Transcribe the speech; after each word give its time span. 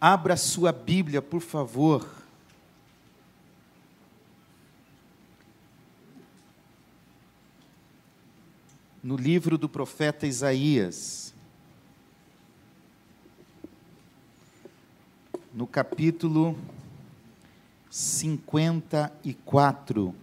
Abra 0.00 0.36
sua 0.36 0.72
Bíblia, 0.72 1.22
por 1.22 1.40
favor. 1.40 2.08
No 9.02 9.16
livro 9.16 9.58
do 9.58 9.68
profeta 9.68 10.26
Isaías, 10.26 11.34
no 15.52 15.66
capítulo 15.66 16.58
54. 17.90 20.06
Vou 20.06 20.14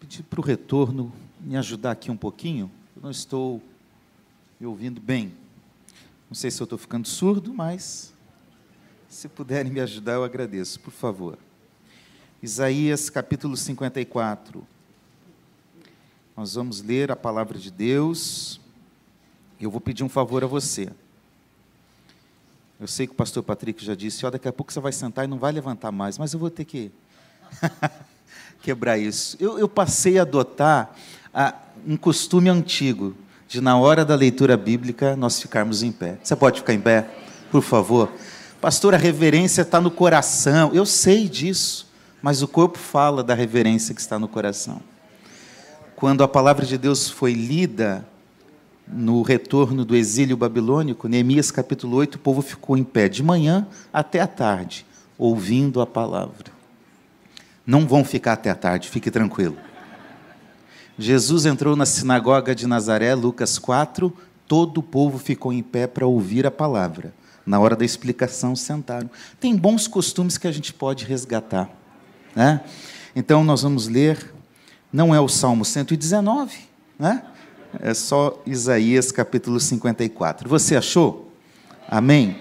pedir 0.00 0.22
para 0.22 0.40
o 0.40 0.42
retorno 0.42 1.12
me 1.38 1.54
ajudar 1.56 1.90
aqui 1.90 2.10
um 2.10 2.16
pouquinho. 2.16 2.70
Eu 2.96 3.02
não 3.02 3.10
estou 3.10 3.60
me 4.62 4.68
ouvindo 4.68 5.00
bem. 5.00 5.34
Não 6.30 6.36
sei 6.36 6.48
se 6.48 6.62
eu 6.62 6.64
estou 6.66 6.78
ficando 6.78 7.08
surdo, 7.08 7.52
mas 7.52 8.14
se 9.08 9.28
puderem 9.28 9.72
me 9.72 9.80
ajudar, 9.80 10.12
eu 10.12 10.22
agradeço, 10.22 10.78
por 10.78 10.92
favor. 10.92 11.36
Isaías 12.40 13.10
capítulo 13.10 13.56
54. 13.56 14.64
Nós 16.36 16.54
vamos 16.54 16.80
ler 16.80 17.10
a 17.10 17.16
palavra 17.16 17.58
de 17.58 17.72
Deus. 17.72 18.60
Eu 19.60 19.68
vou 19.68 19.80
pedir 19.80 20.04
um 20.04 20.08
favor 20.08 20.44
a 20.44 20.46
você. 20.46 20.88
Eu 22.78 22.86
sei 22.86 23.08
que 23.08 23.14
o 23.14 23.16
pastor 23.16 23.42
Patrick 23.42 23.84
já 23.84 23.96
disse, 23.96 24.24
ó, 24.24 24.30
daqui 24.30 24.46
a 24.46 24.52
pouco 24.52 24.72
você 24.72 24.78
vai 24.78 24.92
sentar 24.92 25.24
e 25.24 25.28
não 25.28 25.40
vai 25.40 25.50
levantar 25.50 25.90
mais, 25.90 26.18
mas 26.18 26.34
eu 26.34 26.38
vou 26.38 26.50
ter 26.50 26.64
que 26.64 26.92
quebrar 28.62 28.96
isso. 28.96 29.36
Eu, 29.40 29.58
eu 29.58 29.68
passei 29.68 30.20
a 30.20 30.22
adotar 30.22 30.94
ah, 31.34 31.52
um 31.84 31.96
costume 31.96 32.48
antigo 32.48 33.16
de, 33.52 33.60
na 33.60 33.76
hora 33.76 34.02
da 34.02 34.14
leitura 34.14 34.56
bíblica, 34.56 35.14
nós 35.14 35.38
ficarmos 35.38 35.82
em 35.82 35.92
pé. 35.92 36.16
Você 36.22 36.34
pode 36.34 36.60
ficar 36.60 36.72
em 36.72 36.80
pé, 36.80 37.06
por 37.50 37.60
favor? 37.60 38.10
Pastor, 38.62 38.94
a 38.94 38.96
reverência 38.96 39.60
está 39.60 39.78
no 39.78 39.90
coração. 39.90 40.70
Eu 40.72 40.86
sei 40.86 41.28
disso, 41.28 41.86
mas 42.22 42.40
o 42.40 42.48
corpo 42.48 42.78
fala 42.78 43.22
da 43.22 43.34
reverência 43.34 43.94
que 43.94 44.00
está 44.00 44.18
no 44.18 44.26
coração. 44.26 44.80
Quando 45.94 46.24
a 46.24 46.28
palavra 46.28 46.64
de 46.64 46.78
Deus 46.78 47.10
foi 47.10 47.34
lida 47.34 48.06
no 48.88 49.20
retorno 49.20 49.84
do 49.84 49.94
exílio 49.94 50.36
babilônico, 50.36 51.06
Neemias 51.06 51.50
capítulo 51.50 51.98
8, 51.98 52.14
o 52.14 52.20
povo 52.20 52.40
ficou 52.40 52.74
em 52.78 52.82
pé 52.82 53.06
de 53.06 53.22
manhã 53.22 53.66
até 53.92 54.20
a 54.20 54.26
tarde, 54.26 54.86
ouvindo 55.18 55.82
a 55.82 55.86
palavra. 55.86 56.50
Não 57.66 57.86
vão 57.86 58.02
ficar 58.02 58.32
até 58.32 58.48
a 58.48 58.54
tarde, 58.54 58.88
fique 58.88 59.10
tranquilo. 59.10 59.58
Jesus 61.02 61.46
entrou 61.46 61.74
na 61.74 61.84
sinagoga 61.84 62.54
de 62.54 62.66
Nazaré, 62.66 63.12
Lucas 63.14 63.58
4, 63.58 64.12
todo 64.46 64.78
o 64.78 64.82
povo 64.82 65.18
ficou 65.18 65.52
em 65.52 65.62
pé 65.62 65.86
para 65.86 66.06
ouvir 66.06 66.46
a 66.46 66.50
palavra. 66.50 67.12
Na 67.44 67.58
hora 67.58 67.74
da 67.74 67.84
explicação, 67.84 68.54
sentaram. 68.54 69.10
Tem 69.40 69.56
bons 69.56 69.88
costumes 69.88 70.38
que 70.38 70.46
a 70.46 70.52
gente 70.52 70.72
pode 70.72 71.04
resgatar. 71.04 71.68
Né? 72.36 72.60
Então, 73.16 73.42
nós 73.42 73.62
vamos 73.62 73.88
ler, 73.88 74.32
não 74.92 75.12
é 75.12 75.20
o 75.20 75.26
Salmo 75.26 75.64
119, 75.64 76.56
né? 76.96 77.24
é 77.80 77.92
só 77.94 78.40
Isaías 78.46 79.10
capítulo 79.10 79.58
54. 79.58 80.48
Você 80.48 80.76
achou? 80.76 81.32
Amém? 81.88 82.38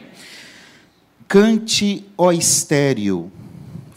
Cante, 1.28 2.06
ó 2.16 2.32
estéreo, 2.32 3.32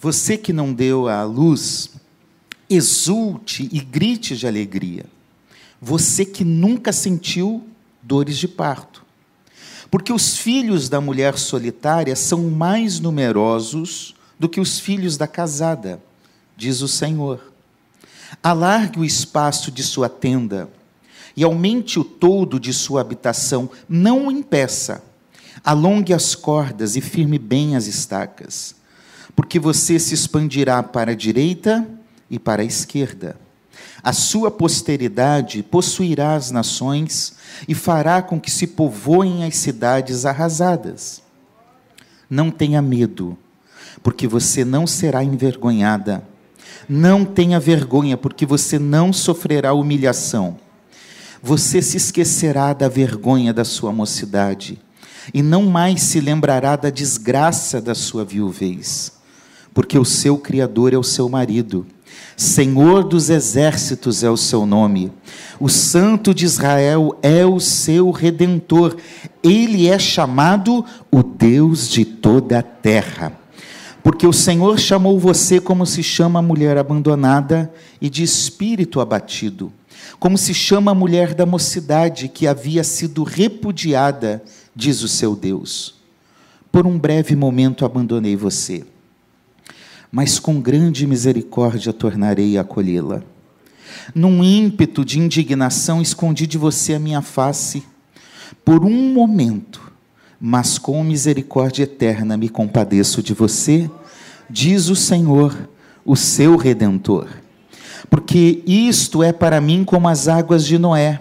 você 0.01 0.39
que 0.39 0.53
não 0.53 0.73
deu 0.73 1.09
à 1.09 1.23
luz, 1.25 1.91
exulte 2.75 3.69
e 3.73 3.81
grite 3.81 4.37
de 4.37 4.47
alegria. 4.47 5.07
Você 5.81 6.25
que 6.25 6.45
nunca 6.45 6.93
sentiu 6.93 7.67
dores 8.03 8.37
de 8.37 8.49
parto. 8.49 9.05
Porque 9.91 10.13
os 10.13 10.37
filhos 10.37 10.89
da 10.89 11.01
mulher 11.01 11.39
solitária 11.39 12.17
são 12.17 12.51
mais 12.51 13.01
numerosos 13.01 14.15
do 14.39 14.49
que 14.49 14.61
os 14.61 14.79
filhos 14.79 15.17
da 15.17 15.27
casada, 15.27 16.03
diz 16.57 16.81
o 16.81 16.89
Senhor. 16.89 17.53
Alargue 18.43 18.99
o 18.99 19.05
espaço 19.05 19.71
de 19.71 19.83
sua 19.83 20.09
tenda 20.09 20.69
e 21.37 21.45
aumente 21.45 21.99
o 21.99 22.05
todo 22.05 22.59
de 22.59 22.73
sua 22.73 23.01
habitação, 23.01 23.71
não 23.89 24.27
o 24.27 24.33
impeça. 24.33 25.03
Alongue 25.63 26.13
as 26.13 26.35
cordas 26.35 26.97
e 26.97 27.01
firme 27.01 27.39
bem 27.39 27.77
as 27.77 27.87
estacas, 27.87 28.75
porque 29.35 29.59
você 29.59 29.99
se 29.99 30.15
expandirá 30.15 30.83
para 30.83 31.13
a 31.13 31.15
direita 31.15 31.87
e 32.31 32.39
para 32.39 32.63
a 32.63 32.65
esquerda. 32.65 33.37
A 34.03 34.13
sua 34.13 34.51
posteridade 34.51 35.63
possuirá 35.63 36.35
as 36.35 36.51
nações 36.51 37.35
e 37.67 37.75
fará 37.75 38.21
com 38.21 38.39
que 38.39 38.51
se 38.51 38.67
povoem 38.67 39.45
as 39.45 39.57
cidades 39.57 40.27
arrasadas. 40.27 41.23
Não 42.29 42.51
tenha 42.51 42.83
medo, 42.83 43.37
porque 44.03 44.27
você 44.27 44.65
não 44.65 44.87
será 44.87 45.25
envergonhada. 45.25 46.23
Não 46.89 47.25
tenha 47.25 47.59
vergonha, 47.59 48.17
porque 48.17 48.45
você 48.45 48.79
não 48.79 49.13
sofrerá 49.13 49.73
humilhação. 49.73 50.59
Você 51.43 51.81
se 51.81 51.97
esquecerá 51.97 52.73
da 52.73 52.89
vergonha 52.89 53.53
da 53.53 53.65
sua 53.65 53.93
mocidade 53.93 54.81
e 55.33 55.43
não 55.43 55.65
mais 55.65 56.03
se 56.03 56.21
lembrará 56.21 56.77
da 56.77 56.91
desgraça 56.91 57.81
da 57.81 57.95
sua 57.95 58.25
viuvez, 58.25 59.13
porque 59.73 59.99
o 59.99 60.05
seu 60.05 60.37
Criador 60.37 60.93
é 60.93 60.99
o 60.99 61.03
seu 61.03 61.29
marido 61.29 61.87
Senhor 62.37 63.05
dos 63.05 63.31
exércitos 63.31 64.25
é 64.25 64.31
o 64.31 64.37
seu 64.37 64.67
nome. 64.67 65.13
O 65.61 65.69
Santo 65.69 66.35
de 66.35 66.45
Israel 66.45 67.17
é 67.23 67.47
o 67.47 67.61
seu 67.61 68.11
redentor. 68.11 68.97
Ele 69.43 69.89
é 69.89 69.99
chamado 69.99 70.85
o 71.11 71.23
Deus 71.23 71.89
de 71.89 72.05
toda 72.05 72.59
a 72.59 72.63
terra. 72.63 73.33
Porque 74.03 74.27
o 74.27 74.33
Senhor 74.33 74.79
chamou 74.79 75.19
você 75.19 75.61
como 75.61 75.87
se 75.87 76.03
chama 76.03 76.41
a 76.41 76.43
mulher 76.43 76.77
abandonada 76.77 77.73
e 78.01 78.11
de 78.11 78.23
espírito 78.23 79.01
abatido, 79.01 79.73
como 80.19 80.37
se 80.37 80.53
chama 80.53 80.91
a 80.91 80.95
mulher 80.95 81.33
da 81.33 81.47
mocidade 81.47 82.29
que 82.29 82.47
havia 82.47 82.85
sido 82.85 83.23
repudiada, 83.23 84.43
diz 84.77 85.03
o 85.03 85.09
seu 85.09 85.35
Deus. 85.35 85.95
Por 86.71 86.87
um 86.87 86.99
breve 86.99 87.35
momento 87.35 87.85
abandonei 87.85 88.37
você 88.37 88.85
mas 90.15 90.39
com 90.39 90.61
grande 90.61 91.09
misericórdia 91.09 91.93
tornarei 91.93 92.57
a 92.57 92.61
acolhê-la. 92.61 93.21
Num 94.15 94.45
ímpeto 94.45 95.05
de 95.05 95.19
indignação, 95.19 96.01
escondi 96.01 96.47
de 96.47 96.57
você 96.57 96.95
a 96.95 97.01
minha 97.01 97.21
face 97.21 97.83
por 98.65 98.85
um 98.85 99.13
momento, 99.13 99.93
mas 100.41 100.79
com 100.79 101.03
misericórdia 101.03 101.83
eterna 101.83 102.37
me 102.37 102.49
compadeço 102.49 103.25
de 103.25 103.35
você, 103.35 103.91
diz 104.49 104.89
o 104.89 104.95
Senhor, 104.95 105.69
o 106.05 106.15
seu 106.15 106.57
redentor. 106.57 107.27
Porque 108.09 108.63
isto 108.69 109.21
é 109.21 109.33
para 109.33 109.61
mim 109.61 109.83
como 109.83 110.07
as 110.07 110.29
águas 110.29 110.65
de 110.65 110.79
Noé. 110.79 111.21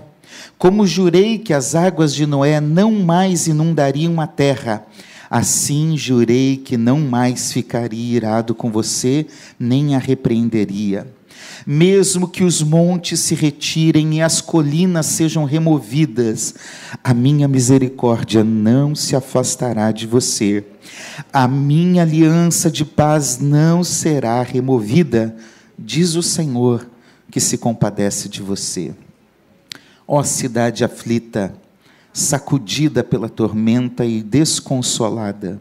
Como 0.55 0.85
jurei 0.85 1.39
que 1.39 1.51
as 1.51 1.73
águas 1.73 2.13
de 2.13 2.27
Noé 2.27 2.61
não 2.61 2.91
mais 2.91 3.47
inundariam 3.47 4.21
a 4.21 4.27
terra, 4.27 4.85
Assim 5.33 5.97
jurei 5.97 6.57
que 6.57 6.77
não 6.77 6.99
mais 6.99 7.51
ficaria 7.51 8.17
irado 8.17 8.53
com 8.53 8.69
você, 8.69 9.25
nem 9.59 9.95
a 9.95 9.97
repreenderia. 9.97 11.11
Mesmo 11.65 12.27
que 12.27 12.43
os 12.43 12.61
montes 12.61 13.19
se 13.21 13.33
retirem 13.33 14.17
e 14.17 14.21
as 14.21 14.41
colinas 14.41 15.07
sejam 15.07 15.43
removidas, 15.43 16.53
a 17.03 17.15
minha 17.15 17.47
misericórdia 17.47 18.43
não 18.43 18.93
se 18.93 19.15
afastará 19.15 19.91
de 19.91 20.05
você. 20.05 20.63
A 21.33 21.47
minha 21.47 22.03
aliança 22.03 22.69
de 22.69 22.85
paz 22.85 23.39
não 23.39 23.83
será 23.83 24.43
removida, 24.43 25.35
diz 25.79 26.13
o 26.13 26.21
Senhor, 26.21 26.87
que 27.31 27.39
se 27.39 27.57
compadece 27.57 28.29
de 28.29 28.39
você. 28.39 28.93
Ó 30.07 30.21
cidade 30.21 30.83
aflita, 30.83 31.55
sacudida 32.13 33.03
pela 33.03 33.27
tormenta 33.27 34.05
e 34.05 34.21
desconsolada. 34.21 35.59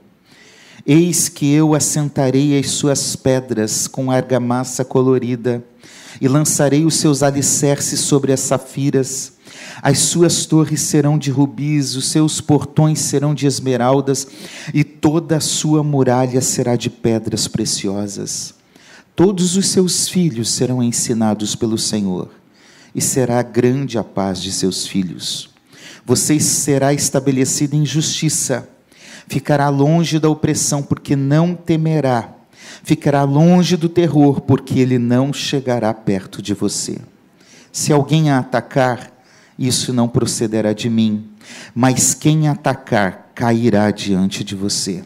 Eis 0.87 1.29
que 1.29 1.51
eu 1.53 1.75
assentarei 1.75 2.59
as 2.59 2.71
suas 2.71 3.17
pedras 3.17 3.87
com 3.87 4.11
argamassa 4.11 4.85
colorida 4.85 5.65
e 6.21 6.29
lançarei 6.29 6.85
os 6.85 6.97
seus 6.97 7.23
alicerces 7.23 8.01
sobre 8.01 8.33
as 8.33 8.41
safiras. 8.41 9.33
As 9.81 10.01
suas 10.01 10.45
torres 10.45 10.81
serão 10.81 11.17
de 11.17 11.31
rubis, 11.31 11.95
os 11.95 12.09
seus 12.09 12.41
portões 12.41 12.99
serão 12.99 13.35
de 13.35 13.47
esmeraldas 13.47 14.27
e 14.75 14.85
toda 14.85 15.37
a 15.37 15.41
sua 15.41 15.83
muralha 15.83 16.41
será 16.41 16.77
de 16.77 16.91
pedras 16.91 17.49
preciosas. 17.49 18.55
Todos 19.15 19.57
os 19.57 19.69
seus 19.69 20.09
filhos 20.09 20.51
serão 20.51 20.83
ensinados 20.83 21.55
pelo 21.55 21.79
Senhor 21.79 22.29
e 22.95 23.01
será 23.01 23.41
grande 23.43 23.99
a 23.99 24.05
paz 24.05 24.41
de 24.41 24.51
seus 24.53 24.87
filhos. 24.87 25.52
Você 26.05 26.39
será 26.41 26.93
estabelecido 26.93 27.77
em 27.77 27.87
justiça, 27.87 28.69
ficará 29.29 29.69
longe 29.69 30.19
da 30.19 30.29
opressão, 30.29 30.83
porque 30.83 31.15
não 31.15 31.55
temerá, 31.55 32.35
ficará 32.83 33.23
longe 33.23 33.77
do 33.77 33.89
terror, 33.89 34.41
porque 34.41 34.81
ele 34.81 34.99
não 34.99 35.33
chegará 35.33 35.93
perto 35.95 36.43
de 36.43 36.55
você. 36.55 36.99
Se 37.71 37.93
alguém 37.93 38.31
a 38.31 38.39
atacar 38.39 39.13
isso 39.59 39.93
não 39.93 40.09
procederá 40.09 40.73
de 40.73 40.89
mim, 40.89 41.29
mas 41.75 42.15
quem 42.15 42.49
atacar 42.49 43.31
cairá 43.35 43.91
diante 43.91 44.43
de 44.43 44.55
você. 44.55 45.05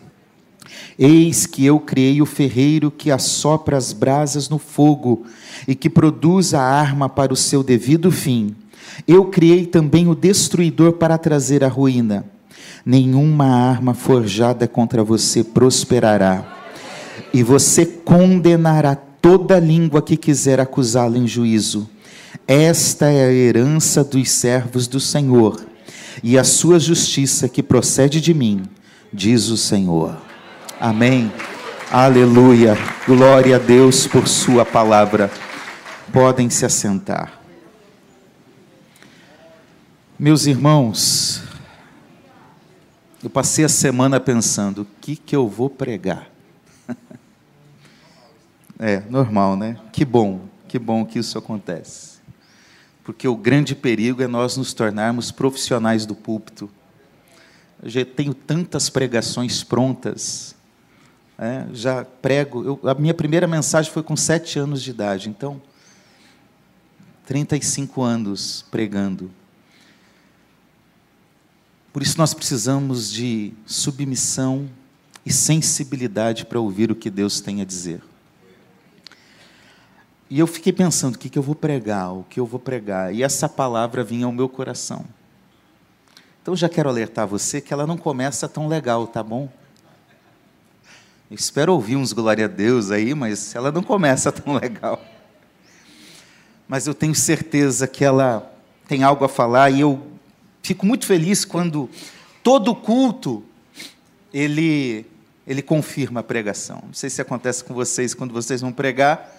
Eis 0.98 1.46
que 1.46 1.64
eu 1.64 1.78
criei 1.78 2.22
o 2.22 2.26
ferreiro 2.26 2.90
que 2.90 3.10
assopra 3.10 3.76
as 3.76 3.92
brasas 3.92 4.48
no 4.48 4.58
fogo 4.58 5.26
e 5.68 5.74
que 5.74 5.90
produz 5.90 6.54
a 6.54 6.62
arma 6.62 7.08
para 7.08 7.32
o 7.32 7.36
seu 7.36 7.62
devido 7.62 8.10
fim. 8.10 8.56
Eu 9.06 9.26
criei 9.26 9.66
também 9.66 10.08
o 10.08 10.14
destruidor 10.14 10.92
para 10.94 11.18
trazer 11.18 11.62
a 11.64 11.68
ruína. 11.68 12.24
Nenhuma 12.84 13.46
arma 13.46 13.94
forjada 13.94 14.68
contra 14.68 15.02
você 15.02 15.42
prosperará, 15.42 16.44
e 17.32 17.42
você 17.42 17.84
condenará 17.84 18.94
toda 18.94 19.58
língua 19.58 20.00
que 20.00 20.16
quiser 20.16 20.60
acusá-lo 20.60 21.16
em 21.16 21.26
juízo. 21.26 21.88
Esta 22.46 23.06
é 23.06 23.26
a 23.26 23.32
herança 23.32 24.04
dos 24.04 24.30
servos 24.30 24.86
do 24.86 25.00
Senhor, 25.00 25.60
e 26.22 26.38
a 26.38 26.44
sua 26.44 26.78
justiça 26.78 27.48
que 27.48 27.62
procede 27.62 28.20
de 28.20 28.32
mim, 28.32 28.62
diz 29.12 29.48
o 29.48 29.56
Senhor. 29.56 30.16
Amém. 30.80 31.32
Aleluia. 31.90 32.76
Glória 33.06 33.56
a 33.56 33.58
Deus 33.58 34.06
por 34.06 34.28
Sua 34.28 34.64
palavra. 34.64 35.30
Podem 36.12 36.50
se 36.50 36.64
assentar. 36.64 37.35
Meus 40.18 40.46
irmãos, 40.46 41.42
eu 43.22 43.28
passei 43.28 43.66
a 43.66 43.68
semana 43.68 44.18
pensando: 44.18 44.80
o 44.80 44.86
que, 44.98 45.14
que 45.14 45.36
eu 45.36 45.46
vou 45.46 45.68
pregar? 45.68 46.30
É, 48.78 49.00
normal, 49.08 49.56
né? 49.56 49.78
Que 49.90 50.04
bom, 50.04 50.42
que 50.68 50.78
bom 50.78 51.06
que 51.06 51.18
isso 51.18 51.38
acontece. 51.38 52.18
Porque 53.02 53.26
o 53.26 53.34
grande 53.34 53.74
perigo 53.74 54.22
é 54.22 54.26
nós 54.26 54.54
nos 54.58 54.74
tornarmos 54.74 55.32
profissionais 55.32 56.04
do 56.04 56.14
púlpito. 56.14 56.68
Eu 57.82 57.88
já 57.88 58.04
tenho 58.04 58.34
tantas 58.34 58.90
pregações 58.90 59.64
prontas, 59.64 60.54
é, 61.38 61.64
já 61.72 62.04
prego. 62.04 62.62
Eu, 62.64 62.90
a 62.90 62.92
minha 62.92 63.14
primeira 63.14 63.46
mensagem 63.46 63.90
foi 63.90 64.02
com 64.02 64.14
sete 64.14 64.58
anos 64.58 64.82
de 64.82 64.90
idade, 64.90 65.30
então, 65.30 65.58
35 67.24 68.02
anos 68.02 68.66
pregando. 68.70 69.30
Por 71.96 72.02
isso 72.02 72.18
nós 72.18 72.34
precisamos 72.34 73.10
de 73.10 73.54
submissão 73.64 74.68
e 75.24 75.32
sensibilidade 75.32 76.44
para 76.44 76.60
ouvir 76.60 76.92
o 76.92 76.94
que 76.94 77.08
Deus 77.08 77.40
tem 77.40 77.62
a 77.62 77.64
dizer. 77.64 78.02
E 80.28 80.38
eu 80.38 80.46
fiquei 80.46 80.74
pensando, 80.74 81.14
o 81.14 81.18
que, 81.18 81.30
que 81.30 81.38
eu 81.38 81.42
vou 81.42 81.54
pregar, 81.54 82.12
o 82.12 82.22
que 82.28 82.38
eu 82.38 82.44
vou 82.44 82.60
pregar, 82.60 83.14
e 83.14 83.22
essa 83.22 83.48
palavra 83.48 84.04
vinha 84.04 84.26
ao 84.26 84.32
meu 84.32 84.46
coração. 84.46 85.06
Então 86.42 86.54
já 86.54 86.68
quero 86.68 86.90
alertar 86.90 87.26
você 87.26 87.62
que 87.62 87.72
ela 87.72 87.86
não 87.86 87.96
começa 87.96 88.46
tão 88.46 88.68
legal, 88.68 89.06
tá 89.06 89.22
bom? 89.22 89.48
Eu 91.30 91.36
espero 91.36 91.72
ouvir 91.72 91.96
uns 91.96 92.12
glória 92.12 92.44
a 92.44 92.48
Deus 92.48 92.90
aí, 92.90 93.14
mas 93.14 93.54
ela 93.54 93.72
não 93.72 93.82
começa 93.82 94.30
tão 94.30 94.52
legal. 94.60 95.02
Mas 96.68 96.86
eu 96.86 96.92
tenho 96.92 97.14
certeza 97.14 97.88
que 97.88 98.04
ela 98.04 98.52
tem 98.86 99.02
algo 99.02 99.24
a 99.24 99.30
falar 99.30 99.70
e 99.70 99.80
eu 99.80 100.14
fico 100.66 100.84
muito 100.84 101.06
feliz 101.06 101.44
quando 101.44 101.88
todo 102.42 102.74
culto 102.74 103.44
ele 104.34 105.06
ele 105.46 105.62
confirma 105.62 106.18
a 106.18 106.22
pregação. 106.24 106.82
Não 106.84 106.92
sei 106.92 107.08
se 107.08 107.22
acontece 107.22 107.62
com 107.62 107.72
vocês 107.72 108.12
quando 108.14 108.32
vocês 108.32 108.60
vão 108.60 108.72
pregar, 108.72 109.32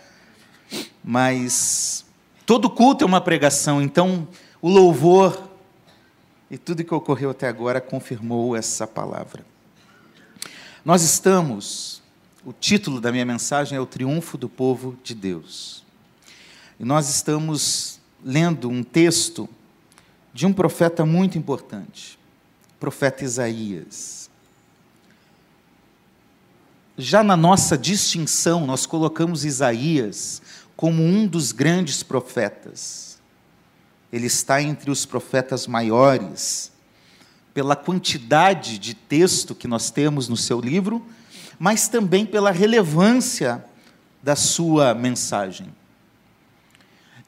mas 1.04 2.06
todo 2.46 2.70
culto 2.70 3.04
é 3.04 3.06
uma 3.06 3.20
pregação, 3.20 3.82
então 3.82 4.26
o 4.62 4.70
louvor 4.70 5.50
e 6.50 6.58
tudo 6.58 6.82
que 6.82 6.94
ocorreu 6.94 7.32
até 7.32 7.50
agora 7.50 7.82
confirmou 7.82 8.56
essa 8.56 8.88
palavra. 8.88 9.46
Nós 10.86 11.02
estamos, 11.02 12.02
o 12.46 12.54
título 12.54 13.02
da 13.02 13.12
minha 13.12 13.26
mensagem 13.26 13.78
é 13.78 13.82
O 13.82 13.86
Triunfo 13.86 14.38
do 14.38 14.48
Povo 14.48 14.98
de 15.04 15.14
Deus. 15.14 15.84
E 16.80 16.86
nós 16.86 17.10
estamos 17.10 18.00
lendo 18.24 18.70
um 18.70 18.82
texto 18.82 19.50
de 20.38 20.46
um 20.46 20.54
profeta 20.54 21.04
muito 21.04 21.36
importante, 21.36 22.20
o 22.76 22.80
profeta 22.80 23.24
Isaías. 23.24 24.30
Já 26.96 27.24
na 27.24 27.36
nossa 27.36 27.76
distinção, 27.76 28.64
nós 28.68 28.86
colocamos 28.86 29.44
Isaías 29.44 30.40
como 30.76 31.02
um 31.02 31.26
dos 31.26 31.52
grandes 31.52 32.04
profetas. 32.04 33.18
Ele 34.14 34.28
está 34.28 34.62
entre 34.62 34.92
os 34.92 35.08
profetas 35.08 35.66
maiores 35.66 36.72
pela 37.52 37.76
quantidade 37.76 38.78
de 38.78 38.94
texto 38.94 39.56
que 39.56 39.68
nós 39.68 39.90
temos 39.90 40.30
no 40.30 40.38
seu 40.38 40.62
livro, 40.62 41.04
mas 41.58 41.88
também 41.88 42.28
pela 42.28 42.52
relevância 42.52 43.66
da 44.22 44.36
sua 44.36 44.94
mensagem. 44.94 45.74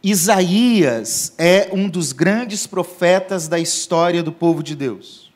Isaías 0.02 1.34
é 1.38 1.70
um 1.74 1.90
dos 1.90 2.14
grandes 2.14 2.66
profetas 2.66 3.48
da 3.48 3.60
história 3.60 4.24
do 4.24 4.32
povo 4.32 4.64
de 4.64 4.76
Deus, 4.76 5.32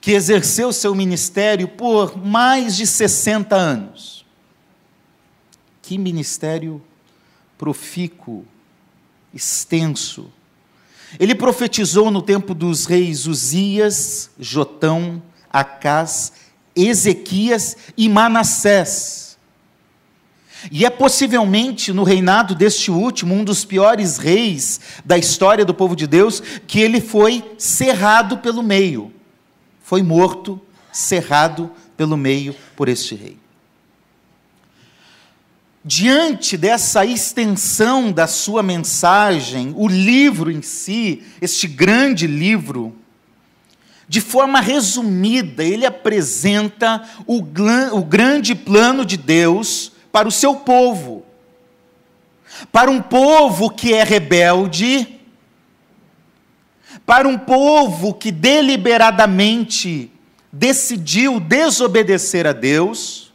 que 0.00 0.12
exerceu 0.12 0.72
seu 0.72 0.94
ministério 0.94 1.68
por 1.68 2.16
mais 2.16 2.76
de 2.76 2.86
60 2.86 3.54
anos. 3.54 4.24
Que 5.82 5.98
ministério 5.98 6.82
profícuo, 7.58 8.44
extenso, 9.32 10.32
ele 11.18 11.34
profetizou 11.34 12.10
no 12.10 12.20
tempo 12.20 12.54
dos 12.54 12.86
reis 12.86 13.26
Uzias, 13.26 14.30
Jotão, 14.38 15.22
Acás, 15.50 16.32
Ezequias 16.74 17.76
e 17.96 18.08
Manassés. 18.08 19.25
E 20.70 20.84
é 20.84 20.90
possivelmente 20.90 21.92
no 21.92 22.02
reinado 22.02 22.54
deste 22.54 22.90
último, 22.90 23.34
um 23.34 23.44
dos 23.44 23.64
piores 23.64 24.18
reis 24.18 24.80
da 25.04 25.16
história 25.16 25.64
do 25.64 25.74
povo 25.74 25.94
de 25.94 26.06
Deus, 26.06 26.42
que 26.66 26.80
ele 26.80 27.00
foi 27.00 27.44
cerrado 27.58 28.38
pelo 28.38 28.62
meio. 28.62 29.12
Foi 29.82 30.02
morto, 30.02 30.60
cerrado 30.92 31.70
pelo 31.96 32.16
meio 32.16 32.54
por 32.74 32.88
este 32.88 33.14
rei. 33.14 33.38
Diante 35.84 36.56
dessa 36.56 37.04
extensão 37.06 38.10
da 38.10 38.26
sua 38.26 38.60
mensagem, 38.60 39.72
o 39.76 39.86
livro 39.86 40.50
em 40.50 40.60
si, 40.60 41.22
este 41.40 41.68
grande 41.68 42.26
livro, 42.26 42.92
de 44.08 44.20
forma 44.20 44.60
resumida, 44.60 45.62
ele 45.62 45.86
apresenta 45.86 47.08
o, 47.24 47.38
o 47.92 48.04
grande 48.04 48.54
plano 48.54 49.04
de 49.04 49.16
Deus 49.16 49.92
para 50.16 50.28
o 50.28 50.32
seu 50.32 50.54
povo. 50.54 51.26
Para 52.72 52.90
um 52.90 53.02
povo 53.02 53.68
que 53.68 53.92
é 53.92 54.02
rebelde, 54.02 55.20
para 57.04 57.28
um 57.28 57.36
povo 57.36 58.14
que 58.14 58.32
deliberadamente 58.32 60.10
decidiu 60.50 61.38
desobedecer 61.38 62.46
a 62.46 62.52
Deus 62.52 63.30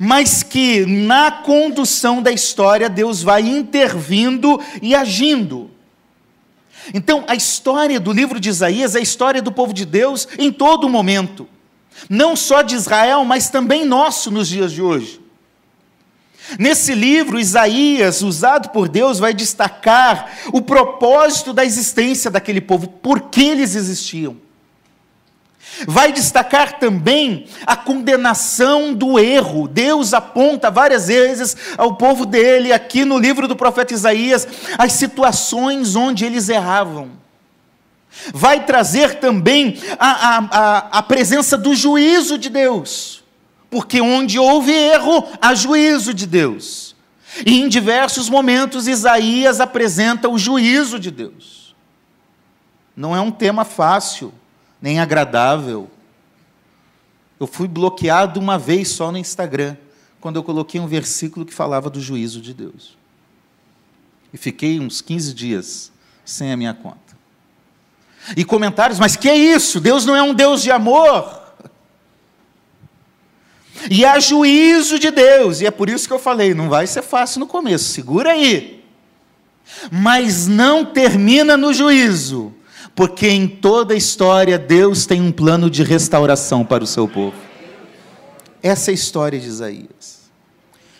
mas 0.00 0.42
que 0.42 0.84
na 0.84 1.30
condução 1.30 2.20
da 2.20 2.32
história 2.32 2.88
Deus 2.88 3.22
vai 3.22 3.42
intervindo 3.42 4.60
e 4.82 4.96
agindo. 4.96 5.70
Então, 6.92 7.24
a 7.28 7.36
história 7.36 8.00
do 8.00 8.12
livro 8.12 8.40
de 8.40 8.48
Isaías 8.48 8.96
é 8.96 8.98
a 8.98 9.02
história 9.02 9.40
do 9.40 9.52
povo 9.52 9.72
de 9.72 9.84
Deus 9.84 10.26
em 10.38 10.50
todo 10.50 10.88
momento, 10.88 11.48
não 12.10 12.34
só 12.34 12.62
de 12.62 12.74
Israel, 12.74 13.24
mas 13.24 13.48
também 13.48 13.84
nosso 13.84 14.28
nos 14.30 14.48
dias 14.48 14.72
de 14.72 14.82
hoje. 14.82 15.25
Nesse 16.58 16.94
livro, 16.94 17.38
Isaías, 17.38 18.22
usado 18.22 18.70
por 18.70 18.88
Deus, 18.88 19.18
vai 19.18 19.34
destacar 19.34 20.30
o 20.52 20.62
propósito 20.62 21.52
da 21.52 21.64
existência 21.64 22.30
daquele 22.30 22.60
povo, 22.60 22.88
por 22.88 23.22
que 23.22 23.42
eles 23.42 23.74
existiam. 23.74 24.36
Vai 25.86 26.12
destacar 26.12 26.78
também 26.78 27.46
a 27.66 27.76
condenação 27.76 28.94
do 28.94 29.18
erro. 29.18 29.68
Deus 29.68 30.14
aponta 30.14 30.70
várias 30.70 31.08
vezes 31.08 31.56
ao 31.76 31.96
povo 31.96 32.24
dele, 32.24 32.72
aqui 32.72 33.04
no 33.04 33.18
livro 33.18 33.46
do 33.46 33.56
profeta 33.56 33.92
Isaías, 33.92 34.46
as 34.78 34.92
situações 34.92 35.94
onde 35.94 36.24
eles 36.24 36.48
erravam. 36.48 37.10
Vai 38.32 38.64
trazer 38.64 39.16
também 39.16 39.78
a, 39.98 40.08
a, 40.08 40.38
a, 40.38 40.78
a 40.98 41.02
presença 41.02 41.58
do 41.58 41.74
juízo 41.74 42.38
de 42.38 42.48
Deus, 42.48 43.15
porque 43.76 44.00
onde 44.00 44.38
houve 44.38 44.72
erro, 44.72 45.22
há 45.38 45.54
juízo 45.54 46.14
de 46.14 46.26
Deus. 46.26 46.96
E 47.44 47.60
em 47.60 47.68
diversos 47.68 48.26
momentos 48.26 48.88
Isaías 48.88 49.60
apresenta 49.60 50.30
o 50.30 50.38
juízo 50.38 50.98
de 50.98 51.10
Deus. 51.10 51.76
Não 52.96 53.14
é 53.14 53.20
um 53.20 53.30
tema 53.30 53.66
fácil 53.66 54.32
nem 54.80 54.98
agradável. 54.98 55.90
Eu 57.38 57.46
fui 57.46 57.68
bloqueado 57.68 58.40
uma 58.40 58.58
vez 58.58 58.88
só 58.88 59.12
no 59.12 59.18
Instagram, 59.18 59.76
quando 60.22 60.36
eu 60.36 60.42
coloquei 60.42 60.80
um 60.80 60.86
versículo 60.86 61.44
que 61.44 61.52
falava 61.52 61.90
do 61.90 62.00
juízo 62.00 62.40
de 62.40 62.54
Deus. 62.54 62.96
E 64.32 64.38
fiquei 64.38 64.80
uns 64.80 65.02
15 65.02 65.34
dias 65.34 65.92
sem 66.24 66.50
a 66.50 66.56
minha 66.56 66.72
conta. 66.72 67.14
E 68.34 68.42
comentários, 68.42 68.98
mas 68.98 69.16
que 69.16 69.28
é 69.28 69.36
isso? 69.36 69.78
Deus 69.80 70.06
não 70.06 70.16
é 70.16 70.22
um 70.22 70.32
Deus 70.32 70.62
de 70.62 70.70
amor. 70.70 71.45
E 73.90 74.04
há 74.04 74.18
juízo 74.18 74.98
de 74.98 75.10
Deus, 75.10 75.60
e 75.60 75.66
é 75.66 75.70
por 75.70 75.88
isso 75.88 76.06
que 76.06 76.14
eu 76.14 76.18
falei: 76.18 76.54
não 76.54 76.68
vai 76.68 76.86
ser 76.86 77.02
fácil 77.02 77.40
no 77.40 77.46
começo, 77.46 77.84
segura 77.84 78.32
aí. 78.32 78.84
Mas 79.90 80.46
não 80.46 80.84
termina 80.84 81.56
no 81.56 81.72
juízo, 81.74 82.54
porque 82.94 83.28
em 83.28 83.46
toda 83.46 83.94
a 83.94 83.96
história 83.96 84.58
Deus 84.58 85.06
tem 85.06 85.20
um 85.20 85.32
plano 85.32 85.68
de 85.68 85.82
restauração 85.82 86.64
para 86.64 86.84
o 86.84 86.86
seu 86.86 87.06
povo. 87.08 87.36
Essa 88.62 88.90
é 88.90 88.92
a 88.92 88.94
história 88.94 89.38
de 89.38 89.46
Isaías. 89.46 90.30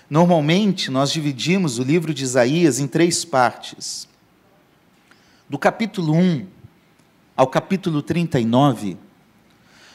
Normalmente, 0.08 0.90
nós 0.90 1.10
dividimos 1.10 1.78
o 1.78 1.82
livro 1.82 2.14
de 2.14 2.22
Isaías 2.22 2.78
em 2.78 2.86
três 2.86 3.24
partes. 3.24 4.08
Do 5.48 5.58
capítulo 5.58 6.14
1 6.14 6.46
ao 7.36 7.46
capítulo 7.46 8.00
39, 8.02 8.96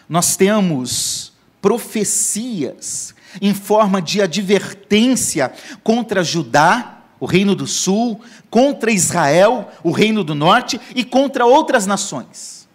nós 0.08 0.36
temos 0.36 1.31
profecias 1.62 3.14
em 3.40 3.54
forma 3.54 4.02
de 4.02 4.22
advertência 4.22 5.54
contra 5.84 6.24
Judá, 6.24 6.98
o 7.20 7.26
reino 7.26 7.56
do 7.56 7.68
sul, 7.68 8.20
contra 8.50 8.92
Israel, 8.92 9.70
o 9.84 9.92
reino 9.92 10.24
do 10.24 10.34
norte, 10.34 10.82
e 10.96 11.04
contra 11.04 11.46
outras 11.46 11.86
nações. 11.86 12.68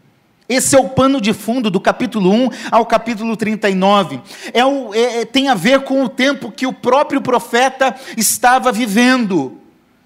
Esse 0.48 0.76
é 0.76 0.78
o 0.78 0.88
pano 0.88 1.20
de 1.20 1.34
fundo 1.34 1.68
do 1.68 1.80
capítulo 1.80 2.30
1 2.30 2.50
ao 2.70 2.86
capítulo 2.86 3.36
39. 3.36 4.20
É 4.54 4.64
o, 4.64 4.94
é, 4.94 5.22
é, 5.22 5.24
tem 5.24 5.48
a 5.48 5.54
ver 5.56 5.80
com 5.80 6.04
o 6.04 6.08
tempo 6.08 6.52
que 6.52 6.66
o 6.66 6.72
próprio 6.72 7.20
profeta 7.20 7.94
estava 8.16 8.70
vivendo, 8.70 9.58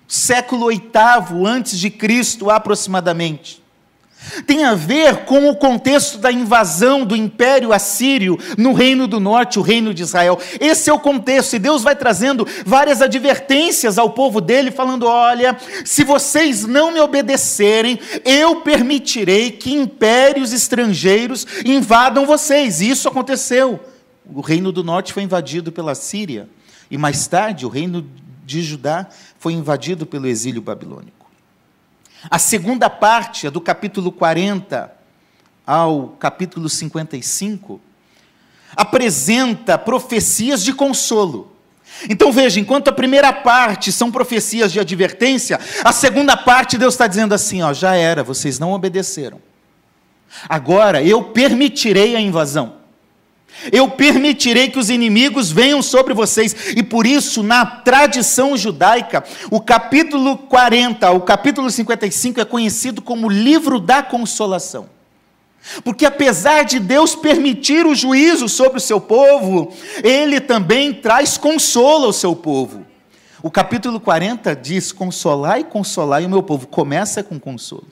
século 0.08 0.64
oitavo 0.64 1.46
antes 1.46 1.78
de 1.78 1.90
Cristo 1.90 2.50
aproximadamente 2.50 3.59
tem 4.46 4.64
a 4.64 4.74
ver 4.74 5.24
com 5.24 5.48
o 5.48 5.56
contexto 5.56 6.18
da 6.18 6.30
invasão 6.30 7.04
do 7.04 7.16
Império 7.16 7.72
Assírio 7.72 8.38
no 8.56 8.72
Reino 8.72 9.06
do 9.06 9.18
Norte, 9.18 9.58
o 9.58 9.62
Reino 9.62 9.92
de 9.92 10.02
Israel. 10.02 10.38
Esse 10.60 10.90
é 10.90 10.92
o 10.92 10.98
contexto, 10.98 11.54
e 11.54 11.58
Deus 11.58 11.82
vai 11.82 11.96
trazendo 11.96 12.46
várias 12.64 13.02
advertências 13.02 13.98
ao 13.98 14.10
povo 14.10 14.40
dele, 14.40 14.70
falando: 14.70 15.06
olha, 15.06 15.56
se 15.84 16.04
vocês 16.04 16.64
não 16.64 16.92
me 16.92 17.00
obedecerem, 17.00 17.98
eu 18.24 18.60
permitirei 18.60 19.50
que 19.50 19.72
impérios 19.72 20.52
estrangeiros 20.52 21.46
invadam 21.64 22.26
vocês. 22.26 22.80
E 22.80 22.90
isso 22.90 23.08
aconteceu. 23.08 23.80
O 24.32 24.40
Reino 24.40 24.70
do 24.70 24.84
Norte 24.84 25.12
foi 25.12 25.22
invadido 25.22 25.72
pela 25.72 25.94
Síria, 25.94 26.48
e 26.90 26.96
mais 26.96 27.26
tarde 27.26 27.66
o 27.66 27.68
Reino 27.68 28.06
de 28.44 28.62
Judá 28.62 29.08
foi 29.38 29.54
invadido 29.54 30.06
pelo 30.06 30.26
exílio 30.26 30.60
babilônico. 30.60 31.19
A 32.28 32.38
segunda 32.38 32.90
parte, 32.90 33.46
é 33.46 33.50
do 33.50 33.60
capítulo 33.60 34.12
40 34.12 34.92
ao 35.66 36.08
capítulo 36.18 36.68
55, 36.68 37.80
apresenta 38.76 39.78
profecias 39.78 40.64
de 40.64 40.72
consolo. 40.72 41.52
Então 42.08 42.32
veja, 42.32 42.60
enquanto 42.60 42.88
a 42.88 42.92
primeira 42.92 43.32
parte 43.32 43.92
são 43.92 44.10
profecias 44.10 44.72
de 44.72 44.80
advertência, 44.80 45.58
a 45.84 45.92
segunda 45.92 46.36
parte 46.36 46.78
Deus 46.78 46.94
está 46.94 47.06
dizendo 47.06 47.34
assim: 47.34 47.62
ó, 47.62 47.72
já 47.72 47.94
era, 47.94 48.22
vocês 48.22 48.58
não 48.58 48.72
obedeceram. 48.72 49.40
Agora 50.48 51.02
eu 51.02 51.24
permitirei 51.24 52.16
a 52.16 52.20
invasão. 52.20 52.79
Eu 53.72 53.88
permitirei 53.88 54.68
que 54.68 54.78
os 54.78 54.90
inimigos 54.90 55.50
venham 55.50 55.82
sobre 55.82 56.14
vocês. 56.14 56.54
E 56.76 56.82
por 56.82 57.06
isso, 57.06 57.42
na 57.42 57.64
tradição 57.64 58.56
judaica, 58.56 59.24
o 59.50 59.60
capítulo 59.60 60.36
40, 60.36 61.10
o 61.10 61.20
capítulo 61.20 61.70
55 61.70 62.40
é 62.40 62.44
conhecido 62.44 63.02
como 63.02 63.28
livro 63.28 63.78
da 63.78 64.02
consolação. 64.02 64.88
Porque 65.84 66.06
apesar 66.06 66.64
de 66.64 66.78
Deus 66.78 67.14
permitir 67.14 67.86
o 67.86 67.94
juízo 67.94 68.48
sobre 68.48 68.78
o 68.78 68.80
seu 68.80 69.00
povo, 69.00 69.72
ele 70.02 70.40
também 70.40 70.92
traz 70.92 71.36
consolo 71.36 72.06
ao 72.06 72.12
seu 72.12 72.34
povo. 72.34 72.86
O 73.42 73.50
capítulo 73.50 74.00
40 74.00 74.54
diz: 74.56 74.92
Consolai, 74.92 75.64
consolai 75.64 76.24
o 76.24 76.30
meu 76.30 76.42
povo. 76.42 76.66
Começa 76.66 77.22
com 77.22 77.38
consolo. 77.38 77.86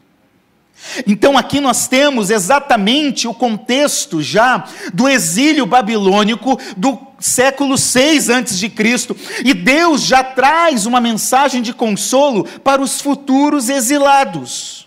Então 1.06 1.36
aqui 1.36 1.60
nós 1.60 1.88
temos 1.88 2.30
exatamente 2.30 3.26
o 3.26 3.34
contexto 3.34 4.22
já 4.22 4.64
do 4.92 5.08
exílio 5.08 5.66
babilônico 5.66 6.58
do 6.76 6.98
século 7.18 7.76
6 7.76 8.28
antes 8.28 8.58
de 8.58 8.68
Cristo, 8.68 9.16
e 9.44 9.52
Deus 9.52 10.02
já 10.02 10.22
traz 10.22 10.86
uma 10.86 11.00
mensagem 11.00 11.62
de 11.62 11.72
consolo 11.72 12.44
para 12.60 12.80
os 12.80 13.00
futuros 13.00 13.68
exilados. 13.68 14.86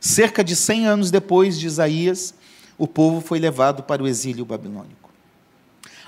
Cerca 0.00 0.42
de 0.42 0.54
100 0.54 0.86
anos 0.86 1.10
depois 1.10 1.58
de 1.58 1.66
Isaías, 1.66 2.34
o 2.78 2.86
povo 2.86 3.20
foi 3.20 3.38
levado 3.38 3.82
para 3.82 4.02
o 4.02 4.08
exílio 4.08 4.44
babilônico. 4.44 5.10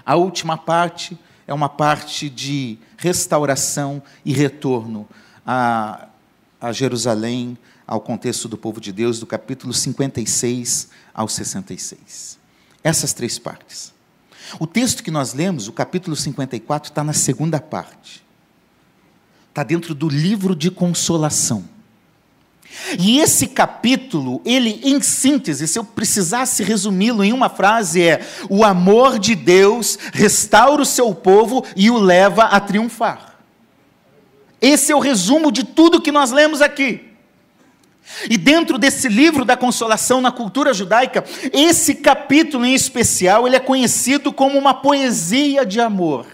A 0.07 0.17
última 0.17 0.57
parte 0.57 1.19
é 1.47 1.55
uma 1.55 1.69
parte 1.69 2.29
de 2.29 2.79
restauração 2.97 4.03
e 4.25 4.33
retorno 4.33 5.09
a, 5.47 6.07
a 6.61 6.73
Jerusalém, 6.73 7.57
ao 7.87 8.00
contexto 8.00 8.49
do 8.49 8.57
povo 8.57 8.81
de 8.81 8.93
Deus, 8.93 9.19
do 9.19 9.26
capítulo 9.26 9.73
56 9.73 10.88
ao 11.12 11.29
66. 11.29 12.38
Essas 12.83 13.12
três 13.12 13.38
partes. 13.38 13.93
O 14.59 14.67
texto 14.67 15.03
que 15.03 15.11
nós 15.11 15.35
lemos, 15.35 15.69
o 15.69 15.73
capítulo 15.73 16.14
54, 16.14 16.91
está 16.91 17.03
na 17.03 17.12
segunda 17.12 17.61
parte. 17.61 18.25
Está 19.49 19.62
dentro 19.62 19.95
do 19.95 20.09
livro 20.09 20.55
de 20.55 20.71
consolação. 20.71 21.64
E 22.99 23.21
esse 23.21 23.47
capítulo, 23.47 24.43
ele, 24.45 24.81
em 24.83 25.00
síntese, 25.00 25.69
se 25.69 25.79
eu 25.79 25.85
precisasse 25.85 26.62
resumi-lo 26.62 27.23
em 27.23 27.33
uma 27.33 27.49
frase, 27.49 28.03
é: 28.03 28.26
o 28.50 28.64
amor 28.64 29.19
de 29.19 29.35
Deus 29.35 29.97
restaura 30.12 30.83
o 30.83 30.87
seu 30.87 31.14
povo 31.14 31.64
e 31.76 31.91
o 31.91 31.99
leva 31.99 32.45
a 32.45 32.59
triunfar. 32.59 33.37
Esse 34.61 34.93
é 34.93 34.97
o 34.97 35.00
resumo 35.00 35.53
de 35.53 35.62
tudo 35.62 36.00
que 36.00 36.11
nós 36.11 36.31
lemos 36.31 36.61
aqui. 36.61 37.13
E 38.28 38.37
dentro 38.37 38.78
desse 38.78 39.08
livro 39.08 39.44
da 39.44 39.56
consolação 39.56 40.20
na 40.20 40.30
cultura 40.30 40.73
judaica, 40.73 41.25
esse 41.52 41.94
capítulo 41.94 42.64
em 42.64 42.75
especial, 42.75 43.46
ele 43.46 43.56
é 43.56 43.61
conhecido 43.61 44.32
como 44.32 44.58
uma 44.58 44.75
poesia 44.75 45.64
de 45.64 45.80
amor 45.80 46.26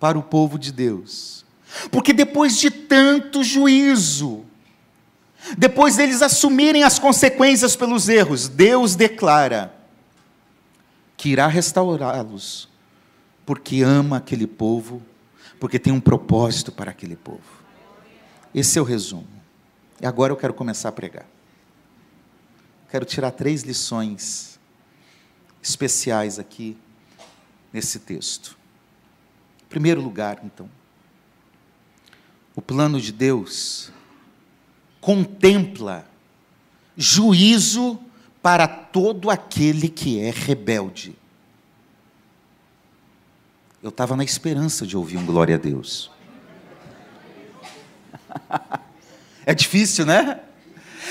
para 0.00 0.18
o 0.18 0.22
povo 0.22 0.58
de 0.58 0.72
Deus. 0.72 1.44
Porque 1.90 2.12
depois 2.12 2.58
de 2.58 2.70
tanto 2.70 3.44
juízo, 3.44 4.44
depois 5.56 5.96
deles 5.96 6.22
assumirem 6.22 6.82
as 6.82 6.98
consequências 6.98 7.76
pelos 7.76 8.08
erros, 8.08 8.48
Deus 8.48 8.94
declara 8.94 9.74
que 11.16 11.30
irá 11.30 11.46
restaurá-los, 11.46 12.68
porque 13.44 13.82
ama 13.82 14.16
aquele 14.16 14.46
povo, 14.46 15.02
porque 15.60 15.78
tem 15.78 15.92
um 15.92 16.00
propósito 16.00 16.72
para 16.72 16.90
aquele 16.90 17.16
povo. 17.16 17.40
Esse 18.54 18.78
é 18.78 18.82
o 18.82 18.84
resumo. 18.84 19.35
E 20.00 20.06
agora 20.06 20.32
eu 20.32 20.36
quero 20.36 20.52
começar 20.52 20.90
a 20.90 20.92
pregar. 20.92 21.26
Quero 22.90 23.04
tirar 23.04 23.30
três 23.30 23.62
lições 23.62 24.58
especiais 25.62 26.38
aqui 26.38 26.76
nesse 27.72 27.98
texto. 27.98 28.56
Em 29.64 29.68
primeiro 29.68 30.00
lugar, 30.00 30.40
então, 30.44 30.68
o 32.54 32.62
plano 32.62 33.00
de 33.00 33.12
Deus 33.12 33.90
contempla 35.00 36.06
juízo 36.96 37.98
para 38.42 38.68
todo 38.68 39.28
aquele 39.30 39.88
que 39.88 40.20
é 40.20 40.30
rebelde. 40.30 41.16
Eu 43.82 43.90
estava 43.90 44.16
na 44.16 44.24
esperança 44.24 44.86
de 44.86 44.96
ouvir 44.96 45.16
um 45.16 45.26
glória 45.26 45.56
a 45.56 45.58
Deus. 45.58 46.10
É 49.46 49.54
difícil, 49.54 50.04
né? 50.04 50.38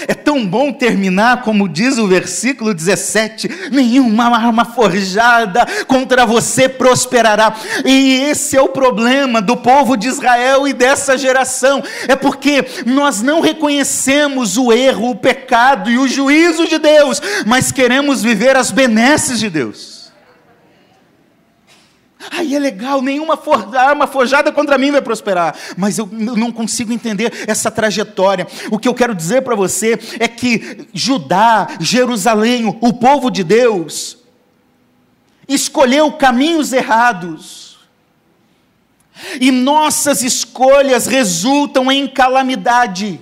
É 0.10 0.14
tão 0.14 0.46
bom 0.46 0.74
terminar, 0.74 1.42
como 1.42 1.70
diz 1.70 1.98
o 1.98 2.06
versículo 2.06 2.74
17: 2.74 3.70
nenhuma 3.72 4.26
arma 4.26 4.66
forjada 4.66 5.66
contra 5.88 6.26
você 6.26 6.68
prosperará. 6.68 7.56
E 7.86 8.16
esse 8.24 8.58
é 8.58 8.62
o 8.62 8.68
problema 8.68 9.42
do 9.42 9.56
povo 9.56 9.96
de 9.96 10.10
Israel 10.10 10.68
e 10.68 10.74
dessa 10.74 11.18
geração, 11.18 11.82
é 12.10 12.16
porque 12.16 12.66
nós 12.86 13.22
não 13.22 13.40
reconhecemos 13.40 14.58
o 14.58 14.74
erro, 14.74 15.12
o 15.12 15.16
pecado 15.16 15.90
e 15.90 15.98
o 15.98 16.08
juízo 16.08 16.68
de 16.68 16.78
Deus, 16.78 17.22
mas 17.46 17.72
queremos 17.72 18.22
viver 18.22 18.58
as 18.58 18.72
benesses 18.72 19.40
de 19.40 19.50
Deus. 19.50 19.95
Aí 22.32 22.56
é 22.56 22.60
legal, 22.60 23.02
nenhuma 23.02 23.38
for 23.38 23.76
arma 23.76 24.08
forjada 24.08 24.52
contra 24.52 24.78
mim 24.78 24.92
vai 24.92 25.02
prosperar. 25.02 25.56
Mas 25.78 25.98
eu 25.98 26.08
não 26.12 26.52
consigo 26.52 26.92
entender 26.92 27.32
essa 27.48 27.70
trajetória. 27.70 28.48
O 28.72 28.80
que 28.80 28.88
eu 28.88 28.94
quero 28.94 29.16
dizer 29.16 29.42
para 29.42 29.56
você 29.56 30.00
é 30.20 30.28
que 30.28 30.88
Judá, 30.94 31.68
Jerusalém, 31.80 32.66
o 32.82 32.94
povo 32.94 33.30
de 33.30 33.44
Deus, 33.44 34.18
escolheu 35.48 36.12
caminhos 36.14 36.74
errados. 36.74 37.78
E 39.40 39.52
nossas 39.52 40.22
escolhas 40.22 41.06
resultam 41.08 41.92
em 41.92 42.08
calamidade. 42.08 43.22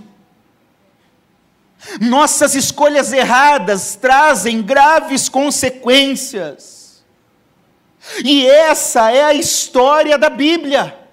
Nossas 1.99 2.55
escolhas 2.55 3.11
erradas 3.11 3.95
trazem 3.95 4.61
graves 4.61 5.27
consequências. 5.29 6.82
E 8.23 8.45
essa 8.45 9.11
é 9.11 9.23
a 9.23 9.33
história 9.33 10.17
da 10.17 10.29
Bíblia. 10.29 11.03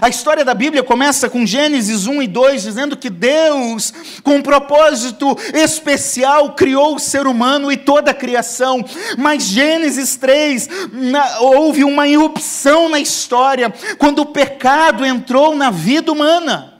A 0.00 0.08
história 0.08 0.44
da 0.44 0.52
Bíblia 0.52 0.82
começa 0.82 1.30
com 1.30 1.46
Gênesis 1.46 2.06
1 2.06 2.22
e 2.22 2.26
2, 2.26 2.62
dizendo 2.62 2.96
que 2.96 3.08
Deus, 3.08 3.92
com 4.22 4.36
um 4.36 4.42
propósito 4.42 5.36
especial, 5.54 6.54
criou 6.54 6.96
o 6.96 6.98
ser 6.98 7.26
humano 7.26 7.70
e 7.70 7.76
toda 7.76 8.10
a 8.10 8.14
criação. 8.14 8.84
Mas 9.16 9.44
Gênesis 9.44 10.16
3, 10.16 10.68
na, 10.92 11.40
houve 11.40 11.84
uma 11.84 12.08
irrupção 12.08 12.88
na 12.88 12.98
história, 12.98 13.72
quando 13.96 14.20
o 14.20 14.26
pecado 14.26 15.04
entrou 15.04 15.54
na 15.54 15.70
vida 15.70 16.12
humana. 16.12 16.75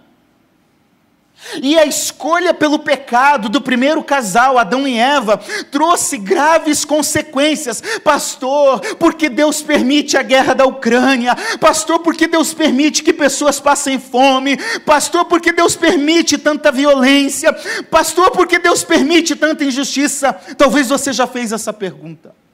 E 1.62 1.78
a 1.78 1.84
escolha 1.84 2.52
pelo 2.52 2.78
pecado 2.78 3.48
do 3.48 3.60
primeiro 3.60 4.02
casal, 4.02 4.58
Adão 4.58 4.86
e 4.86 4.98
Eva, 4.98 5.40
trouxe 5.70 6.18
graves 6.18 6.84
consequências. 6.84 7.82
Pastor, 8.02 8.80
porque 8.98 9.28
Deus 9.28 9.62
permite 9.62 10.16
a 10.16 10.22
guerra 10.22 10.54
da 10.54 10.64
Ucrânia. 10.64 11.36
Pastor, 11.60 12.00
porque 12.00 12.26
Deus 12.26 12.54
permite 12.54 13.02
que 13.02 13.12
pessoas 13.12 13.60
passem 13.60 13.98
fome. 13.98 14.56
Pastor, 14.84 15.24
porque 15.26 15.52
Deus 15.52 15.76
permite 15.76 16.38
tanta 16.38 16.70
violência. 16.72 17.52
Pastor, 17.90 18.30
porque 18.30 18.58
Deus 18.58 18.84
permite 18.84 19.34
tanta 19.36 19.64
injustiça. 19.64 20.32
Talvez 20.56 20.88
você 20.88 21.12
já 21.12 21.26
fez 21.26 21.52
essa 21.52 21.72
pergunta. 21.72 22.45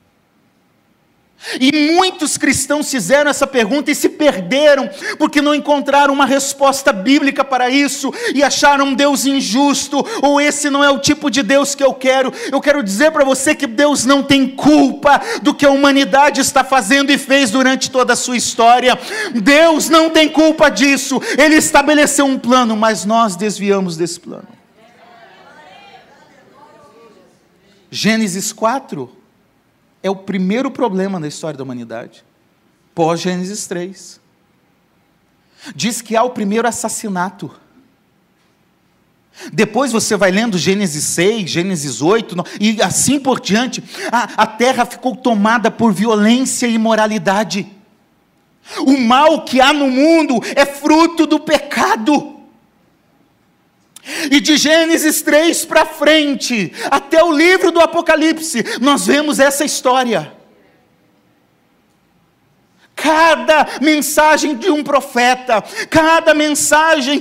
E 1.61 1.92
muitos 1.92 2.38
cristãos 2.38 2.90
fizeram 2.90 3.30
essa 3.30 3.46
pergunta 3.46 3.90
e 3.90 3.94
se 3.94 4.08
perderam, 4.08 4.88
porque 5.18 5.42
não 5.42 5.54
encontraram 5.54 6.14
uma 6.14 6.25
resposta 6.25 6.92
bíblica 6.92 7.44
para 7.44 7.68
isso 7.68 8.12
e 8.34 8.42
acharam 8.42 8.87
um 8.87 8.94
Deus 8.94 9.26
injusto, 9.26 10.04
ou 10.22 10.40
esse 10.40 10.70
não 10.70 10.84
é 10.84 10.90
o 10.90 10.99
tipo 10.99 11.30
de 11.30 11.42
Deus 11.42 11.75
que 11.75 11.82
eu 11.82 11.92
quero. 11.92 12.32
Eu 12.50 12.61
quero 12.61 12.82
dizer 12.82 13.11
para 13.11 13.25
você 13.25 13.54
que 13.54 13.66
Deus 13.66 14.04
não 14.04 14.22
tem 14.22 14.49
culpa 14.49 15.20
do 15.42 15.54
que 15.54 15.66
a 15.66 15.70
humanidade 15.70 16.40
está 16.40 16.62
fazendo 16.62 17.11
e 17.11 17.18
fez 17.18 17.50
durante 17.50 17.90
toda 17.90 18.12
a 18.12 18.16
sua 18.16 18.37
história. 18.37 18.99
Deus 19.34 19.88
não 19.88 20.11
tem 20.11 20.28
culpa 20.28 20.68
disso. 20.68 21.20
Ele 21.37 21.56
estabeleceu 21.56 22.25
um 22.25 22.38
plano, 22.38 22.76
mas 22.76 23.04
nós 23.04 23.37
desviamos 23.37 23.96
desse 23.96 24.20
plano. 24.20 24.49
Gênesis 27.90 28.52
4 28.52 29.22
é 30.02 30.11
o 30.11 30.16
primeiro 30.16 30.71
problema 30.71 31.21
na 31.21 31.28
história 31.28 31.56
da 31.56 31.64
humanidade, 31.64 32.25
pós-Gênesis 32.94 33.66
3. 33.66 34.21
Diz 35.75 36.02
que 36.02 36.16
há 36.16 36.23
o 36.23 36.30
primeiro 36.30 36.66
assassinato. 36.66 37.50
Depois 39.52 39.92
você 39.92 40.16
vai 40.16 40.30
lendo 40.30 40.59
Gênesis 40.59 41.04
6, 41.04 41.50
Gênesis 41.50 42.02
8, 42.02 42.37
e 42.61 42.82
assim 42.82 43.18
por 43.18 43.40
diante, 43.40 43.82
a, 44.11 44.42
a 44.42 44.47
terra 44.47 44.85
ficou 44.85 45.16
tomada 45.16 45.71
por 45.71 45.92
violência 45.92 46.66
e 46.66 46.75
imoralidade. 46.75 47.71
O 48.80 48.99
mal 48.99 49.44
que 49.44 49.61
há 49.61 49.73
no 49.73 49.88
mundo 49.88 50.40
é 50.54 50.66
fruto 50.66 51.26
do 51.26 51.40
pecado. 51.40 52.41
E 54.30 54.40
de 54.40 54.56
Gênesis 54.56 55.23
3 55.23 55.64
para 55.64 55.87
frente, 55.87 56.73
até 56.90 57.23
o 57.23 57.32
livro 57.32 57.71
do 57.71 57.80
Apocalipse, 57.80 58.64
nós 58.80 59.06
vemos 59.06 59.38
essa 59.38 59.64
história. 59.64 60.32
Cada 62.97 63.66
mensagem 63.80 64.56
de 64.56 64.71
um 64.71 64.82
profeta, 64.82 65.62
cada 65.88 66.35
mensagem 66.35 67.21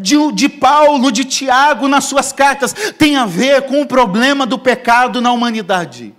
de, 0.00 0.32
de 0.32 0.48
Paulo, 0.48 1.10
de 1.10 1.24
Tiago 1.24 1.88
nas 1.88 2.04
suas 2.04 2.32
cartas, 2.32 2.72
tem 2.96 3.16
a 3.16 3.26
ver 3.26 3.62
com 3.62 3.82
o 3.82 3.86
problema 3.86 4.46
do 4.46 4.58
pecado 4.58 5.20
na 5.20 5.32
humanidade. 5.32 6.14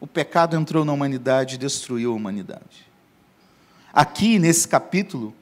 O 0.00 0.06
pecado 0.06 0.56
entrou 0.56 0.84
na 0.84 0.92
humanidade 0.92 1.54
e 1.54 1.58
destruiu 1.58 2.12
a 2.12 2.14
humanidade. 2.14 2.86
Aqui 3.92 4.38
nesse 4.38 4.68
capítulo, 4.68 5.34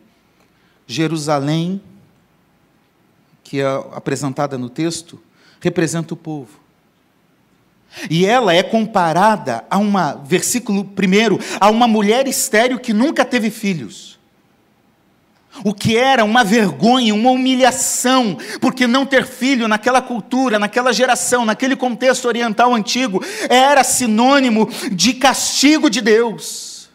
Jerusalém 0.87 1.81
que 3.55 3.61
é 3.61 3.67
apresentada 3.93 4.59
no 4.59 4.69
texto, 4.69 5.17
representa 5.61 6.13
o 6.13 6.17
povo. 6.17 6.59
E 8.11 8.27
ela 8.27 8.53
é 8.53 8.65
comparada 8.65 9.65
a 9.71 9.79
uma, 9.79 10.15
versículo 10.27 10.85
primeiro, 10.85 11.39
a 11.61 11.71
uma 11.71 11.87
mulher 11.87 12.27
estéril 12.27 12.81
que 12.81 12.93
nunca 12.93 13.25
teve 13.25 13.51
filhos. 13.51 14.19
O 15.65 15.73
que 15.73 15.97
era 15.97 16.25
uma 16.25 16.43
vergonha, 16.43 17.15
uma 17.15 17.31
humilhação, 17.31 18.37
porque 18.61 18.89
não 18.89 19.07
ter 19.07 19.25
filho 19.25 19.69
naquela 19.69 20.03
cultura, 20.03 20.59
naquela 20.59 20.93
geração, 20.93 21.45
naquele 21.45 21.77
contexto 21.77 22.25
oriental 22.25 22.75
antigo, 22.75 23.25
era 23.49 23.85
sinônimo 23.85 24.69
de 24.91 25.13
castigo 25.15 25.89
de 25.89 26.01
Deus. 26.01 26.91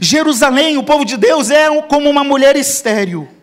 Jerusalém, 0.00 0.78
o 0.78 0.84
povo 0.84 1.04
de 1.04 1.16
Deus, 1.16 1.50
é 1.50 1.82
como 1.82 2.08
uma 2.08 2.22
mulher 2.22 2.54
estéril. 2.54 3.34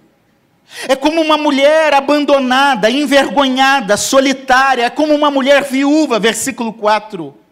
É 0.88 0.96
como 0.96 1.22
uma 1.22 1.38
mulher 1.38 1.94
abandonada, 1.94 2.90
envergonhada, 2.90 3.96
solitária, 3.96 4.86
é 4.86 4.90
como 4.90 5.14
uma 5.14 5.30
mulher 5.30 5.64
viúva, 5.64 6.20
versículo 6.20 6.74
4. 6.74 7.44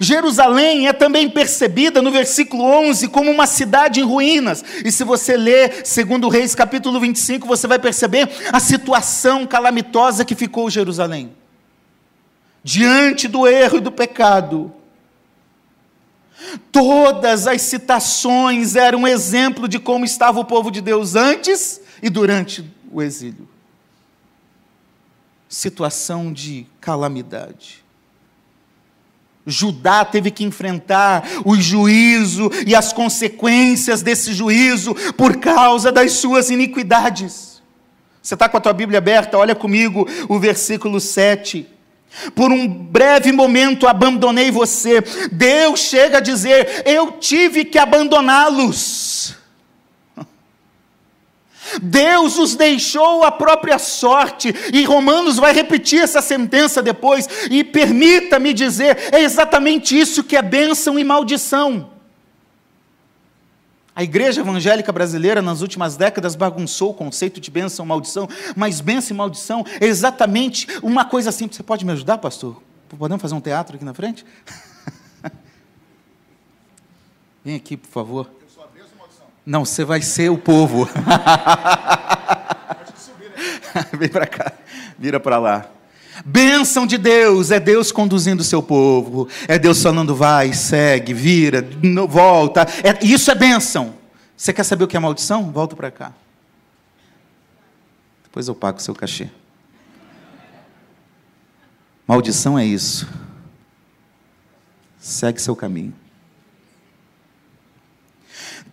Jerusalém 0.00 0.86
é 0.86 0.92
também 0.92 1.28
percebida 1.28 2.00
no 2.00 2.10
versículo 2.10 2.62
11 2.62 3.08
como 3.08 3.30
uma 3.30 3.46
cidade 3.46 4.00
em 4.00 4.04
ruínas. 4.04 4.64
E 4.84 4.92
se 4.92 5.02
você 5.02 5.36
ler 5.36 5.80
segundo 5.84 6.28
Reis 6.28 6.54
capítulo 6.54 7.00
25, 7.00 7.46
você 7.46 7.66
vai 7.66 7.78
perceber 7.78 8.28
a 8.52 8.60
situação 8.60 9.46
calamitosa 9.46 10.24
que 10.24 10.34
ficou 10.34 10.70
Jerusalém. 10.70 11.32
Diante 12.62 13.26
do 13.26 13.46
erro 13.48 13.78
e 13.78 13.80
do 13.80 13.90
pecado, 13.90 14.72
Todas 16.70 17.46
as 17.46 17.62
citações 17.62 18.76
eram 18.76 19.00
um 19.00 19.08
exemplo 19.08 19.68
de 19.68 19.78
como 19.78 20.04
estava 20.04 20.40
o 20.40 20.44
povo 20.44 20.70
de 20.70 20.80
Deus 20.80 21.14
antes 21.14 21.80
e 22.02 22.10
durante 22.10 22.64
o 22.90 23.02
exílio. 23.02 23.48
Situação 25.48 26.32
de 26.32 26.66
calamidade. 26.80 27.82
Judá 29.46 30.04
teve 30.04 30.30
que 30.30 30.44
enfrentar 30.44 31.24
o 31.44 31.56
juízo 31.56 32.50
e 32.66 32.74
as 32.74 32.92
consequências 32.92 34.00
desse 34.00 34.32
juízo 34.32 34.94
por 35.16 35.36
causa 35.38 35.90
das 35.90 36.12
suas 36.12 36.48
iniquidades. 36.48 37.60
Você 38.22 38.34
está 38.34 38.48
com 38.48 38.56
a 38.56 38.60
tua 38.60 38.72
Bíblia 38.72 38.98
aberta? 38.98 39.36
Olha 39.36 39.54
comigo 39.54 40.06
o 40.28 40.38
versículo 40.38 41.00
7. 41.00 41.66
Por 42.34 42.52
um 42.52 42.68
breve 42.68 43.32
momento 43.32 43.86
abandonei 43.86 44.50
você. 44.50 45.02
Deus 45.30 45.80
chega 45.80 46.18
a 46.18 46.20
dizer: 46.20 46.82
Eu 46.84 47.12
tive 47.12 47.64
que 47.64 47.78
abandoná-los. 47.78 49.34
Deus 51.80 52.38
os 52.38 52.54
deixou 52.54 53.22
à 53.22 53.30
própria 53.30 53.78
sorte, 53.78 54.54
e 54.72 54.84
Romanos 54.84 55.36
vai 55.36 55.52
repetir 55.54 56.00
essa 56.00 56.20
sentença 56.20 56.82
depois, 56.82 57.28
e 57.50 57.64
permita-me 57.64 58.52
dizer: 58.52 58.96
é 59.12 59.22
exatamente 59.22 59.98
isso 59.98 60.24
que 60.24 60.36
é 60.36 60.42
bênção 60.42 60.98
e 60.98 61.04
maldição. 61.04 61.91
A 63.94 64.02
igreja 64.02 64.40
evangélica 64.40 64.90
brasileira, 64.90 65.42
nas 65.42 65.60
últimas 65.60 65.96
décadas, 65.96 66.34
bagunçou 66.34 66.90
o 66.90 66.94
conceito 66.94 67.40
de 67.40 67.50
bênção 67.50 67.84
e 67.84 67.88
maldição, 67.88 68.28
mas 68.56 68.80
bênção 68.80 69.14
e 69.14 69.18
maldição 69.18 69.64
é 69.80 69.86
exatamente 69.86 70.66
uma 70.82 71.04
coisa 71.04 71.30
simples. 71.30 71.56
Você 71.56 71.62
pode 71.62 71.84
me 71.84 71.92
ajudar, 71.92 72.18
pastor? 72.18 72.62
Podemos 72.88 73.20
fazer 73.20 73.34
um 73.34 73.40
teatro 73.40 73.76
aqui 73.76 73.84
na 73.84 73.94
frente? 73.94 74.24
Vem 77.44 77.56
aqui, 77.56 77.76
por 77.76 77.88
favor. 77.88 78.30
Eu 78.40 78.48
sou 78.48 78.64
a 78.64 78.66
bênção 78.66 78.90
ou 78.92 78.98
maldição? 78.98 79.26
Não, 79.44 79.64
você 79.64 79.84
vai 79.84 80.00
ser 80.00 80.30
o 80.30 80.38
povo. 80.38 80.88
Vem 83.98 84.08
para 84.08 84.26
cá, 84.26 84.52
vira 84.98 85.18
para 85.18 85.38
lá. 85.38 85.66
Bênção 86.24 86.86
de 86.86 86.96
Deus 86.96 87.50
é 87.50 87.58
Deus 87.58 87.90
conduzindo 87.90 88.40
o 88.40 88.44
seu 88.44 88.62
povo, 88.62 89.28
é 89.48 89.58
Deus 89.58 89.82
falando, 89.82 90.14
vai, 90.14 90.52
segue, 90.52 91.12
vira, 91.12 91.66
volta. 92.08 92.66
É, 92.82 93.04
isso 93.04 93.30
é 93.30 93.34
bênção. 93.34 93.94
Você 94.36 94.52
quer 94.52 94.64
saber 94.64 94.84
o 94.84 94.88
que 94.88 94.96
é 94.96 95.00
maldição? 95.00 95.50
Volta 95.50 95.76
para 95.76 95.90
cá. 95.90 96.12
Depois 98.24 98.48
eu 98.48 98.54
pago 98.54 98.78
o 98.78 98.82
seu 98.82 98.94
cachê. 98.94 99.28
Maldição 102.06 102.58
é 102.58 102.64
isso. 102.64 103.08
Segue 104.98 105.40
seu 105.40 105.54
caminho. 105.54 105.94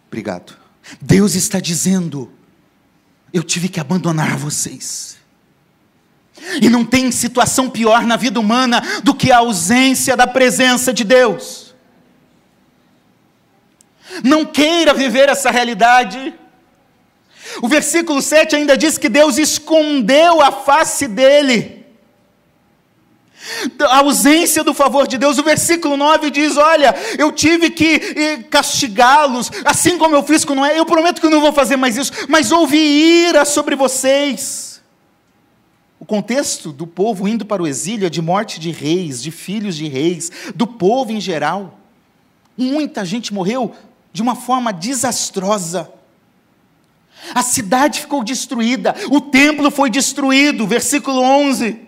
Obrigado. 0.08 0.58
Deus 1.00 1.36
está 1.36 1.60
dizendo: 1.60 2.32
eu 3.32 3.44
tive 3.44 3.70
que 3.70 3.80
abandonar 3.80 4.38
vocês. 4.38 5.19
E 6.62 6.70
não 6.70 6.84
tem 6.86 7.12
situação 7.12 7.70
pior 7.70 8.06
na 8.06 8.16
vida 8.16 8.40
humana 8.40 8.82
do 9.04 9.14
que 9.14 9.32
a 9.32 9.38
ausência 9.38 10.16
da 10.16 10.28
presença 10.28 10.94
de 10.94 11.04
Deus. 11.04 11.74
Não 14.24 14.46
queira 14.46 14.94
viver 14.94 15.30
essa 15.30 15.52
realidade. 15.52 16.34
O 17.62 17.68
versículo 17.68 18.22
7 18.22 18.56
ainda 18.56 18.78
diz 18.78 18.98
que 18.98 19.10
Deus 19.10 19.38
escondeu 19.38 20.42
a 20.42 20.52
face 20.52 21.08
dele. 21.08 21.86
A 23.80 24.00
ausência 24.00 24.64
do 24.64 24.74
favor 24.74 25.08
de 25.08 25.18
Deus. 25.18 25.38
O 25.38 25.44
versículo 25.44 25.96
9 25.96 26.30
diz: 26.30 26.58
Olha, 26.58 26.94
eu 27.18 27.32
tive 27.32 27.70
que 27.70 28.44
castigá-los, 28.50 29.50
assim 29.64 29.98
como 29.98 30.16
eu 30.16 30.24
fiz 30.24 30.44
com 30.44 30.56
Noé. 30.56 30.78
Eu 30.78 30.86
prometo 30.86 31.22
que 31.22 31.30
não 31.30 31.42
vou 31.42 31.54
fazer 31.54 31.78
mais 31.78 31.98
isso, 31.98 32.12
mas 32.28 32.52
houve 32.52 32.78
ira 32.78 33.46
sobre 33.46 33.76
vocês. 33.76 34.59
Contexto 36.10 36.72
do 36.72 36.88
povo 36.88 37.28
indo 37.28 37.46
para 37.46 37.62
o 37.62 37.68
exílio 37.68 38.08
é 38.08 38.10
de 38.10 38.20
morte 38.20 38.60
de 38.60 38.72
reis, 38.72 39.22
de 39.22 39.30
filhos 39.30 39.76
de 39.76 39.88
reis, 39.88 40.32
do 40.56 40.66
povo 40.66 41.12
em 41.12 41.22
geral. 41.22 41.80
Muita 42.58 43.06
gente 43.06 43.32
morreu 43.32 43.76
de 44.12 44.20
uma 44.20 44.36
forma 44.36 44.74
desastrosa. 44.74 45.94
A 47.36 47.44
cidade 47.44 48.00
ficou 48.00 48.24
destruída, 48.24 48.96
o 49.12 49.22
templo 49.22 49.70
foi 49.70 49.88
destruído, 49.92 50.66
versículo 50.66 51.22
11. 51.22 51.80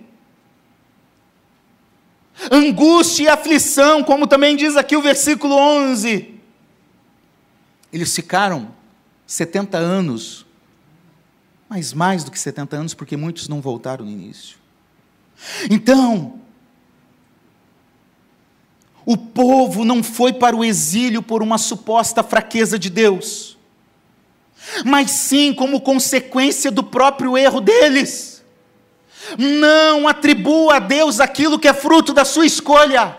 Angústia 2.52 3.24
e 3.24 3.28
aflição, 3.28 4.04
como 4.04 4.28
também 4.28 4.56
diz 4.56 4.78
aqui 4.78 4.96
o 4.96 5.02
versículo 5.02 5.56
11. 5.56 6.36
Eles 7.92 8.16
ficaram 8.16 8.70
70 9.26 9.80
anos, 9.80 10.46
mas 11.72 11.94
mais 11.94 12.26
do 12.26 12.32
que 12.32 12.38
70 12.38 12.76
anos, 12.76 12.94
porque 12.94 13.16
muitos 13.16 13.48
não 13.48 13.62
voltaram 13.62 14.04
no 14.04 14.12
início. 14.12 14.58
Então, 15.70 16.38
o 19.06 19.16
povo 19.16 19.86
não 19.86 20.04
foi 20.04 20.34
para 20.34 20.54
o 20.54 20.66
exílio 20.66 21.24
por 21.24 21.42
uma 21.42 21.58
suposta 21.58 22.22
fraqueza 22.24 22.78
de 22.78 22.90
Deus, 22.90 23.58
mas 24.84 25.12
sim 25.12 25.54
como 25.54 25.80
consequência 25.80 26.70
do 26.70 26.84
próprio 26.84 27.38
erro 27.38 27.62
deles. 27.62 28.44
Não 29.38 30.10
atribua 30.10 30.76
a 30.76 30.80
Deus 30.80 31.22
aquilo 31.22 31.58
que 31.58 31.70
é 31.70 31.74
fruto 31.74 32.12
da 32.12 32.26
sua 32.26 32.46
escolha. 32.46 33.18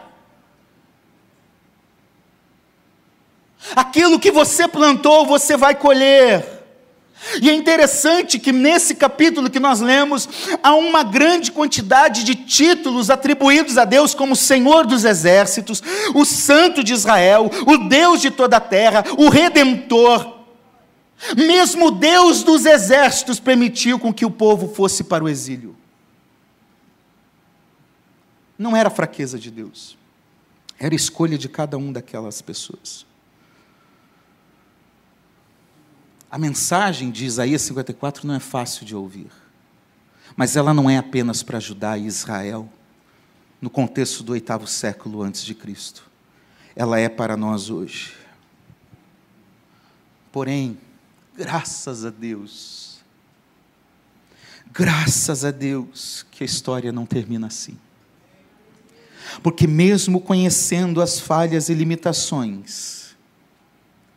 Aquilo 3.74 4.20
que 4.20 4.30
você 4.30 4.68
plantou, 4.68 5.24
você 5.24 5.56
vai 5.56 5.74
colher. 5.74 6.61
E 7.40 7.48
é 7.48 7.54
interessante 7.54 8.38
que 8.38 8.52
nesse 8.52 8.94
capítulo 8.94 9.48
que 9.48 9.60
nós 9.60 9.80
lemos, 9.80 10.28
há 10.62 10.74
uma 10.74 11.02
grande 11.02 11.52
quantidade 11.52 12.24
de 12.24 12.34
títulos 12.34 13.10
atribuídos 13.10 13.78
a 13.78 13.84
Deus 13.84 14.14
como 14.14 14.34
Senhor 14.34 14.86
dos 14.86 15.04
Exércitos, 15.04 15.82
o 16.14 16.24
Santo 16.24 16.82
de 16.82 16.92
Israel, 16.92 17.50
o 17.66 17.88
Deus 17.88 18.20
de 18.20 18.30
toda 18.30 18.56
a 18.56 18.60
terra, 18.60 19.04
o 19.16 19.28
Redentor. 19.28 20.40
Mesmo 21.36 21.92
Deus 21.92 22.42
dos 22.42 22.66
exércitos 22.66 23.38
permitiu 23.38 23.98
com 23.98 24.12
que 24.12 24.26
o 24.26 24.30
povo 24.30 24.74
fosse 24.74 25.04
para 25.04 25.22
o 25.22 25.28
exílio. 25.28 25.76
Não 28.58 28.76
era 28.76 28.90
fraqueza 28.90 29.38
de 29.38 29.50
Deus, 29.50 29.96
era 30.78 30.94
escolha 30.94 31.38
de 31.38 31.48
cada 31.48 31.78
um 31.78 31.92
daquelas 31.92 32.42
pessoas. 32.42 33.06
A 36.32 36.38
mensagem 36.38 37.10
de 37.10 37.26
Isaías 37.26 37.60
54 37.60 38.26
não 38.26 38.34
é 38.34 38.40
fácil 38.40 38.86
de 38.86 38.96
ouvir, 38.96 39.30
mas 40.34 40.56
ela 40.56 40.72
não 40.72 40.88
é 40.88 40.96
apenas 40.96 41.42
para 41.42 41.60
Judá 41.60 41.98
e 41.98 42.06
Israel, 42.06 42.66
no 43.60 43.68
contexto 43.68 44.22
do 44.22 44.32
oitavo 44.32 44.66
século 44.66 45.22
antes 45.22 45.44
de 45.44 45.54
Cristo. 45.54 46.10
Ela 46.74 46.98
é 46.98 47.06
para 47.06 47.36
nós 47.36 47.68
hoje. 47.68 48.14
Porém, 50.32 50.78
graças 51.36 52.02
a 52.02 52.08
Deus, 52.08 53.02
graças 54.72 55.44
a 55.44 55.50
Deus 55.50 56.24
que 56.30 56.42
a 56.42 56.46
história 56.46 56.90
não 56.90 57.04
termina 57.04 57.48
assim. 57.48 57.76
Porque, 59.42 59.66
mesmo 59.66 60.18
conhecendo 60.18 61.02
as 61.02 61.20
falhas 61.20 61.68
e 61.68 61.74
limitações, 61.74 63.01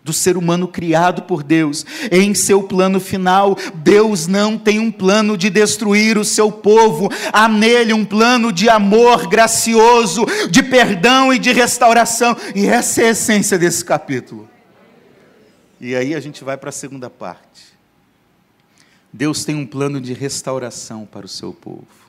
do 0.05 0.13
ser 0.13 0.37
humano 0.37 0.67
criado 0.67 1.23
por 1.23 1.41
Deus. 1.41 1.83
Em 2.11 2.35
seu 2.35 2.61
plano 2.61 2.99
final, 2.99 3.57
Deus 3.73 4.27
não 4.27 4.55
tem 4.55 4.77
um 4.79 4.91
plano 4.91 5.35
de 5.35 5.49
destruir 5.49 6.15
o 6.15 6.23
seu 6.23 6.51
povo, 6.51 7.09
há 7.33 7.49
nele 7.49 7.91
um 7.91 8.05
plano 8.05 8.53
de 8.53 8.69
amor 8.69 9.27
gracioso, 9.27 10.23
de 10.51 10.61
perdão 10.61 11.33
e 11.33 11.39
de 11.39 11.51
restauração. 11.51 12.37
E 12.53 12.67
essa 12.67 13.01
é 13.01 13.07
a 13.07 13.09
essência 13.09 13.57
desse 13.57 13.83
capítulo. 13.83 14.47
E 15.81 15.95
aí 15.95 16.13
a 16.13 16.19
gente 16.19 16.43
vai 16.43 16.55
para 16.55 16.69
a 16.69 16.71
segunda 16.71 17.09
parte. 17.09 17.75
Deus 19.11 19.43
tem 19.43 19.55
um 19.55 19.65
plano 19.65 19.99
de 19.99 20.13
restauração 20.13 21.07
para 21.11 21.25
o 21.25 21.29
seu 21.29 21.51
povo. 21.51 22.04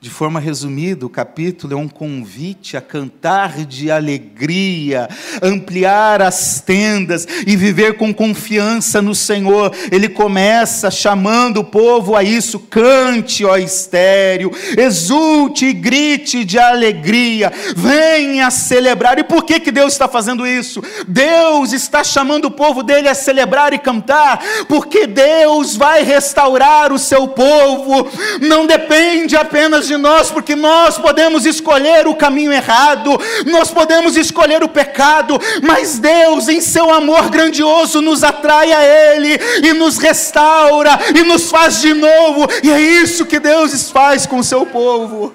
De 0.00 0.10
forma 0.10 0.38
resumida, 0.38 1.04
o 1.04 1.10
capítulo 1.10 1.72
é 1.74 1.76
um 1.76 1.88
convite 1.88 2.76
a 2.76 2.80
cantar 2.80 3.66
de 3.66 3.90
alegria, 3.90 5.08
ampliar 5.42 6.22
as 6.22 6.60
tendas 6.60 7.26
e 7.44 7.56
viver 7.56 7.96
com 7.96 8.14
confiança 8.14 9.02
no 9.02 9.12
Senhor. 9.12 9.74
Ele 9.90 10.08
começa 10.08 10.88
chamando 10.88 11.56
o 11.58 11.64
povo 11.64 12.14
a 12.14 12.22
isso: 12.22 12.60
cante, 12.60 13.44
ó 13.44 13.56
estéreo, 13.56 14.52
exulte 14.76 15.66
e 15.66 15.72
grite 15.72 16.44
de 16.44 16.60
alegria, 16.60 17.52
venha 17.74 18.52
celebrar. 18.52 19.18
E 19.18 19.24
por 19.24 19.44
que, 19.44 19.58
que 19.58 19.72
Deus 19.72 19.94
está 19.94 20.06
fazendo 20.06 20.46
isso? 20.46 20.80
Deus 21.08 21.72
está 21.72 22.04
chamando 22.04 22.44
o 22.44 22.52
povo 22.52 22.84
dele 22.84 23.08
a 23.08 23.16
celebrar 23.16 23.72
e 23.72 23.80
cantar, 23.80 24.40
porque 24.68 25.08
Deus 25.08 25.74
vai 25.74 26.04
restaurar 26.04 26.92
o 26.92 27.00
seu 27.00 27.26
povo, 27.26 28.08
não 28.40 28.64
depende 28.64 29.34
apenas 29.36 29.87
de 29.88 29.96
nós, 29.96 30.30
porque 30.30 30.54
nós 30.54 30.96
podemos 30.98 31.44
escolher 31.44 32.06
o 32.06 32.14
caminho 32.14 32.52
errado, 32.52 33.18
nós 33.46 33.70
podemos 33.70 34.16
escolher 34.16 34.62
o 34.62 34.68
pecado, 34.68 35.38
mas 35.62 35.98
Deus, 35.98 36.48
em 36.48 36.60
seu 36.60 36.92
amor 36.92 37.28
grandioso, 37.28 38.00
nos 38.00 38.22
atrai 38.22 38.72
a 38.72 38.84
Ele 38.84 39.36
e 39.64 39.72
nos 39.72 39.98
restaura 39.98 40.98
e 41.14 41.24
nos 41.24 41.50
faz 41.50 41.80
de 41.80 41.92
novo, 41.92 42.46
e 42.62 42.70
é 42.70 42.80
isso 42.80 43.26
que 43.26 43.40
Deus 43.40 43.90
faz 43.90 44.26
com 44.26 44.38
o 44.38 44.44
seu 44.44 44.64
povo. 44.64 45.34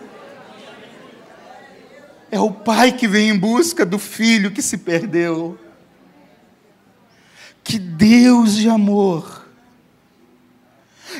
É 2.32 2.40
o 2.40 2.50
pai 2.50 2.92
que 2.92 3.08
vem 3.08 3.30
em 3.30 3.38
busca 3.38 3.86
do 3.86 4.00
filho 4.00 4.50
que 4.50 4.62
se 4.62 4.78
perdeu. 4.78 5.60
Que 7.64 7.78
Deus 7.78 8.56
de 8.56 8.68
amor 8.68 9.43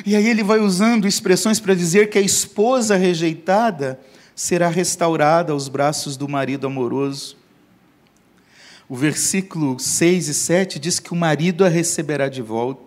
e 0.04 0.14
aí 0.16 0.26
ele 0.28 0.42
vai 0.42 0.58
usando 0.58 1.06
expressões 1.06 1.60
para 1.60 1.74
dizer 1.74 2.10
que 2.10 2.18
a 2.18 2.22
esposa 2.22 2.96
rejeitada 2.96 3.98
será 4.34 4.68
restaurada 4.68 5.52
aos 5.52 5.68
braços 5.68 6.16
do 6.16 6.28
marido 6.28 6.66
amoroso. 6.66 7.36
O 8.88 8.96
versículo 8.96 9.78
6 9.78 10.28
e 10.28 10.34
7 10.34 10.78
diz 10.78 10.98
que 10.98 11.12
o 11.12 11.16
marido 11.16 11.64
a 11.64 11.68
receberá 11.68 12.28
de 12.28 12.42
volta. 12.42 12.83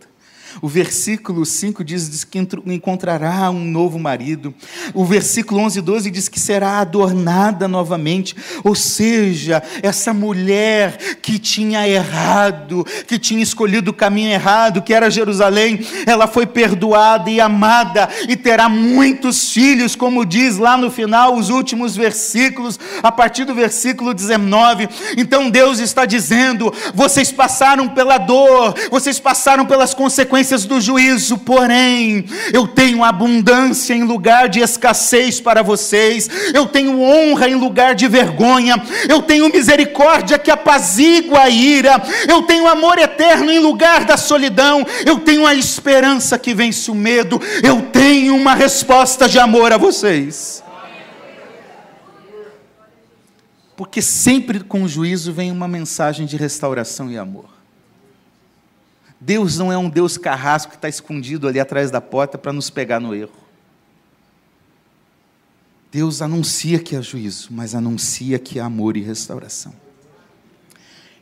O 0.62 0.68
versículo 0.68 1.46
5 1.46 1.84
diz, 1.84 2.10
diz, 2.10 2.24
que 2.24 2.40
encontrará 2.40 3.50
um 3.50 3.64
novo 3.64 4.00
marido. 4.00 4.54
O 4.94 5.04
versículo 5.04 5.62
11 5.62 5.80
e 5.80 5.82
12 5.82 6.12
diz 6.12 6.30
que 6.30 6.40
será 6.40 6.80
adornada 6.80 7.68
novamente. 7.68 8.36
Ou 8.64 8.76
seja, 8.76 9.62
essa 9.82 10.14
mulher 10.14 11.18
que 11.22 11.38
tinha 11.40 11.88
errado, 11.88 12.86
que 13.08 13.20
tinha 13.20 13.44
escolhido 13.44 13.92
o 13.92 13.94
caminho 13.94 14.32
errado, 14.32 14.82
que 14.82 14.94
era 14.94 15.10
Jerusalém, 15.10 15.80
ela 16.06 16.28
foi 16.28 16.46
perdoada 16.46 17.30
e 17.30 17.42
amada 17.42 18.08
e 18.28 18.37
terá 18.48 18.70
muitos 18.70 19.52
filhos, 19.52 19.94
como 19.94 20.26
diz 20.26 20.58
lá 20.58 20.78
no 20.78 20.90
final, 20.90 21.36
os 21.36 21.50
últimos 21.50 21.98
versículos, 21.98 22.80
a 23.04 23.12
partir 23.12 23.44
do 23.44 23.54
versículo 23.54 24.14
19. 24.14 24.88
Então 25.18 25.50
Deus 25.50 25.80
está 25.80 26.06
dizendo: 26.06 26.74
vocês 26.94 27.30
passaram 27.30 27.90
pela 27.90 28.18
dor, 28.18 28.74
vocês 28.90 29.20
passaram 29.20 29.66
pelas 29.66 29.94
consequências 29.94 30.64
do 30.64 30.80
juízo, 30.80 31.38
porém, 31.40 32.24
eu 32.54 32.66
tenho 32.66 33.04
abundância 33.04 33.94
em 33.94 34.04
lugar 34.04 34.48
de 34.48 34.62
escassez 34.62 35.42
para 35.42 35.62
vocês, 35.62 36.30
eu 36.54 36.68
tenho 36.68 37.02
honra 37.02 37.50
em 37.50 37.56
lugar 37.56 37.96
de 37.96 38.08
vergonha, 38.08 38.82
eu 39.10 39.22
tenho 39.22 39.52
misericórdia 39.52 40.40
que 40.40 40.50
apazigua 40.50 41.42
a 41.42 41.50
ira, 41.50 42.02
eu 42.30 42.44
tenho 42.44 42.66
amor 42.66 42.98
eterno 42.98 43.52
em 43.52 43.60
lugar 43.60 44.06
da 44.06 44.16
solidão, 44.16 44.88
eu 45.06 45.20
tenho 45.20 45.46
a 45.46 45.54
esperança 45.54 46.40
que 46.40 46.54
vence 46.54 46.90
o 46.90 46.96
medo, 46.96 47.42
eu 47.62 47.82
tenho 47.92 48.37
uma 48.38 48.54
resposta 48.54 49.28
de 49.28 49.40
amor 49.40 49.74
a 49.74 49.78
vocês. 49.78 50.64
Porque 53.76 54.02
sempre 54.02 54.62
com 54.62 54.88
juízo 54.88 55.34
vem 55.34 55.52
uma 55.52 55.68
mensagem 55.68 56.26
de 56.26 56.38
restauração 56.38 57.12
e 57.12 57.18
amor. 57.18 57.50
Deus 59.20 59.58
não 59.58 59.72
é 59.72 59.78
um 59.78 59.90
Deus 59.90 60.18
carrasco 60.18 60.72
que 60.72 60.78
está 60.78 60.88
escondido 60.88 61.48
ali 61.48 61.60
atrás 61.60 61.90
da 61.90 62.00
porta 62.00 62.38
para 62.38 62.54
nos 62.54 62.70
pegar 62.70 63.00
no 63.00 63.14
erro. 63.14 63.48
Deus 65.92 66.22
anuncia 66.22 66.80
que 66.80 66.96
há 66.96 67.02
juízo, 67.02 67.50
mas 67.52 67.74
anuncia 67.74 68.38
que 68.38 68.60
há 68.60 68.66
amor 68.66 68.98
e 68.98 69.02
restauração. 69.02 69.74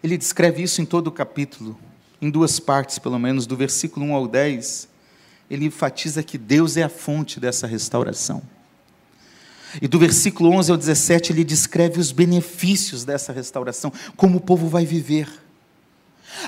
ele 0.03 0.17
descreve 0.17 0.61
isso 0.61 0.81
em 0.81 0.85
todo 0.85 1.07
o 1.07 1.11
capítulo, 1.11 1.77
em 2.21 2.29
duas 2.29 2.59
partes, 2.59 2.99
pelo 2.99 3.17
menos, 3.17 3.47
do 3.47 3.55
versículo 3.55 4.05
1 4.05 4.13
ao 4.13 4.27
10. 4.27 4.94
Ele 5.49 5.65
enfatiza 5.65 6.23
que 6.23 6.37
Deus 6.37 6.77
é 6.77 6.83
a 6.83 6.89
fonte 6.89 7.39
dessa 7.39 7.67
restauração. 7.67 8.41
E 9.81 9.87
do 9.87 9.99
versículo 9.99 10.51
11 10.51 10.71
ao 10.71 10.77
17, 10.77 11.33
ele 11.33 11.43
descreve 11.43 11.99
os 11.99 12.11
benefícios 12.11 13.03
dessa 13.03 13.33
restauração, 13.33 13.91
como 14.15 14.37
o 14.37 14.41
povo 14.41 14.67
vai 14.67 14.85
viver. 14.85 15.27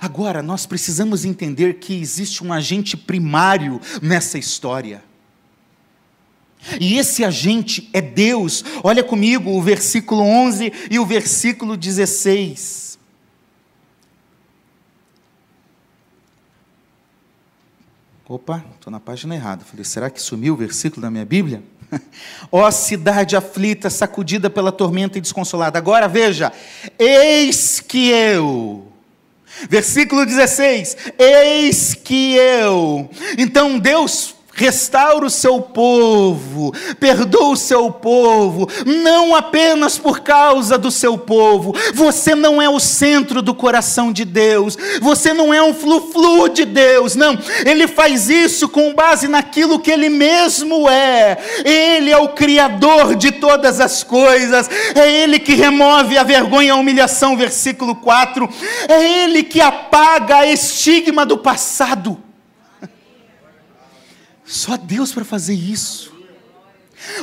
Agora, 0.02 0.42
nós 0.42 0.66
precisamos 0.66 1.26
entender 1.26 1.76
que 1.76 1.94
existe 1.94 2.44
um 2.44 2.52
agente 2.52 2.96
primário 2.96 3.80
nessa 4.02 4.38
história. 4.38 5.04
E 6.80 6.98
esse 6.98 7.24
agente 7.24 7.90
é 7.94 8.02
Deus. 8.02 8.64
Olha 8.84 9.04
comigo 9.04 9.52
o 9.52 9.62
versículo 9.62 10.22
11 10.22 10.72
e 10.90 11.00
o 11.00 11.06
versículo 11.06 11.78
16. 11.78 12.87
Opa, 18.30 18.62
estou 18.76 18.92
na 18.92 19.00
página 19.00 19.34
errada. 19.34 19.64
Falei, 19.64 19.86
será 19.86 20.10
que 20.10 20.22
sumiu 20.22 20.54
o 20.54 20.58
versículo 20.58 21.02
da 21.02 21.10
minha 21.10 21.24
Bíblia? 21.24 21.64
Ó 22.52 22.70
cidade 22.72 23.38
aflita, 23.38 23.90
sacudida 23.90 24.50
pela 24.50 24.70
tormenta 24.70 25.18
e 25.18 25.22
desconsolada. 25.22 25.78
Agora 25.78 26.10
veja: 26.10 26.52
eis 27.00 27.80
que 27.80 28.10
eu. 28.10 28.92
Versículo 29.70 30.26
16: 30.26 30.98
Eis 31.18 31.94
que 31.94 32.36
eu. 32.36 33.10
Então 33.38 33.80
Deus 33.80 34.36
restaura 34.58 35.24
o 35.24 35.30
seu 35.30 35.62
povo, 35.62 36.74
perdoa 37.00 37.50
o 37.50 37.56
seu 37.56 37.92
povo, 37.92 38.68
não 38.86 39.36
apenas 39.36 40.00
por 40.00 40.22
causa 40.22 40.80
do 40.80 40.90
seu 40.90 41.16
povo. 41.16 41.76
Você 41.94 42.34
não 42.34 42.60
é 42.60 42.68
o 42.68 42.80
centro 42.80 43.44
do 43.44 43.54
coração 43.54 44.12
de 44.12 44.26
Deus, 44.26 44.76
você 45.00 45.32
não 45.32 45.54
é 45.54 45.62
um 45.62 45.76
flu-flu 45.76 46.50
de 46.50 46.66
Deus, 46.66 47.16
não. 47.16 47.38
Ele 47.64 47.88
faz 47.88 48.30
isso 48.30 48.68
com 48.68 48.96
base 48.96 49.28
naquilo 49.28 49.80
que 49.80 49.92
ele 49.92 50.10
mesmo 50.10 50.90
é. 50.90 51.38
Ele 51.64 52.10
é 52.10 52.18
o 52.18 52.30
criador 52.30 53.16
de 53.16 53.32
todas 53.32 53.80
as 53.80 54.04
coisas, 54.04 54.68
é 54.96 55.22
ele 55.22 55.38
que 55.38 55.54
remove 55.54 56.18
a 56.18 56.24
vergonha 56.24 56.68
e 56.68 56.72
a 56.72 56.76
humilhação, 56.76 57.38
versículo 57.38 57.94
4. 57.94 58.50
É 58.88 59.24
ele 59.24 59.44
que 59.44 59.62
apaga 59.62 60.38
a 60.38 60.48
estigma 60.48 61.24
do 61.28 61.38
passado. 61.38 62.27
Só 64.48 64.78
Deus 64.78 65.12
para 65.12 65.26
fazer 65.26 65.54
isso. 65.54 66.16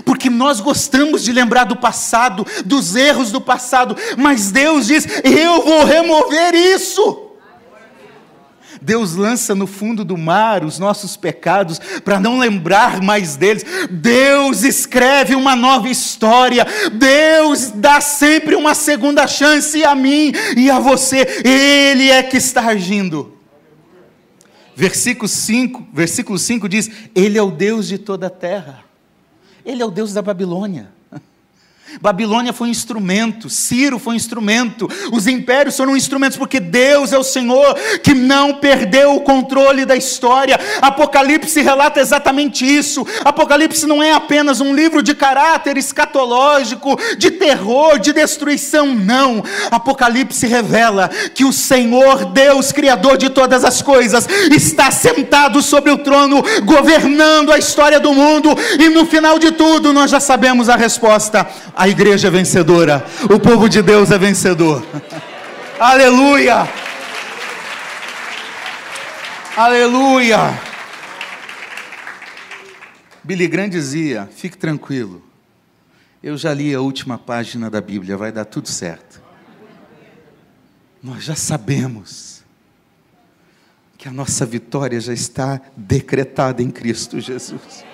Porque 0.05 0.31
nós 0.31 0.61
gostamos 0.61 1.25
de 1.25 1.33
lembrar 1.33 1.65
do 1.65 1.75
passado, 1.75 2.47
dos 2.65 2.95
erros 2.95 3.33
do 3.33 3.41
passado, 3.41 3.97
mas 4.17 4.53
Deus 4.53 4.87
diz: 4.87 5.07
Eu 5.25 5.63
vou 5.63 5.85
remover 5.85 6.55
isso. 6.55 7.23
Deus 8.81 9.15
lança 9.15 9.55
no 9.55 9.67
fundo 9.67 10.05
do 10.05 10.17
mar 10.17 10.63
os 10.63 10.79
nossos 10.79 11.17
pecados 11.17 11.81
para 12.05 12.21
não 12.21 12.39
lembrar 12.39 13.01
mais 13.01 13.35
deles. 13.35 13.65
Deus 13.91 14.63
escreve 14.63 15.35
uma 15.35 15.57
nova 15.57 15.89
história. 15.89 16.67
Deus 16.93 17.71
dá 17.71 18.01
sempre 18.03 18.55
uma 18.55 18.75
segunda 18.75 19.27
chance 19.27 19.83
a 19.83 19.95
mim 19.95 20.33
e 20.57 20.71
a 20.71 20.79
você. 20.79 21.43
Ele 21.43 22.11
é 22.11 22.23
que 22.23 22.37
está 22.37 22.67
agindo. 22.67 23.34
Versículo 24.77 25.29
5, 25.29 25.87
versículo 25.93 26.39
5 26.39 26.69
diz: 26.69 26.91
Ele 27.15 27.39
é 27.39 27.43
o 27.43 27.51
Deus 27.51 27.87
de 27.87 27.99
toda 27.99 28.27
a 28.27 28.31
terra. 28.31 28.85
Ele 29.65 29.83
é 29.83 29.87
o 29.87 29.91
Deus 29.91 30.13
da 30.13 30.21
Babilônia. 30.21 30.91
Babilônia 32.01 32.53
foi 32.53 32.69
um 32.69 32.71
instrumento, 32.71 33.49
Ciro 33.49 33.99
foi 33.99 34.15
um 34.15 34.17
instrumento, 34.17 34.89
os 35.13 35.27
impérios 35.27 35.77
foram 35.77 35.97
instrumentos, 35.97 36.37
porque 36.37 36.61
Deus 36.61 37.13
é 37.13 37.19
o 37.19 37.25
Senhor 37.25 37.75
que 38.03 38.15
não 38.15 38.55
perdeu 38.55 39.15
o 39.15 39.21
controle 39.21 39.85
da 39.85 39.97
história. 39.97 40.59
Apocalipse 40.81 41.61
relata 41.61 42.01
exatamente 42.01 42.65
isso. 42.65 43.07
Apocalipse 43.25 43.87
não 43.87 44.03
é 44.03 44.13
apenas 44.13 44.61
um 44.61 44.75
livro 44.75 45.03
de 45.03 45.15
caráter 45.15 45.77
escatológico, 45.77 46.99
de 47.17 47.31
terror, 47.31 47.99
de 47.99 48.13
destruição, 48.13 48.95
não. 48.95 49.43
Apocalipse 49.71 50.47
revela 50.47 51.09
que 51.35 51.45
o 51.45 51.53
Senhor, 51.53 52.27
Deus, 52.27 52.73
Criador 52.73 53.17
de 53.17 53.31
todas 53.31 53.65
as 53.65 53.83
coisas, 53.83 54.29
está 54.51 54.91
sentado 54.91 55.63
sobre 55.63 55.91
o 55.91 55.99
trono, 55.99 56.43
governando 56.65 57.53
a 57.53 57.59
história 57.59 58.01
do 58.01 58.13
mundo, 58.13 58.55
e 58.79 58.89
no 58.89 59.07
final 59.07 59.39
de 59.39 59.53
tudo 59.53 59.93
nós 59.93 60.11
já 60.11 60.21
sabemos 60.21 60.69
a 60.69 60.77
resposta 60.77 61.47
a 61.75 61.84
igreja 61.89 62.29
é 62.29 62.31
vencedora, 62.31 63.05
o 63.31 63.39
povo 63.39 63.69
de 63.69 63.83
Deus 63.83 64.11
é 64.11 64.19
vencedor. 64.19 64.85
Aleluia! 65.79 66.69
Aleluia! 69.57 70.61
Billy 73.23 73.47
Graham 73.47 73.69
dizia: 73.69 74.29
fique 74.35 74.57
tranquilo, 74.57 75.23
eu 76.23 76.37
já 76.37 76.53
li 76.53 76.75
a 76.75 76.81
última 76.81 77.19
página 77.19 77.71
da 77.71 77.81
Bíblia, 77.81 78.17
vai 78.17 78.31
dar 78.31 78.45
tudo 78.45 78.69
certo. 78.69 79.23
Nós 81.03 81.25
já 81.25 81.35
sabemos 81.35 82.43
que 83.99 84.09
a 84.09 84.13
nossa 84.13 84.47
vitória 84.47 85.01
já 85.01 85.13
está 85.13 85.61
decretada 85.77 86.63
em 86.63 86.71
Cristo 86.71 87.21
Jesus 87.21 87.85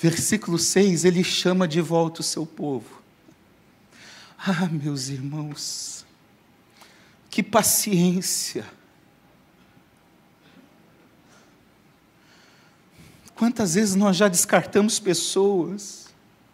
versículo 0.00 0.58
6, 0.58 1.04
ele 1.04 1.22
chama 1.22 1.68
de 1.68 1.80
volta 1.82 2.22
o 2.22 2.24
seu 2.24 2.46
povo. 2.46 3.02
Ah, 4.38 4.66
meus 4.72 5.10
irmãos, 5.10 6.06
que 7.28 7.42
paciência. 7.42 8.64
Quantas 13.34 13.74
vezes 13.74 13.94
nós 13.94 14.16
já 14.16 14.26
descartamos 14.26 14.98
pessoas 14.98 16.08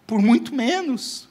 por 0.04 0.20
muito 0.20 0.52
menos? 0.52 1.28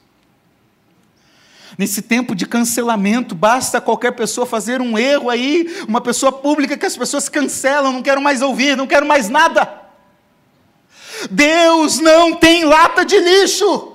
Nesse 1.76 2.00
tempo 2.00 2.34
de 2.34 2.46
cancelamento, 2.46 3.34
basta 3.34 3.78
qualquer 3.78 4.12
pessoa 4.12 4.46
fazer 4.46 4.80
um 4.80 4.96
erro 4.96 5.28
aí, 5.28 5.84
uma 5.86 6.00
pessoa 6.00 6.32
pública 6.32 6.78
que 6.78 6.86
as 6.86 6.96
pessoas 6.96 7.28
cancelam, 7.28 7.92
não 7.92 8.02
quero 8.02 8.22
mais 8.22 8.40
ouvir, 8.40 8.74
não 8.74 8.86
quero 8.86 9.04
mais 9.04 9.28
nada. 9.28 9.85
Deus 11.30 11.98
não 11.98 12.34
tem 12.34 12.64
lata 12.64 13.04
de 13.04 13.18
lixo. 13.18 13.92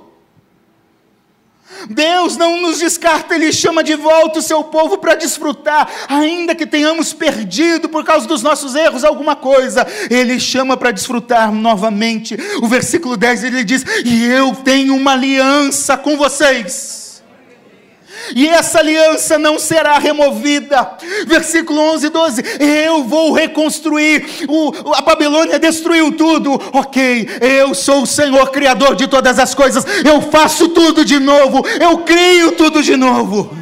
Deus 1.90 2.38
não 2.38 2.62
nos 2.62 2.80
descarta, 2.80 3.34
Ele 3.34 3.52
chama 3.52 3.84
de 3.84 3.96
volta 3.96 4.40
o 4.40 4.42
seu 4.42 4.64
povo 4.64 5.00
para 5.00 5.16
desfrutar, 5.16 5.90
ainda 6.08 6.54
que 6.54 6.68
tenhamos 6.68 7.12
perdido 7.12 7.90
por 7.90 8.04
causa 8.04 8.28
dos 8.28 8.44
nossos 8.44 8.76
erros 8.76 9.04
alguma 9.04 9.36
coisa, 9.36 9.88
Ele 10.10 10.40
chama 10.40 10.78
para 10.78 10.92
desfrutar 10.92 11.52
novamente. 11.52 12.38
O 12.62 12.68
versículo 12.68 13.18
10 13.18 13.44
ele 13.46 13.64
diz: 13.64 13.84
E 14.06 14.26
eu 14.26 14.56
tenho 14.56 14.96
uma 14.96 15.14
aliança 15.14 15.98
com 15.98 16.18
vocês 16.18 17.01
e 18.36 18.48
essa 18.48 18.80
aliança 18.80 19.38
não 19.38 19.60
será 19.60 19.98
removida. 19.98 20.98
Versículo 21.28 21.80
11 21.94 22.08
e 22.08 22.10
12: 22.10 22.44
Eu 22.60 23.04
vou 23.04 23.34
reconstruir. 23.34 24.26
O, 24.48 24.94
a 24.94 25.02
Babilônia 25.02 25.60
destruiu 25.60 26.12
tudo. 26.16 26.54
Ok, 26.74 27.28
eu 27.42 27.74
sou 27.74 28.04
o 28.04 28.08
Senhor, 28.08 28.52
Criador 28.52 28.96
de 28.96 29.08
todas 29.08 29.40
as 29.40 29.54
coisas. 29.56 29.86
Eu 30.06 30.22
faço 30.22 30.70
tudo 30.70 31.04
de 31.04 31.20
novo. 31.20 31.66
Eu 31.80 32.00
crio 32.00 32.54
tudo 32.54 32.82
de 32.82 32.96
novo. 32.96 33.62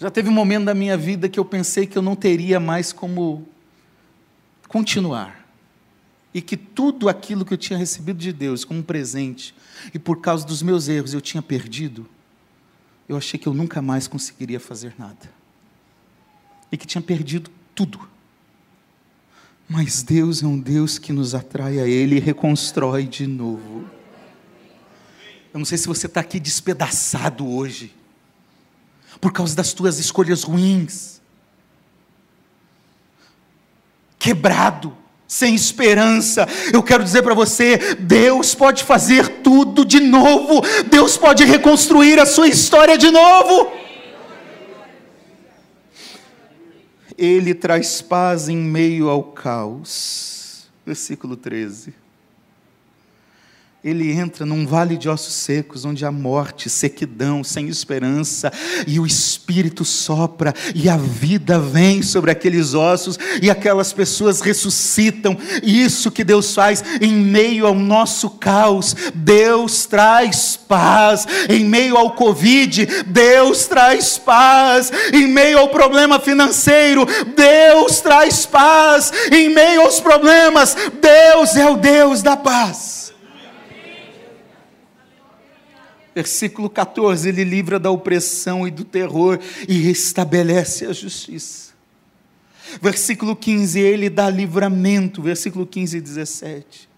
Já 0.00 0.10
teve 0.10 0.30
um 0.30 0.32
momento 0.32 0.64
da 0.64 0.74
minha 0.74 0.96
vida 0.96 1.28
que 1.28 1.38
eu 1.38 1.44
pensei 1.44 1.86
que 1.86 1.98
eu 1.98 2.00
não 2.00 2.16
teria 2.16 2.58
mais 2.58 2.90
como 2.90 3.46
continuar. 4.66 5.46
E 6.32 6.40
que 6.40 6.56
tudo 6.56 7.06
aquilo 7.06 7.44
que 7.44 7.52
eu 7.52 7.58
tinha 7.58 7.78
recebido 7.78 8.18
de 8.18 8.32
Deus 8.32 8.64
como 8.64 8.82
presente, 8.82 9.54
e 9.92 9.98
por 9.98 10.20
causa 10.20 10.46
dos 10.46 10.62
meus 10.62 10.88
erros 10.88 11.14
eu 11.14 11.20
tinha 11.20 11.42
perdido, 11.42 12.06
eu 13.08 13.16
achei 13.16 13.38
que 13.38 13.46
eu 13.46 13.54
nunca 13.54 13.82
mais 13.82 14.06
conseguiria 14.06 14.60
fazer 14.60 14.94
nada. 14.98 15.30
E 16.70 16.76
que 16.76 16.86
tinha 16.86 17.02
perdido 17.02 17.50
tudo. 17.74 18.08
Mas 19.68 20.02
Deus 20.02 20.42
é 20.42 20.46
um 20.46 20.58
Deus 20.58 20.98
que 20.98 21.12
nos 21.12 21.34
atrai 21.34 21.78
a 21.80 21.86
Ele 21.86 22.16
e 22.16 22.20
reconstrói 22.20 23.06
de 23.06 23.26
novo. 23.26 23.88
Eu 25.52 25.58
não 25.58 25.64
sei 25.64 25.78
se 25.78 25.88
você 25.88 26.06
está 26.06 26.20
aqui 26.20 26.38
despedaçado 26.38 27.48
hoje, 27.48 27.94
por 29.20 29.32
causa 29.32 29.54
das 29.56 29.72
tuas 29.72 29.98
escolhas 29.98 30.44
ruins, 30.44 31.20
quebrado, 34.18 34.96
sem 35.30 35.54
esperança. 35.54 36.44
Eu 36.72 36.82
quero 36.82 37.04
dizer 37.04 37.22
para 37.22 37.34
você: 37.34 37.94
Deus 38.00 38.52
pode 38.52 38.82
fazer 38.82 39.28
tudo 39.42 39.84
de 39.84 40.00
novo, 40.00 40.60
Deus 40.90 41.16
pode 41.16 41.44
reconstruir 41.44 42.18
a 42.18 42.26
sua 42.26 42.48
história 42.48 42.98
de 42.98 43.12
novo. 43.12 43.70
Ele 47.16 47.54
traz 47.54 48.02
paz 48.02 48.48
em 48.48 48.56
meio 48.56 49.08
ao 49.08 49.22
caos. 49.22 50.68
Versículo 50.84 51.36
13. 51.36 51.99
Ele 53.82 54.12
entra 54.12 54.44
num 54.44 54.66
vale 54.66 54.96
de 54.96 55.08
ossos 55.08 55.32
secos, 55.32 55.86
onde 55.86 56.04
há 56.04 56.12
morte, 56.12 56.68
sequidão, 56.68 57.42
sem 57.42 57.66
esperança, 57.68 58.52
e 58.86 59.00
o 59.00 59.06
Espírito 59.06 59.86
sopra, 59.86 60.54
e 60.74 60.88
a 60.88 60.98
vida 60.98 61.58
vem 61.58 62.02
sobre 62.02 62.30
aqueles 62.30 62.74
ossos, 62.74 63.18
e 63.40 63.48
aquelas 63.48 63.90
pessoas 63.92 64.42
ressuscitam. 64.42 65.36
Isso 65.62 66.10
que 66.10 66.22
Deus 66.22 66.54
faz 66.54 66.84
em 67.00 67.14
meio 67.14 67.66
ao 67.66 67.74
nosso 67.74 68.28
caos. 68.30 68.94
Deus 69.14 69.86
traz 69.86 70.56
paz. 70.56 71.26
Em 71.48 71.64
meio 71.64 71.96
ao 71.96 72.12
Covid, 72.12 72.86
Deus 73.06 73.66
traz 73.66 74.18
paz. 74.18 74.92
Em 75.12 75.26
meio 75.26 75.58
ao 75.58 75.68
problema 75.68 76.20
financeiro, 76.20 77.06
Deus 77.34 78.00
traz 78.00 78.44
paz. 78.44 79.10
Em 79.32 79.48
meio 79.48 79.82
aos 79.82 80.00
problemas, 80.00 80.76
Deus 81.00 81.56
é 81.56 81.68
o 81.68 81.76
Deus 81.76 82.22
da 82.22 82.36
paz. 82.36 82.99
Versículo 86.20 86.68
14: 86.68 87.30
Ele 87.30 87.44
livra 87.44 87.80
da 87.80 87.90
opressão 87.90 88.68
e 88.68 88.70
do 88.70 88.84
terror 88.84 89.38
e 89.66 89.78
restabelece 89.78 90.84
a 90.84 90.92
justiça. 90.92 91.72
Versículo 92.82 93.34
15: 93.34 93.80
Ele 93.80 94.10
dá 94.10 94.28
livramento. 94.28 95.22
Versículo 95.22 95.66
15 95.66 95.96
e 95.96 96.00
17. 96.02 96.89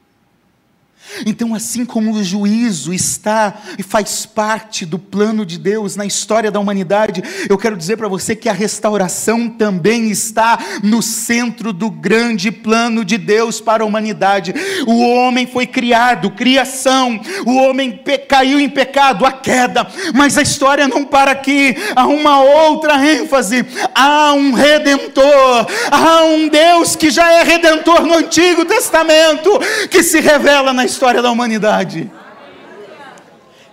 Então, 1.27 1.55
assim 1.55 1.85
como 1.85 2.13
o 2.13 2.25
juízo 2.25 2.93
está 2.93 3.55
e 3.79 3.83
faz 3.83 4.25
parte 4.25 4.87
do 4.87 4.99
plano 4.99 5.45
de 5.45 5.59
Deus 5.59 5.97
na 5.97 6.07
história 6.07 6.51
da 6.51 6.59
humanidade, 6.59 7.23
eu 7.49 7.59
quero 7.59 7.77
dizer 7.77 7.97
para 7.97 8.09
você 8.09 8.35
que 8.35 8.49
a 8.49 8.53
restauração 8.53 9.49
também 9.49 10.11
está 10.11 10.59
no 10.83 11.03
centro 11.03 11.73
do 11.73 11.91
grande 11.91 12.51
plano 12.51 13.05
de 13.05 13.19
Deus 13.19 13.61
para 13.61 13.83
a 13.83 13.87
humanidade. 13.87 14.55
O 14.87 15.01
homem 15.03 15.47
foi 15.47 15.67
criado, 15.67 16.31
criação, 16.31 17.21
o 17.45 17.55
homem 17.57 18.01
caiu 18.29 18.59
em 18.59 18.69
pecado, 18.69 19.27
a 19.27 19.33
queda, 19.33 19.87
mas 20.15 20.39
a 20.39 20.43
história 20.43 20.89
não 20.89 21.05
para 21.05 21.33
aqui, 21.33 21.77
há 21.95 22.07
uma 22.07 22.41
outra 22.41 22.95
ênfase: 23.05 23.65
há 23.95 24.33
um 24.33 24.53
redentor, 24.53 25.67
há 25.91 26.25
um 26.25 26.49
Deus 26.49 26.97
que 26.97 27.11
já 27.11 27.31
é 27.33 27.43
redentor 27.43 28.07
no 28.07 28.15
Antigo 28.15 28.65
Testamento, 28.65 29.51
que 29.91 30.03
se 30.03 30.21
revela 30.21 30.73
na 30.73 30.85
história 30.93 31.23
da 31.23 31.31
humanidade. 31.31 32.11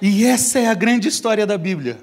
E 0.01 0.25
essa 0.25 0.57
é 0.57 0.67
a 0.67 0.73
grande 0.73 1.09
história 1.09 1.45
da 1.45 1.57
Bíblia. 1.57 1.99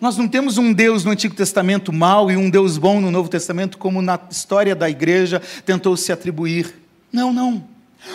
Nós 0.00 0.16
não 0.16 0.26
temos 0.26 0.56
um 0.56 0.72
Deus 0.72 1.04
no 1.04 1.10
Antigo 1.10 1.34
Testamento 1.34 1.92
mau 1.92 2.30
e 2.30 2.36
um 2.36 2.48
Deus 2.48 2.78
bom 2.78 2.98
no 2.98 3.10
Novo 3.10 3.28
Testamento, 3.28 3.76
como 3.76 4.00
na 4.00 4.18
história 4.30 4.74
da 4.74 4.88
igreja 4.88 5.40
tentou 5.66 5.96
se 5.98 6.10
atribuir. 6.10 6.74
Não, 7.12 7.30
não. 7.30 7.62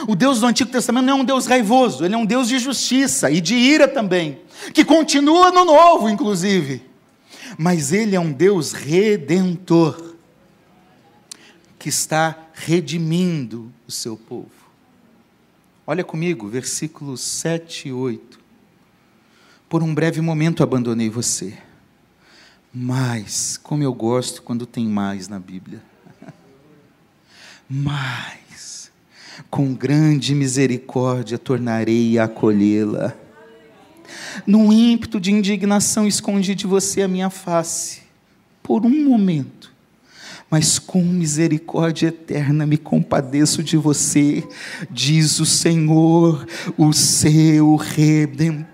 O 0.07 0.15
Deus 0.15 0.39
do 0.39 0.47
Antigo 0.47 0.71
Testamento 0.71 1.05
não 1.05 1.17
é 1.19 1.21
um 1.21 1.25
Deus 1.25 1.45
raivoso, 1.45 2.03
ele 2.03 2.15
é 2.15 2.17
um 2.17 2.25
Deus 2.25 2.47
de 2.47 2.57
justiça 2.57 3.29
e 3.29 3.39
de 3.39 3.53
ira 3.53 3.87
também, 3.87 4.39
que 4.73 4.83
continua 4.83 5.51
no 5.51 5.65
Novo, 5.65 6.09
inclusive. 6.09 6.81
Mas 7.57 7.91
ele 7.91 8.15
é 8.15 8.19
um 8.19 8.31
Deus 8.31 8.71
redentor, 8.73 10.15
que 11.77 11.89
está 11.89 12.35
redimindo 12.53 13.71
o 13.87 13.91
seu 13.91 14.17
povo. 14.17 14.62
Olha 15.85 16.03
comigo, 16.03 16.47
versículos 16.47 17.19
7 17.19 17.89
e 17.89 17.91
8. 17.91 18.39
Por 19.67 19.83
um 19.83 19.93
breve 19.93 20.21
momento 20.21 20.63
abandonei 20.63 21.09
você, 21.09 21.57
mas, 22.73 23.57
como 23.61 23.83
eu 23.83 23.93
gosto 23.93 24.41
quando 24.41 24.65
tem 24.65 24.87
mais 24.87 25.27
na 25.27 25.37
Bíblia, 25.39 25.83
mas, 27.69 28.89
com 29.49 29.73
grande 29.73 30.33
misericórdia 30.33 31.37
tornarei 31.37 32.17
a 32.17 32.25
acolhê-la. 32.25 33.13
Num 34.47 34.71
ímpeto 34.71 35.19
de 35.19 35.33
indignação 35.33 36.07
escondi 36.07 36.55
de 36.55 36.65
você 36.65 37.01
a 37.01 37.09
minha 37.09 37.29
face, 37.29 38.03
por 38.61 38.85
um 38.85 39.03
momento 39.03 39.72
mas 40.53 40.77
com 40.77 41.01
misericórdia 41.01 42.09
eterna 42.09 42.63
me 42.63 42.77
compadeço 42.77 43.63
de 43.63 43.75
você, 43.75 44.47
diz 44.91 45.39
o 45.39 45.47
Senhor, 45.47 46.45
o 46.77 46.93
seu 46.93 47.75
redentor. 47.75 48.72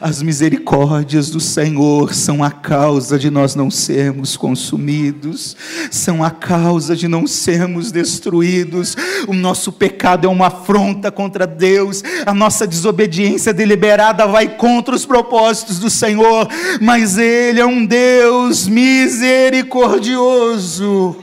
As 0.00 0.22
misericórdias 0.22 1.28
do 1.30 1.40
Senhor 1.40 2.14
são 2.14 2.44
a 2.44 2.50
causa 2.50 3.18
de 3.18 3.30
nós 3.30 3.54
não 3.54 3.70
sermos 3.70 4.36
consumidos, 4.36 5.56
são 5.90 6.22
a 6.22 6.30
causa 6.30 6.94
de 6.94 7.08
não 7.08 7.26
sermos 7.26 7.90
destruídos. 7.90 8.94
O 9.26 9.32
nosso 9.34 9.72
pecado 9.72 10.26
é 10.26 10.30
uma 10.30 10.48
afronta 10.48 11.10
contra 11.10 11.46
Deus, 11.46 12.04
a 12.26 12.34
nossa 12.34 12.66
desobediência 12.66 13.54
deliberada 13.54 14.26
vai 14.26 14.48
contra 14.48 14.94
os 14.94 15.06
propósitos 15.06 15.78
do 15.78 15.88
Senhor, 15.90 16.48
mas 16.80 17.18
Ele 17.18 17.60
é 17.60 17.66
um 17.66 17.86
Deus 17.86 18.66
misericordioso 18.66 21.16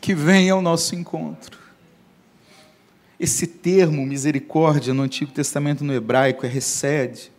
que 0.00 0.14
vem 0.14 0.48
ao 0.48 0.62
nosso 0.62 0.94
encontro. 0.94 1.57
Esse 3.18 3.46
termo 3.46 4.06
misericórdia 4.06 4.94
no 4.94 5.02
Antigo 5.02 5.32
Testamento 5.32 5.82
no 5.82 5.92
hebraico 5.92 6.46
é 6.46 6.48
recede. 6.48 7.32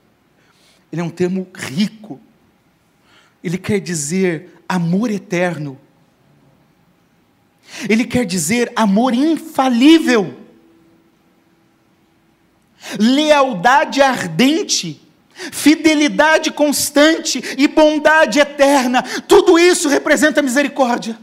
Ele 0.92 1.02
é 1.02 1.04
um 1.04 1.10
termo 1.10 1.48
rico. 1.54 2.20
Ele 3.44 3.58
quer 3.58 3.80
dizer 3.80 4.62
amor 4.68 5.10
eterno. 5.10 5.80
Ele 7.88 8.04
quer 8.04 8.26
dizer 8.26 8.72
amor 8.76 9.13
infalível. 9.13 10.38
Lealdade 13.00 14.02
ardente, 14.02 15.02
fidelidade 15.52 16.52
constante 16.52 17.42
e 17.58 17.68
bondade 17.68 18.39
eterna. 18.39 19.04
Tudo 19.28 19.58
isso 19.58 19.88
representa 19.88 20.42
misericórdia. 20.42 21.18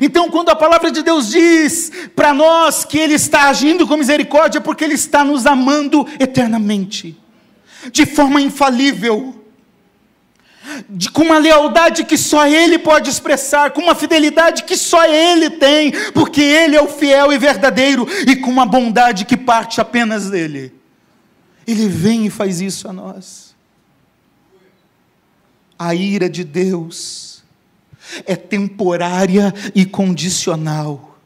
Então, 0.00 0.30
quando 0.30 0.50
a 0.50 0.56
palavra 0.56 0.90
de 0.90 1.02
Deus 1.02 1.30
diz 1.30 1.90
para 2.14 2.32
nós 2.32 2.84
que 2.84 2.98
Ele 2.98 3.14
está 3.14 3.48
agindo 3.48 3.86
com 3.86 3.96
misericórdia, 3.96 4.58
é 4.58 4.62
porque 4.62 4.84
Ele 4.84 4.94
está 4.94 5.24
nos 5.24 5.46
amando 5.46 6.06
eternamente, 6.18 7.18
de 7.92 8.06
forma 8.06 8.40
infalível, 8.40 9.36
de, 10.88 11.10
com 11.10 11.22
uma 11.22 11.38
lealdade 11.38 12.04
que 12.04 12.16
só 12.16 12.46
Ele 12.46 12.78
pode 12.78 13.10
expressar, 13.10 13.70
com 13.70 13.80
uma 13.82 13.94
fidelidade 13.94 14.64
que 14.64 14.76
só 14.76 15.04
Ele 15.04 15.50
tem, 15.50 15.92
porque 16.12 16.40
Ele 16.40 16.76
é 16.76 16.82
o 16.82 16.88
fiel 16.88 17.32
e 17.32 17.38
verdadeiro, 17.38 18.06
e 18.26 18.36
com 18.36 18.50
uma 18.50 18.66
bondade 18.66 19.24
que 19.24 19.36
parte 19.36 19.80
apenas 19.80 20.30
dele. 20.30 20.72
Ele 21.66 21.88
vem 21.88 22.26
e 22.26 22.30
faz 22.30 22.60
isso 22.60 22.88
a 22.88 22.92
nós. 22.92 23.54
A 25.78 25.94
ira 25.94 26.28
de 26.28 26.44
Deus 26.44 27.29
é 28.26 28.36
temporária 28.36 29.52
e 29.74 29.84
condicional, 29.84 31.18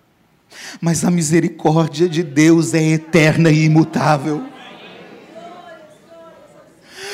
mas 0.80 1.04
a 1.04 1.10
misericórdia 1.10 2.08
de 2.08 2.22
Deus 2.22 2.74
é 2.74 2.82
eterna 2.82 3.50
e 3.50 3.64
imutável. 3.64 4.44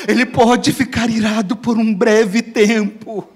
Ele 0.07 0.25
pode 0.25 0.71
ficar 0.71 1.09
irado 1.09 1.55
por 1.55 1.77
um 1.77 1.93
breve 1.93 2.41
tempo, 2.41 3.27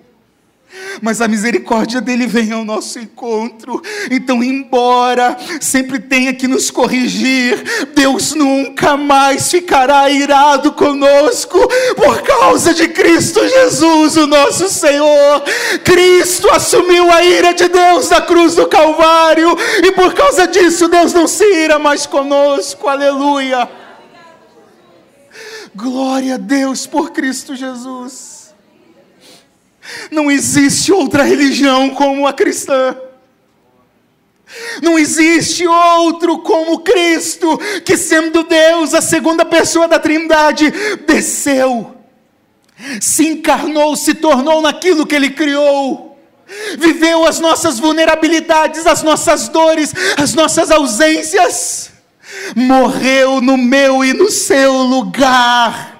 mas 1.02 1.22
a 1.22 1.28
misericórdia 1.28 2.02
dele 2.02 2.28
vem 2.28 2.52
ao 2.52 2.64
nosso 2.64 3.00
encontro. 3.00 3.82
Então, 4.10 4.44
embora 4.44 5.38
sempre 5.60 6.00
tenha 6.00 6.34
que 6.34 6.48
nos 6.48 6.72
corrigir, 6.72 7.64
Deus 7.94 8.34
nunca 8.34 8.98
mais 8.98 9.50
ficará 9.50 10.10
irado 10.10 10.74
conosco 10.74 11.60
por 11.96 12.22
causa 12.22 12.74
de 12.74 12.88
Cristo 12.88 13.48
Jesus, 13.48 14.18
o 14.18 14.28
nosso 14.28 14.70
Senhor. 14.70 15.44
Cristo 15.84 16.50
assumiu 16.52 17.12
a 17.12 17.24
ira 17.24 17.54
de 17.54 17.68
Deus 17.68 18.10
na 18.10 18.22
cruz 18.22 18.56
do 18.56 18.68
Calvário, 18.68 19.56
e 19.84 19.92
por 19.92 20.14
causa 20.14 20.48
disso, 20.48 20.88
Deus 20.88 21.14
não 21.14 21.28
se 21.28 21.46
ira 21.46 21.80
mais 21.80 22.06
conosco. 22.06 22.88
Aleluia. 22.88 23.70
Glória 25.76 26.36
a 26.36 26.38
Deus 26.38 26.88
por 26.88 27.12
Cristo 27.12 27.56
Jesus. 27.56 28.35
Não 30.12 30.32
existe 30.32 30.92
outra 30.92 31.24
religião 31.24 31.90
como 31.92 32.28
a 32.28 32.34
cristã. 32.34 32.96
Não 34.82 34.98
existe 34.98 35.68
outro 35.68 36.40
como 36.40 36.80
Cristo, 36.80 37.58
que 37.84 37.98
sendo 37.98 38.44
Deus, 38.44 38.94
a 38.94 39.02
segunda 39.02 39.44
pessoa 39.44 39.88
da 39.88 40.00
Trindade, 40.00 40.72
desceu, 41.06 41.96
se 43.02 43.28
encarnou, 43.28 43.96
se 43.96 44.14
tornou 44.14 44.62
naquilo 44.62 45.06
que 45.06 45.16
Ele 45.16 45.32
criou, 45.32 46.18
viveu 46.78 47.26
as 47.26 47.40
nossas 47.40 47.80
vulnerabilidades, 47.80 48.86
as 48.86 49.02
nossas 49.02 49.50
dores, 49.50 49.94
as 50.16 50.34
nossas 50.34 50.70
ausências, 50.70 51.92
morreu 52.56 53.42
no 53.42 53.58
meu 53.58 54.06
e 54.06 54.14
no 54.14 54.30
seu 54.30 54.74
lugar 54.74 55.95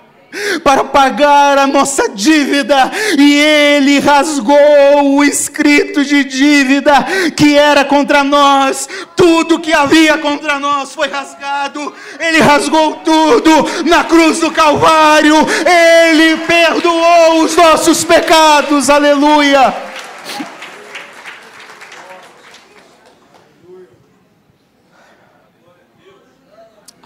para 0.64 0.84
pagar 0.84 1.58
a 1.58 1.68
nossa 1.68 2.10
dívida, 2.10 2.92
e 3.18 3.34
ele 3.36 4.00
rasgou 4.00 5.16
o 5.16 5.24
escrito 5.24 6.04
de 6.04 6.24
dívida 6.24 6.94
que 7.36 7.56
era 7.56 7.86
contra 7.86 8.24
nós, 8.24 8.88
tudo 9.16 9.60
que 9.60 9.74
havia 9.74 10.18
contra 10.18 10.60
nós 10.60 10.94
foi 10.94 11.08
rasgado, 11.08 11.94
ele 12.20 12.40
rasgou 12.40 12.96
tudo 12.98 13.86
na 13.86 14.04
cruz 14.04 14.40
do 14.40 14.52
Calvário, 14.52 15.36
ele 15.66 16.38
perdoou 16.38 17.44
os 17.44 17.56
nossos 17.56 18.04
pecados, 18.04 18.90
aleluia. 18.90 19.74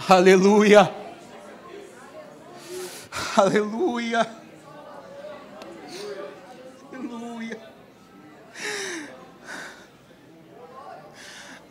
Aleluia. 0.09 0.91
Aleluia. 3.39 4.29
Aleluia. 6.91 7.61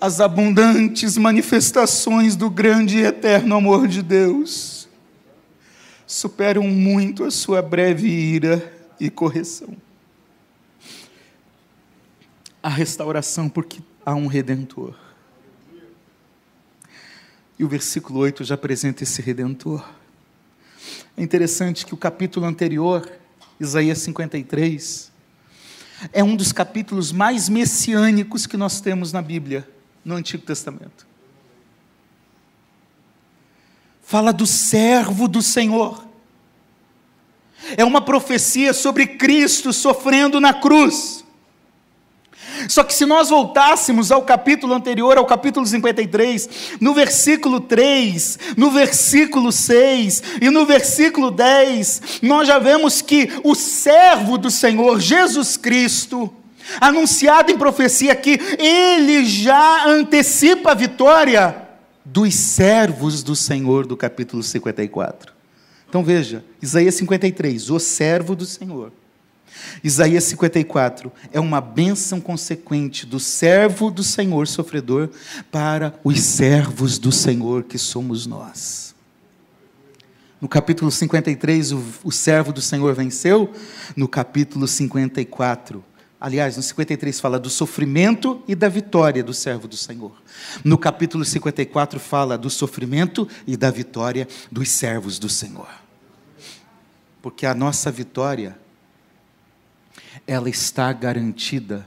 As 0.01 0.19
abundantes 0.19 1.19
manifestações 1.19 2.37
do 2.37 2.49
grande 2.49 2.97
e 2.97 3.03
eterno 3.03 3.55
amor 3.55 3.87
de 3.87 4.03
Deus 4.03 4.89
superam 6.07 6.67
muito 6.67 7.25
a 7.25 7.31
sua 7.31 7.61
breve 7.61 8.09
ira 8.09 8.73
e 8.99 9.11
correção. 9.11 9.77
A 12.63 12.71
restauração, 12.71 13.47
porque 13.47 13.83
há 14.07 14.15
um 14.15 14.27
redentor. 14.27 14.95
E 17.59 17.65
o 17.65 17.69
versículo 17.69 18.21
8 18.21 18.43
já 18.43 18.55
apresenta 18.55 19.03
esse 19.03 19.21
redentor. 19.21 19.98
É 21.19 21.23
interessante 21.23 21.85
que 21.85 21.93
o 21.93 21.97
capítulo 21.97 22.47
anterior, 22.47 23.11
Isaías 23.59 23.99
53, 23.99 25.11
é 26.13 26.23
um 26.23 26.37
dos 26.37 26.53
capítulos 26.53 27.11
mais 27.11 27.49
messiânicos 27.49 28.47
que 28.47 28.57
nós 28.57 28.81
temos 28.81 29.13
na 29.13 29.21
Bíblia, 29.21 29.69
no 30.05 30.15
Antigo 30.15 30.45
Testamento. 30.47 31.09
Fala 34.01 34.33
do 34.33 34.47
servo 34.47 35.27
do 35.27 35.43
Senhor. 35.43 36.07
É 37.77 37.85
uma 37.85 38.01
profecia 38.01 38.73
sobre 38.73 39.05
Cristo 39.05 39.73
sofrendo 39.73 40.41
na 40.41 40.55
cruz. 40.55 41.25
Só 42.69 42.85
que 42.85 42.95
se 42.95 43.07
nós 43.07 43.31
voltássemos 43.31 44.13
ao 44.13 44.23
capítulo 44.23 44.75
anterior, 44.75 45.17
ao 45.17 45.25
capítulo 45.25 45.67
53, 45.67 46.77
no 46.81 46.93
versículo 46.93 47.61
3, 47.61 48.39
no 48.57 48.71
versículo 48.71 49.51
6 49.51 50.23
e 50.43 50.51
no 50.51 50.67
versículo 50.67 51.31
10, 51.31 52.21
nós 52.23 52.47
já 52.47 52.59
vemos 52.59 53.01
que 53.01 53.31
o 53.43 53.55
servo 53.55 54.37
do 54.37 54.51
Senhor, 54.51 55.01
Jesus 55.01 55.57
Cristo, 55.57 56.33
anunciado 56.79 57.51
em 57.51 57.57
profecia 57.57 58.15
que 58.15 58.39
ele 58.59 59.25
já 59.25 59.87
antecipa 59.87 60.73
a 60.73 60.75
vitória 60.75 61.57
dos 62.05 62.35
servos 62.35 63.23
do 63.23 63.35
Senhor, 63.35 63.87
do 63.87 63.97
capítulo 63.97 64.43
54. 64.43 65.33
Então 65.89 66.05
veja, 66.05 66.45
Isaías 66.61 66.95
53, 66.97 67.71
o 67.71 67.79
servo 67.79 68.37
do 68.37 68.45
Senhor. 68.45 68.93
Isaías 69.83 70.25
54 70.25 71.13
é 71.33 71.41
uma 71.41 71.61
bênção 71.61 72.21
consequente 72.21 73.07
do 73.07 73.21
servo 73.21 73.91
do 73.91 74.03
Senhor 74.03 74.47
sofredor 74.47 75.11
para 75.51 75.95
os 76.03 76.21
servos 76.21 76.99
do 76.99 77.13
Senhor 77.13 77.65
que 77.65 77.79
somos 77.79 78.27
nós. 78.27 78.89
No 80.41 80.49
capítulo 80.49 80.91
53, 80.91 81.73
o, 81.73 81.85
o 82.05 82.13
servo 82.13 82.53
do 82.53 82.61
Senhor 82.61 82.95
venceu. 82.95 83.53
No 83.97 84.07
capítulo 84.07 84.69
54, 84.69 85.85
aliás, 86.21 86.57
no 86.57 86.63
53 86.63 87.19
fala 87.19 87.41
do 87.41 87.51
sofrimento 87.51 88.41
e 88.47 88.55
da 88.55 88.69
vitória 88.69 89.23
do 89.25 89.35
servo 89.35 89.67
do 89.67 89.77
Senhor. 89.77 90.13
No 90.65 90.79
capítulo 90.79 91.25
54 91.25 91.99
fala 91.99 92.39
do 92.39 92.49
sofrimento 92.49 93.29
e 93.47 93.57
da 93.57 93.71
vitória 93.71 94.29
dos 94.51 94.71
servos 94.71 95.19
do 95.19 95.29
Senhor. 95.29 95.69
Porque 97.21 97.45
a 97.45 97.55
nossa 97.55 97.91
vitória 97.91 98.57
ela 100.29 100.51
está 100.51 100.93
garantida 100.93 101.87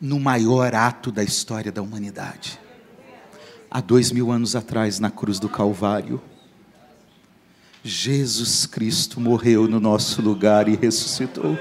no 0.00 0.20
maior 0.20 0.72
ato 0.72 1.10
da 1.10 1.24
história 1.24 1.72
da 1.72 1.82
humanidade. 1.82 2.60
Há 3.68 3.80
dois 3.80 4.12
mil 4.12 4.30
anos 4.30 4.54
atrás, 4.54 5.00
na 5.00 5.10
cruz 5.10 5.40
do 5.40 5.48
Calvário, 5.48 6.22
Jesus 7.82 8.66
Cristo 8.66 9.20
morreu 9.20 9.66
no 9.66 9.80
nosso 9.80 10.22
lugar 10.22 10.68
e 10.68 10.76
ressuscitou. 10.76 11.58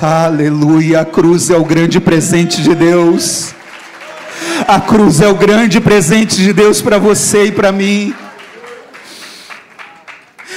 Aleluia! 0.00 1.02
A 1.02 1.04
cruz 1.04 1.50
é 1.50 1.56
o 1.58 1.64
grande 1.64 2.00
presente 2.00 2.62
de 2.62 2.74
Deus. 2.74 3.52
A 4.66 4.80
cruz 4.80 5.20
é 5.20 5.28
o 5.28 5.34
grande 5.34 5.82
presente 5.82 6.36
de 6.36 6.54
Deus 6.54 6.80
para 6.80 6.96
você 6.98 7.46
e 7.46 7.52
para 7.52 7.70
mim. 7.70 8.14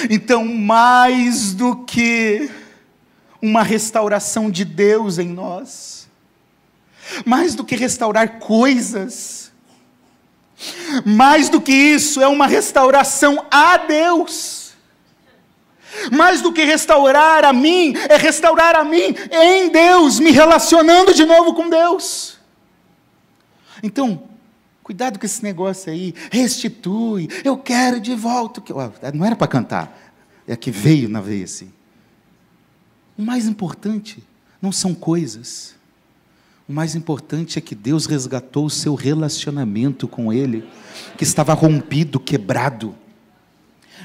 Então, 0.10 0.46
mais 0.46 1.54
do 1.54 1.76
que 1.76 2.50
uma 3.42 3.64
restauração 3.64 4.50
de 4.52 4.64
Deus 4.64 5.18
em 5.18 5.28
nós. 5.28 6.08
Mais 7.26 7.56
do 7.56 7.66
que 7.66 7.76
restaurar 7.76 8.40
coisas, 8.40 9.52
mais 11.06 11.50
do 11.50 11.60
que 11.60 11.72
isso, 11.72 12.22
é 12.22 12.28
uma 12.28 12.48
restauração 12.48 13.46
a 13.50 13.78
Deus. 13.78 14.74
Mais 16.12 16.42
do 16.42 16.54
que 16.54 16.64
restaurar 16.64 17.44
a 17.44 17.52
mim, 17.52 17.94
é 18.08 18.16
restaurar 18.16 18.76
a 18.76 18.84
mim 18.84 19.16
em 19.32 19.70
Deus, 19.70 20.20
me 20.20 20.32
relacionando 20.32 21.14
de 21.14 21.26
novo 21.26 21.54
com 21.54 21.70
Deus. 21.70 22.40
Então, 23.84 24.24
cuidado 24.84 25.20
com 25.20 25.26
esse 25.26 25.44
negócio 25.44 25.92
aí, 25.92 26.14
restitui, 26.32 27.28
eu 27.44 27.58
quero 27.58 28.00
de 28.00 28.16
volta. 28.16 28.62
Não 29.14 29.26
era 29.26 29.36
para 29.36 29.48
cantar, 29.48 30.14
é 30.48 30.56
que 30.56 30.72
veio 30.72 31.10
na 31.10 31.20
veia 31.20 31.44
assim. 31.44 31.74
O 33.22 33.24
mais 33.24 33.48
importante 33.48 34.18
não 34.60 34.72
são 34.72 34.96
coisas. 34.96 35.76
O 36.68 36.74
mais 36.74 36.96
importante 36.96 37.60
é 37.60 37.62
que 37.62 37.76
Deus 37.76 38.08
resgatou 38.08 38.66
o 38.66 38.70
seu 38.70 38.96
relacionamento 38.96 40.08
com 40.08 40.34
Ele, 40.34 40.68
que 41.20 41.24
estava 41.24 41.54
rompido, 41.54 42.20
quebrado. 42.20 42.96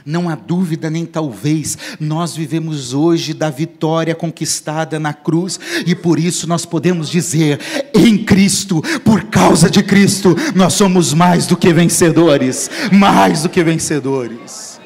Não 0.05 0.29
há 0.29 0.35
dúvida 0.35 0.91
nem 0.91 1.07
talvez, 1.07 1.79
nós 1.99 2.37
vivemos 2.37 2.93
hoje 2.93 3.33
da 3.33 3.49
vitória 3.49 4.15
conquistada 4.15 5.01
na 5.01 5.15
cruz 5.15 5.59
e 5.87 5.95
por 5.95 6.19
isso 6.19 6.47
nós 6.47 6.67
podemos 6.67 7.09
dizer: 7.09 7.59
em 7.95 8.23
Cristo, 8.23 8.83
por 9.03 9.31
causa 9.31 9.71
de 9.71 9.83
Cristo, 9.83 10.37
nós 10.55 10.75
somos 10.75 11.15
mais 11.15 11.47
do 11.47 11.57
que 11.57 11.73
vencedores 11.73 12.69
mais 12.93 13.45
do 13.45 13.49
que 13.49 13.65
vencedores. 13.65 14.79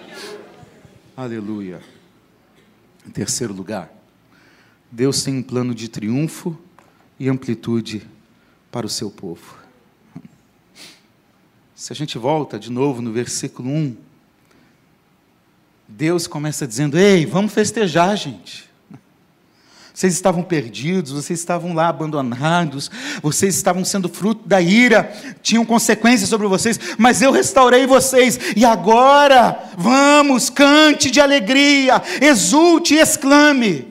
Aleluia. 1.17 1.81
Em 3.05 3.11
terceiro 3.11 3.53
lugar, 3.53 4.00
Deus 4.91 5.23
tem 5.23 5.37
um 5.37 5.43
plano 5.43 5.75
de 5.75 5.89
triunfo 5.89 6.59
e 7.19 7.29
amplitude 7.29 8.03
para 8.73 8.87
o 8.87 8.89
seu 8.89 9.11
povo. 9.11 9.59
Se 11.75 11.93
a 11.93 11.97
gente 11.97 12.19
volta 12.19 12.59
de 12.59 12.71
novo 12.71 13.01
no 13.01 13.13
versículo 13.13 13.71
1, 13.71 13.97
Deus 15.89 16.27
começa 16.27 16.67
dizendo: 16.67 16.99
Ei, 16.99 17.25
vamos 17.25 17.53
festejar, 17.53 18.17
gente. 18.17 18.69
Vocês 19.93 20.15
estavam 20.15 20.43
perdidos, 20.43 21.13
vocês 21.13 21.39
estavam 21.39 21.75
lá 21.75 21.89
abandonados, 21.89 22.91
vocês 23.21 23.55
estavam 23.55 23.85
sendo 23.85 24.09
fruto 24.09 24.49
da 24.49 24.61
ira, 24.61 25.13
tinham 25.43 25.65
consequências 25.65 26.31
sobre 26.31 26.47
vocês, 26.47 26.79
mas 26.97 27.21
eu 27.21 27.31
restaurei 27.31 27.87
vocês, 27.87 28.39
e 28.57 28.65
agora, 28.65 29.63
vamos, 29.77 30.49
cante 30.49 31.11
de 31.11 31.21
alegria, 31.21 32.03
exulte 32.23 32.95
e 32.95 32.99
exclame. 32.99 33.90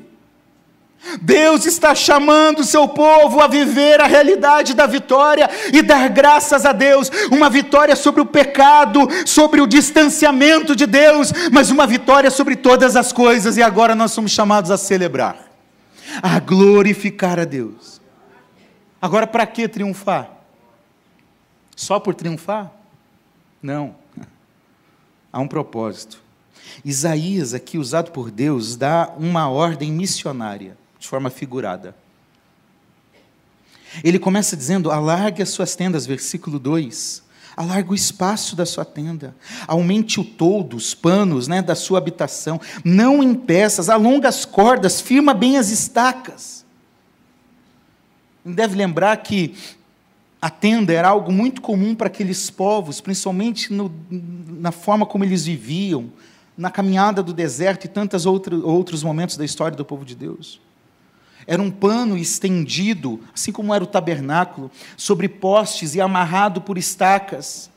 Deus 1.21 1.65
está 1.65 1.95
chamando 1.95 2.59
o 2.59 2.63
seu 2.63 2.87
povo 2.87 3.39
a 3.39 3.47
viver 3.47 4.01
a 4.01 4.05
realidade 4.05 4.73
da 4.73 4.85
vitória 4.85 5.49
e 5.73 5.81
dar 5.81 6.09
graças 6.09 6.65
a 6.65 6.73
Deus, 6.73 7.09
uma 7.31 7.49
vitória 7.49 7.95
sobre 7.95 8.21
o 8.21 8.25
pecado, 8.25 9.07
sobre 9.25 9.61
o 9.61 9.67
distanciamento 9.67 10.75
de 10.75 10.85
Deus, 10.85 11.31
mas 11.51 11.71
uma 11.71 11.87
vitória 11.87 12.29
sobre 12.29 12.55
todas 12.55 12.95
as 12.95 13.13
coisas, 13.13 13.55
e 13.55 13.63
agora 13.63 13.95
nós 13.95 14.11
somos 14.11 14.31
chamados 14.31 14.71
a 14.71 14.77
celebrar, 14.77 15.49
a 16.21 16.39
glorificar 16.39 17.39
a 17.39 17.45
Deus. 17.45 18.01
Agora, 19.01 19.25
para 19.25 19.47
que 19.47 19.67
triunfar? 19.67 20.29
Só 21.75 21.97
por 21.97 22.13
triunfar? 22.13 22.71
Não. 23.63 23.95
Há 25.31 25.39
um 25.39 25.47
propósito. 25.47 26.21
Isaías, 26.83 27.53
aqui 27.53 27.77
usado 27.77 28.11
por 28.11 28.29
Deus, 28.29 28.75
dá 28.75 29.13
uma 29.17 29.49
ordem 29.49 29.91
missionária 29.91 30.78
de 30.99 31.07
forma 31.07 31.29
figurada. 31.29 31.95
Ele 34.03 34.19
começa 34.19 34.55
dizendo: 34.55 34.91
alargue 34.91 35.41
as 35.41 35.49
suas 35.49 35.75
tendas, 35.75 36.05
versículo 36.05 36.59
2. 36.59 37.23
Alarga 37.57 37.91
o 37.91 37.95
espaço 37.95 38.55
da 38.55 38.65
sua 38.65 38.85
tenda. 38.85 39.35
Aumente 39.67 40.19
o 40.19 40.23
todo, 40.23 40.77
os 40.77 40.93
panos 40.93 41.47
né, 41.47 41.61
da 41.61 41.75
sua 41.75 41.97
habitação. 41.97 42.59
Não 42.85 43.21
em 43.21 43.33
peças, 43.33 43.89
alonga 43.89 44.29
as 44.29 44.45
cordas, 44.45 45.01
firma 45.01 45.33
bem 45.33 45.57
as 45.57 45.69
estacas. 45.69 46.65
Deve 48.45 48.75
lembrar 48.75 49.17
que 49.17 49.55
a 50.41 50.49
tenda 50.49 50.93
era 50.93 51.09
algo 51.09 51.33
muito 51.33 51.61
comum 51.61 51.93
para 51.93 52.07
aqueles 52.07 52.49
povos, 52.49 53.01
principalmente 53.01 53.73
no, 53.73 53.93
na 54.09 54.71
forma 54.71 55.05
como 55.05 55.25
eles 55.25 55.45
viviam, 55.45 56.09
na 56.57 56.71
caminhada 56.71 57.21
do 57.21 57.33
deserto 57.33 57.85
e 57.85 57.87
tantos 57.89 58.25
outro, 58.25 58.65
outros 58.65 59.03
momentos 59.03 59.35
da 59.35 59.43
história 59.43 59.75
do 59.75 59.83
povo 59.83 60.05
de 60.05 60.15
Deus. 60.15 60.61
Era 61.47 61.61
um 61.61 61.71
pano 61.71 62.17
estendido, 62.17 63.21
assim 63.33 63.51
como 63.51 63.73
era 63.73 63.83
o 63.83 63.87
tabernáculo, 63.87 64.69
sobre 64.95 65.27
postes 65.27 65.95
e 65.95 66.01
amarrado 66.01 66.61
por 66.61 66.77
estacas. 66.77 67.69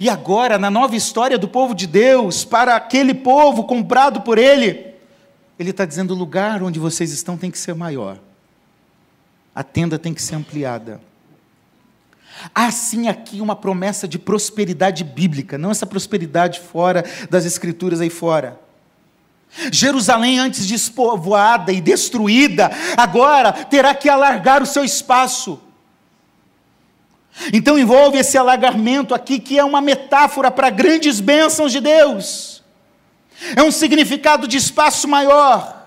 E 0.00 0.08
agora, 0.08 0.58
na 0.58 0.70
nova 0.70 0.96
história 0.96 1.38
do 1.38 1.48
povo 1.48 1.74
de 1.74 1.86
Deus, 1.86 2.44
para 2.44 2.74
aquele 2.74 3.14
povo 3.14 3.64
comprado 3.64 4.22
por 4.22 4.38
Ele, 4.38 4.94
Ele 5.58 5.70
está 5.70 5.84
dizendo: 5.84 6.14
o 6.14 6.16
lugar 6.16 6.62
onde 6.62 6.78
vocês 6.78 7.12
estão 7.12 7.36
tem 7.36 7.50
que 7.50 7.58
ser 7.58 7.74
maior, 7.74 8.18
a 9.54 9.62
tenda 9.62 9.98
tem 9.98 10.12
que 10.14 10.22
ser 10.22 10.34
ampliada. 10.34 11.00
Há 12.54 12.70
sim 12.70 13.08
aqui 13.08 13.40
uma 13.40 13.56
promessa 13.56 14.06
de 14.06 14.18
prosperidade 14.18 15.02
bíblica, 15.02 15.58
não 15.58 15.70
essa 15.70 15.86
prosperidade 15.86 16.60
fora 16.60 17.04
das 17.28 17.44
escrituras 17.44 18.00
aí 18.00 18.10
fora. 18.10 18.60
Jerusalém, 19.72 20.38
antes 20.38 20.66
despovoada 20.66 21.72
e 21.72 21.80
destruída, 21.80 22.70
agora 22.96 23.52
terá 23.52 23.94
que 23.94 24.08
alargar 24.08 24.62
o 24.62 24.66
seu 24.66 24.84
espaço. 24.84 25.60
Então 27.52 27.78
envolve 27.78 28.18
esse 28.18 28.36
alargamento 28.36 29.14
aqui, 29.14 29.38
que 29.38 29.58
é 29.58 29.64
uma 29.64 29.80
metáfora 29.80 30.50
para 30.50 30.70
grandes 30.70 31.20
bênçãos 31.20 31.72
de 31.72 31.80
Deus. 31.80 32.62
É 33.54 33.62
um 33.62 33.70
significado 33.70 34.48
de 34.48 34.56
espaço 34.56 35.06
maior. 35.06 35.77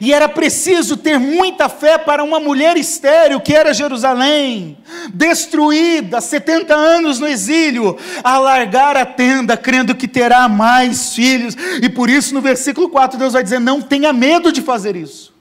E 0.00 0.12
era 0.12 0.28
preciso 0.28 0.96
ter 0.96 1.18
muita 1.18 1.68
fé 1.68 1.96
para 1.96 2.22
uma 2.22 2.38
mulher 2.38 2.76
estéril, 2.76 3.40
que 3.40 3.54
era 3.54 3.72
Jerusalém, 3.72 4.76
destruída, 5.12 6.20
70 6.20 6.74
anos 6.74 7.18
no 7.18 7.26
exílio, 7.26 7.96
alargar 8.22 8.96
a 8.96 9.06
tenda, 9.06 9.56
crendo 9.56 9.94
que 9.94 10.06
terá 10.06 10.48
mais 10.48 11.14
filhos. 11.14 11.56
E 11.82 11.88
por 11.88 12.10
isso, 12.10 12.34
no 12.34 12.40
versículo 12.40 12.88
4, 12.88 13.18
Deus 13.18 13.32
vai 13.32 13.42
dizer: 13.42 13.60
não 13.60 13.80
tenha 13.80 14.12
medo 14.12 14.52
de 14.52 14.60
fazer 14.60 14.96
isso. 14.96 15.34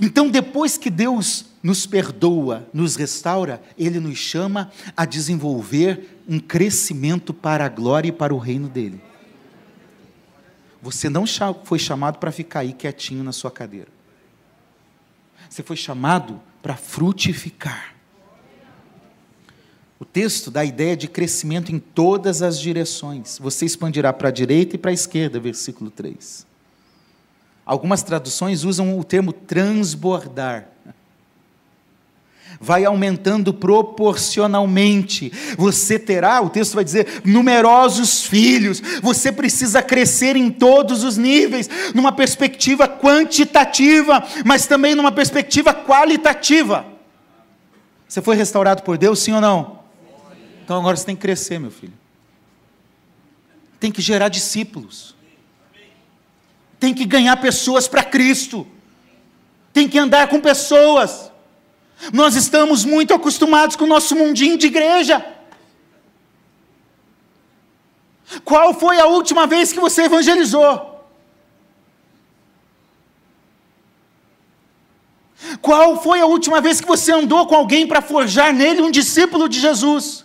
Então, 0.00 0.28
depois 0.28 0.78
que 0.78 0.90
Deus 0.90 1.44
nos 1.62 1.86
perdoa, 1.86 2.66
nos 2.72 2.96
restaura, 2.96 3.62
Ele 3.78 4.00
nos 4.00 4.18
chama 4.18 4.70
a 4.96 5.04
desenvolver 5.04 6.20
um 6.28 6.38
crescimento 6.38 7.32
para 7.32 7.66
a 7.66 7.68
glória 7.68 8.08
e 8.08 8.12
para 8.12 8.34
o 8.34 8.38
reino 8.38 8.68
dEle. 8.68 9.00
Você 10.84 11.08
não 11.08 11.24
foi 11.64 11.78
chamado 11.78 12.18
para 12.18 12.30
ficar 12.30 12.60
aí 12.60 12.74
quietinho 12.74 13.24
na 13.24 13.32
sua 13.32 13.50
cadeira. 13.50 13.88
Você 15.48 15.62
foi 15.62 15.76
chamado 15.76 16.38
para 16.62 16.76
frutificar. 16.76 17.94
O 19.98 20.04
texto 20.04 20.50
dá 20.50 20.60
a 20.60 20.64
ideia 20.64 20.94
de 20.94 21.08
crescimento 21.08 21.72
em 21.72 21.78
todas 21.78 22.42
as 22.42 22.60
direções. 22.60 23.38
Você 23.38 23.64
expandirá 23.64 24.12
para 24.12 24.28
a 24.28 24.32
direita 24.32 24.76
e 24.76 24.78
para 24.78 24.90
a 24.90 24.94
esquerda, 24.94 25.40
versículo 25.40 25.90
3. 25.90 26.46
Algumas 27.64 28.02
traduções 28.02 28.62
usam 28.62 28.98
o 28.98 29.02
termo 29.02 29.32
transbordar 29.32 30.68
vai 32.60 32.84
aumentando 32.84 33.52
proporcionalmente. 33.52 35.32
Você 35.56 35.98
terá, 35.98 36.40
o 36.40 36.50
texto 36.50 36.74
vai 36.74 36.84
dizer, 36.84 37.22
numerosos 37.24 38.24
filhos. 38.24 38.80
Você 39.02 39.30
precisa 39.32 39.82
crescer 39.82 40.36
em 40.36 40.50
todos 40.50 41.04
os 41.04 41.16
níveis, 41.16 41.68
numa 41.94 42.12
perspectiva 42.12 42.88
quantitativa, 42.88 44.22
mas 44.44 44.66
também 44.66 44.94
numa 44.94 45.12
perspectiva 45.12 45.74
qualitativa. 45.74 46.86
Você 48.08 48.22
foi 48.22 48.36
restaurado 48.36 48.82
por 48.82 48.96
Deus, 48.96 49.18
sim 49.18 49.32
ou 49.32 49.40
não? 49.40 49.80
Então 50.64 50.78
agora 50.78 50.96
você 50.96 51.04
tem 51.04 51.16
que 51.16 51.22
crescer, 51.22 51.58
meu 51.58 51.70
filho. 51.70 51.92
Tem 53.78 53.92
que 53.92 54.00
gerar 54.00 54.28
discípulos. 54.28 55.14
Tem 56.80 56.94
que 56.94 57.04
ganhar 57.04 57.36
pessoas 57.36 57.86
para 57.86 58.02
Cristo. 58.02 58.66
Tem 59.72 59.88
que 59.88 59.98
andar 59.98 60.28
com 60.28 60.40
pessoas. 60.40 61.30
Nós 62.12 62.36
estamos 62.36 62.84
muito 62.84 63.14
acostumados 63.14 63.76
com 63.76 63.84
o 63.84 63.88
nosso 63.88 64.14
mundinho 64.14 64.58
de 64.58 64.66
igreja. 64.66 65.24
Qual 68.44 68.74
foi 68.74 68.98
a 68.98 69.06
última 69.06 69.46
vez 69.46 69.72
que 69.72 69.80
você 69.80 70.02
evangelizou? 70.02 70.94
Qual 75.60 76.02
foi 76.02 76.20
a 76.20 76.26
última 76.26 76.60
vez 76.60 76.80
que 76.80 76.86
você 76.86 77.12
andou 77.12 77.46
com 77.46 77.54
alguém 77.54 77.86
para 77.86 78.02
forjar 78.02 78.52
nele 78.52 78.82
um 78.82 78.90
discípulo 78.90 79.48
de 79.48 79.60
Jesus? 79.60 80.24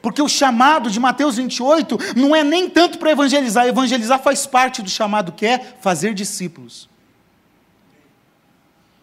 Porque 0.00 0.20
o 0.20 0.28
chamado 0.28 0.90
de 0.90 0.98
Mateus 0.98 1.36
28 1.36 1.96
não 2.16 2.34
é 2.34 2.42
nem 2.42 2.68
tanto 2.68 2.98
para 2.98 3.12
evangelizar, 3.12 3.66
evangelizar 3.66 4.20
faz 4.20 4.46
parte 4.46 4.82
do 4.82 4.90
chamado 4.90 5.32
que 5.32 5.46
é 5.46 5.74
fazer 5.80 6.12
discípulos. 6.12 6.88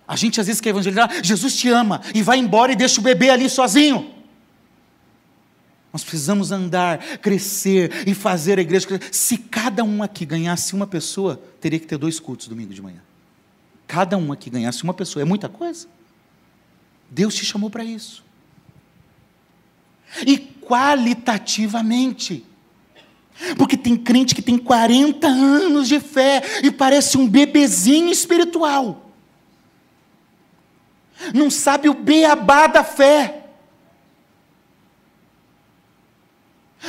A 0.10 0.16
gente 0.16 0.42
às 0.42 0.48
vezes 0.48 0.60
quer 0.60 0.72
evangelizar, 0.72 1.24
Jesus 1.24 1.56
te 1.56 1.70
ama, 1.70 2.02
e 2.16 2.24
vai 2.24 2.40
embora 2.40 2.72
e 2.72 2.76
deixa 2.76 3.00
o 3.00 3.04
bebê 3.04 3.30
ali 3.30 3.48
sozinho. 3.48 4.12
Nós 5.94 6.04
precisamos 6.04 6.52
andar, 6.52 6.98
crescer 7.20 8.08
e 8.08 8.16
fazer 8.16 8.58
a 8.58 8.64
igreja 8.64 8.88
crescer. 8.88 9.14
Se 9.14 9.38
cada 9.38 9.84
um 9.84 10.02
aqui 10.02 10.26
ganhasse 10.26 10.74
uma 10.74 10.88
pessoa, 10.88 11.40
teria 11.62 11.80
que 11.80 11.86
ter 11.86 12.00
dois 12.00 12.20
cultos 12.20 12.48
domingo 12.48 12.74
de 12.74 12.82
manhã. 12.82 13.04
Cada 13.86 14.18
um 14.18 14.32
aqui 14.32 14.50
ganhasse 14.50 14.84
uma 14.84 14.96
pessoa, 14.96 15.22
é 15.22 15.26
muita 15.26 15.48
coisa. 15.48 15.86
Deus 17.08 17.36
te 17.36 17.46
chamou 17.46 17.70
para 17.70 17.84
isso. 17.84 18.26
E 20.26 20.40
qualitativamente. 20.40 22.44
Porque 23.60 23.78
tem 23.78 23.96
crente 23.96 24.34
que 24.34 24.42
tem 24.42 24.58
40 24.58 25.28
anos 25.28 25.88
de 25.88 26.00
fé 26.00 26.42
e 26.64 26.72
parece 26.72 27.16
um 27.16 27.28
bebezinho 27.28 28.12
espiritual 28.12 29.06
não 31.34 31.50
sabe 31.50 31.90
o 31.90 31.94
beabá 31.94 32.68
da 32.68 32.84
fé. 32.84 33.36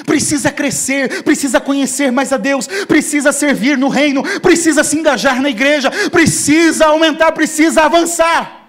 Precisa 0.06 0.52
crescer, 0.52 1.24
precisa 1.24 1.60
conhecer 1.60 2.12
mais 2.12 2.32
a 2.32 2.36
Deus, 2.36 2.66
precisa 2.86 3.32
servir 3.32 3.76
no 3.76 3.88
reino, 3.88 4.22
precisa 4.40 4.84
se 4.84 4.96
engajar 4.96 5.42
na 5.42 5.50
igreja, 5.50 5.90
precisa 6.10 6.86
aumentar, 6.86 7.32
precisa 7.32 7.82
avançar. 7.82 8.68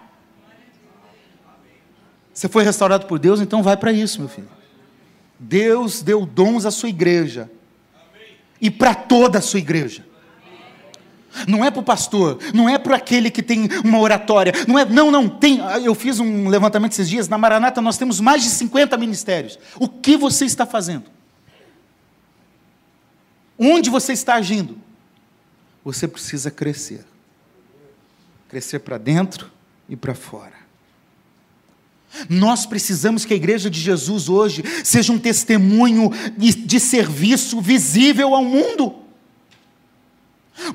Você 2.34 2.50
foi 2.50 2.64
restaurado 2.64 3.06
por 3.06 3.20
Deus, 3.20 3.40
então 3.40 3.62
vai 3.62 3.78
para 3.78 3.92
isso, 3.92 4.20
meu 4.20 4.30
filho. 4.30 4.50
Deus 5.38 6.02
deu 6.02 6.26
dons 6.26 6.66
à 6.66 6.72
sua 6.72 6.90
igreja 6.90 7.50
e 8.60 8.72
para 8.72 8.96
toda 8.96 9.40
a 9.40 9.42
sua 9.42 9.60
igreja. 9.60 10.06
Não 11.48 11.64
é 11.64 11.72
para 11.72 11.80
o 11.80 11.84
pastor, 11.84 12.40
não 12.54 12.68
é 12.68 12.78
para 12.78 12.96
aquele 12.96 13.32
que 13.32 13.42
tem 13.42 13.70
uma 13.84 14.00
oratória, 14.00 14.54
não 14.68 14.78
é, 14.78 14.86
não, 14.86 15.10
não, 15.10 15.30
tem, 15.30 15.60
eu 15.84 15.96
fiz 15.96 16.20
um 16.20 16.50
levantamento 16.50 16.92
esses 16.92 17.10
dias, 17.10 17.28
na 17.28 17.38
Maranata 17.38 17.82
nós 17.82 17.98
temos 17.98 18.20
mais 18.20 18.44
de 18.44 18.50
50 18.50 18.98
ministérios. 18.98 19.58
O 19.80 19.88
que 19.88 20.18
você 20.18 20.46
está 20.46 20.66
fazendo? 20.66 21.06
Onde 23.58 23.90
você 23.90 24.14
está 24.14 24.36
agindo? 24.36 24.78
Você 25.84 26.08
precisa 26.08 26.50
crescer. 26.50 27.06
Crescer 28.50 28.80
para 28.80 28.98
dentro 28.98 29.52
e 29.88 29.96
para 29.96 30.16
fora. 30.16 30.62
Nós 32.30 32.66
precisamos 32.66 33.24
que 33.24 33.34
a 33.34 33.38
igreja 33.38 33.70
de 33.70 33.80
Jesus 33.80 34.28
hoje 34.28 34.64
seja 34.84 35.14
um 35.14 35.20
testemunho 35.20 36.12
de 36.38 36.80
serviço 36.80 37.62
visível 37.62 38.36
ao 38.36 38.44
mundo. 38.44 39.01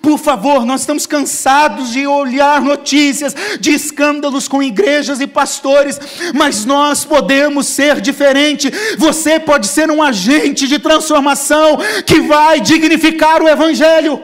Por 0.02 0.18
favor, 0.18 0.64
nós 0.64 0.80
estamos 0.80 1.06
cansados 1.06 1.90
de 1.90 2.06
olhar 2.06 2.60
notícias 2.60 3.34
de 3.60 3.72
escândalos 3.72 4.48
com 4.48 4.62
igrejas 4.62 5.20
e 5.20 5.26
pastores, 5.26 5.98
mas 6.34 6.64
nós 6.64 7.04
podemos 7.04 7.66
ser 7.66 8.00
diferente. 8.00 8.70
Você 8.98 9.38
pode 9.38 9.66
ser 9.66 9.90
um 9.90 10.02
agente 10.02 10.66
de 10.66 10.78
transformação 10.78 11.78
que 12.04 12.20
vai 12.20 12.60
dignificar 12.60 13.42
o 13.42 13.48
Evangelho. 13.48 14.22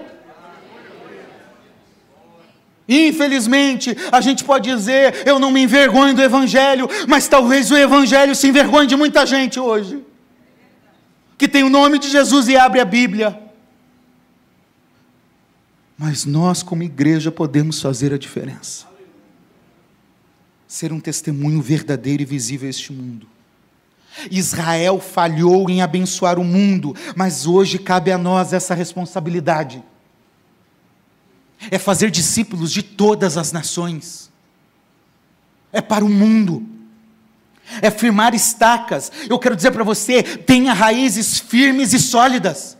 Infelizmente, 2.88 3.96
a 4.10 4.20
gente 4.20 4.42
pode 4.44 4.68
dizer, 4.68 5.22
eu 5.24 5.38
não 5.38 5.50
me 5.50 5.62
envergonho 5.62 6.14
do 6.14 6.22
Evangelho, 6.22 6.88
mas 7.06 7.28
talvez 7.28 7.70
o 7.70 7.76
Evangelho 7.76 8.34
se 8.34 8.48
envergonhe 8.48 8.88
de 8.88 8.96
muita 8.96 9.24
gente 9.24 9.60
hoje, 9.60 10.02
que 11.38 11.46
tem 11.46 11.62
o 11.62 11.70
nome 11.70 11.98
de 11.98 12.08
Jesus 12.08 12.48
e 12.48 12.56
abre 12.56 12.80
a 12.80 12.84
Bíblia 12.84 13.51
mas 15.96 16.24
nós, 16.24 16.62
como 16.62 16.82
igreja, 16.82 17.30
podemos 17.30 17.80
fazer 17.80 18.12
a 18.12 18.18
diferença. 18.18 18.86
ser 20.66 20.90
um 20.90 21.00
testemunho 21.00 21.60
verdadeiro 21.60 22.22
e 22.22 22.24
visível 22.24 22.66
a 22.66 22.70
este 22.70 22.92
mundo. 22.92 23.26
Israel 24.30 25.00
falhou 25.00 25.68
em 25.68 25.82
abençoar 25.82 26.38
o 26.38 26.44
mundo, 26.44 26.94
mas 27.14 27.46
hoje 27.46 27.78
cabe 27.78 28.10
a 28.10 28.18
nós 28.18 28.52
essa 28.52 28.74
responsabilidade. 28.74 29.82
É 31.70 31.78
fazer 31.78 32.10
discípulos 32.10 32.72
de 32.72 32.82
todas 32.82 33.36
as 33.36 33.52
nações. 33.52 34.30
É 35.72 35.80
para 35.80 36.04
o 36.04 36.08
mundo. 36.08 36.66
É 37.80 37.90
firmar 37.90 38.34
estacas. 38.34 39.10
Eu 39.28 39.38
quero 39.38 39.56
dizer 39.56 39.70
para 39.70 39.84
você: 39.84 40.22
tenha 40.22 40.72
raízes 40.72 41.38
firmes 41.38 41.92
e 41.92 41.98
sólidas. 41.98 42.76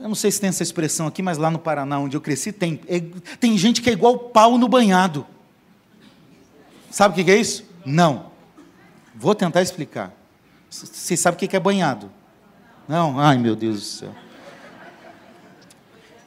Eu 0.00 0.08
não 0.08 0.14
sei 0.14 0.30
se 0.30 0.40
tem 0.40 0.48
essa 0.48 0.62
expressão 0.62 1.06
aqui, 1.06 1.20
mas 1.20 1.36
lá 1.36 1.50
no 1.50 1.58
Paraná, 1.58 1.98
onde 1.98 2.16
eu 2.16 2.22
cresci, 2.22 2.52
tem. 2.52 2.80
É, 2.88 3.00
tem 3.38 3.56
gente 3.58 3.82
que 3.82 3.90
é 3.90 3.92
igual 3.92 4.18
pau 4.18 4.56
no 4.56 4.66
banhado. 4.66 5.26
Sabe 6.90 7.20
o 7.20 7.24
que 7.24 7.30
é 7.30 7.36
isso? 7.36 7.64
Não. 7.84 8.30
Vou 9.14 9.34
tentar 9.34 9.60
explicar. 9.60 10.10
Vocês 10.70 11.20
sabem 11.20 11.36
o 11.36 11.48
que 11.48 11.54
é 11.54 11.60
banhado? 11.60 12.10
Não? 12.88 13.20
Ai, 13.20 13.36
meu 13.36 13.54
Deus 13.54 13.76
do 13.76 13.84
céu. 13.84 14.14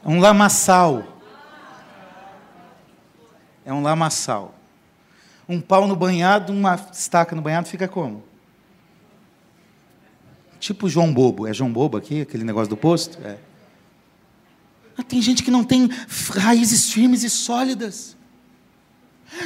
É 0.05 0.07
um 0.07 0.19
lamaçal. 0.19 1.03
É 3.65 3.74
um 3.74 3.82
lamaçal. 3.82 4.53
Um 5.49 5.59
pau 5.59 5.88
no 5.88 5.95
banhado, 5.95 6.53
uma 6.53 6.76
estaca 6.91 7.36
no 7.36 7.41
banhado, 7.41 7.67
fica 7.67 7.88
como? 7.88 8.24
Tipo 10.59 10.88
João 10.88 11.11
Bobo. 11.11 11.47
É 11.47 11.53
João 11.53 11.74
Bobo 11.74 11.97
aqui, 11.97 12.21
aquele 12.21 12.43
negócio 12.43 12.69
do 12.69 12.78
posto? 12.78 13.17
É. 13.26 13.53
Ah, 14.98 15.04
tem 15.04 15.22
gente 15.22 15.44
que 15.44 15.52
não 15.52 15.64
tem 15.64 15.89
raízes 16.38 16.91
firmes 16.91 17.24
e 17.24 17.30
sólidas. 17.30 18.16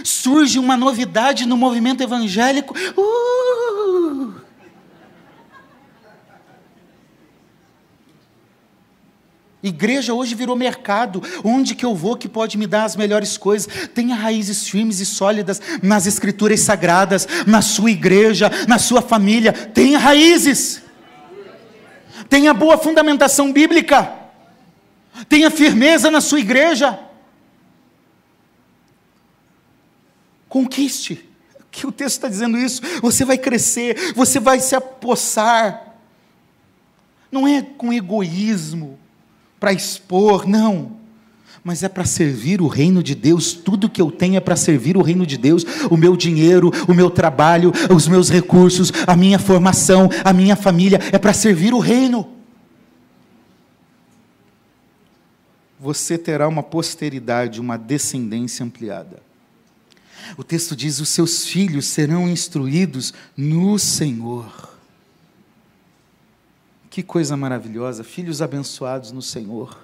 Surge 0.03 0.59
uma 0.59 0.75
novidade 0.75 1.45
no 1.45 1.55
movimento 1.55 2.03
evangélico. 2.03 2.75
Uh! 2.97 4.47
Igreja 9.63 10.13
hoje 10.13 10.35
virou 10.35 10.55
mercado. 10.55 11.21
Onde 11.43 11.75
que 11.75 11.85
eu 11.85 11.95
vou 11.95 12.15
que 12.15 12.27
pode 12.27 12.57
me 12.57 12.67
dar 12.67 12.83
as 12.83 12.95
melhores 12.95 13.37
coisas? 13.37 13.67
Tenha 13.93 14.15
raízes 14.15 14.67
firmes 14.67 14.99
e 14.99 15.05
sólidas 15.05 15.61
nas 15.81 16.05
escrituras 16.05 16.59
sagradas, 16.59 17.27
na 17.45 17.61
sua 17.61 17.91
igreja, 17.91 18.51
na 18.67 18.77
sua 18.77 19.01
família. 19.01 19.51
Tenha 19.51 19.97
raízes. 19.97 20.81
Tenha 22.29 22.53
boa 22.53 22.77
fundamentação 22.77 23.51
bíblica. 23.51 24.26
Tenha 25.27 25.49
firmeza 25.49 26.11
na 26.11 26.21
sua 26.21 26.39
igreja. 26.39 26.99
Conquiste. 30.47 31.23
Que 31.71 31.85
o 31.85 31.91
texto 31.91 32.15
está 32.15 32.27
dizendo 32.27 32.57
isso. 32.57 32.81
Você 33.01 33.23
vai 33.23 33.37
crescer, 33.37 34.13
você 34.15 34.39
vai 34.39 34.59
se 34.59 34.75
apossar. 34.75 35.95
Não 37.31 37.47
é 37.47 37.61
com 37.61 37.93
egoísmo, 37.93 38.97
para 39.59 39.73
expor, 39.73 40.47
não. 40.47 40.97
Mas 41.63 41.83
é 41.83 41.89
para 41.89 42.05
servir 42.05 42.61
o 42.61 42.67
reino 42.67 43.03
de 43.03 43.13
Deus. 43.13 43.53
Tudo 43.53 43.89
que 43.89 44.01
eu 44.01 44.09
tenho 44.09 44.37
é 44.37 44.39
para 44.39 44.55
servir 44.55 44.95
o 44.95 45.01
reino 45.01 45.25
de 45.25 45.37
Deus. 45.37 45.65
O 45.91 45.97
meu 45.97 46.15
dinheiro, 46.15 46.71
o 46.87 46.93
meu 46.93 47.09
trabalho, 47.09 47.73
os 47.93 48.07
meus 48.07 48.29
recursos, 48.29 48.91
a 49.05 49.15
minha 49.15 49.37
formação, 49.37 50.09
a 50.23 50.31
minha 50.31 50.55
família, 50.55 50.99
é 51.11 51.17
para 51.17 51.33
servir 51.33 51.73
o 51.73 51.79
reino. 51.79 52.36
Você 55.79 56.17
terá 56.17 56.47
uma 56.47 56.63
posteridade, 56.63 57.61
uma 57.61 57.77
descendência 57.77 58.65
ampliada. 58.65 59.21
O 60.37 60.43
texto 60.43 60.75
diz: 60.75 60.99
os 60.99 61.09
seus 61.09 61.45
filhos 61.45 61.85
serão 61.85 62.27
instruídos 62.27 63.13
no 63.35 63.77
Senhor. 63.77 64.75
Que 66.89 67.03
coisa 67.03 67.37
maravilhosa, 67.37 68.03
filhos 68.03 68.41
abençoados 68.41 69.11
no 69.11 69.21
Senhor. 69.21 69.77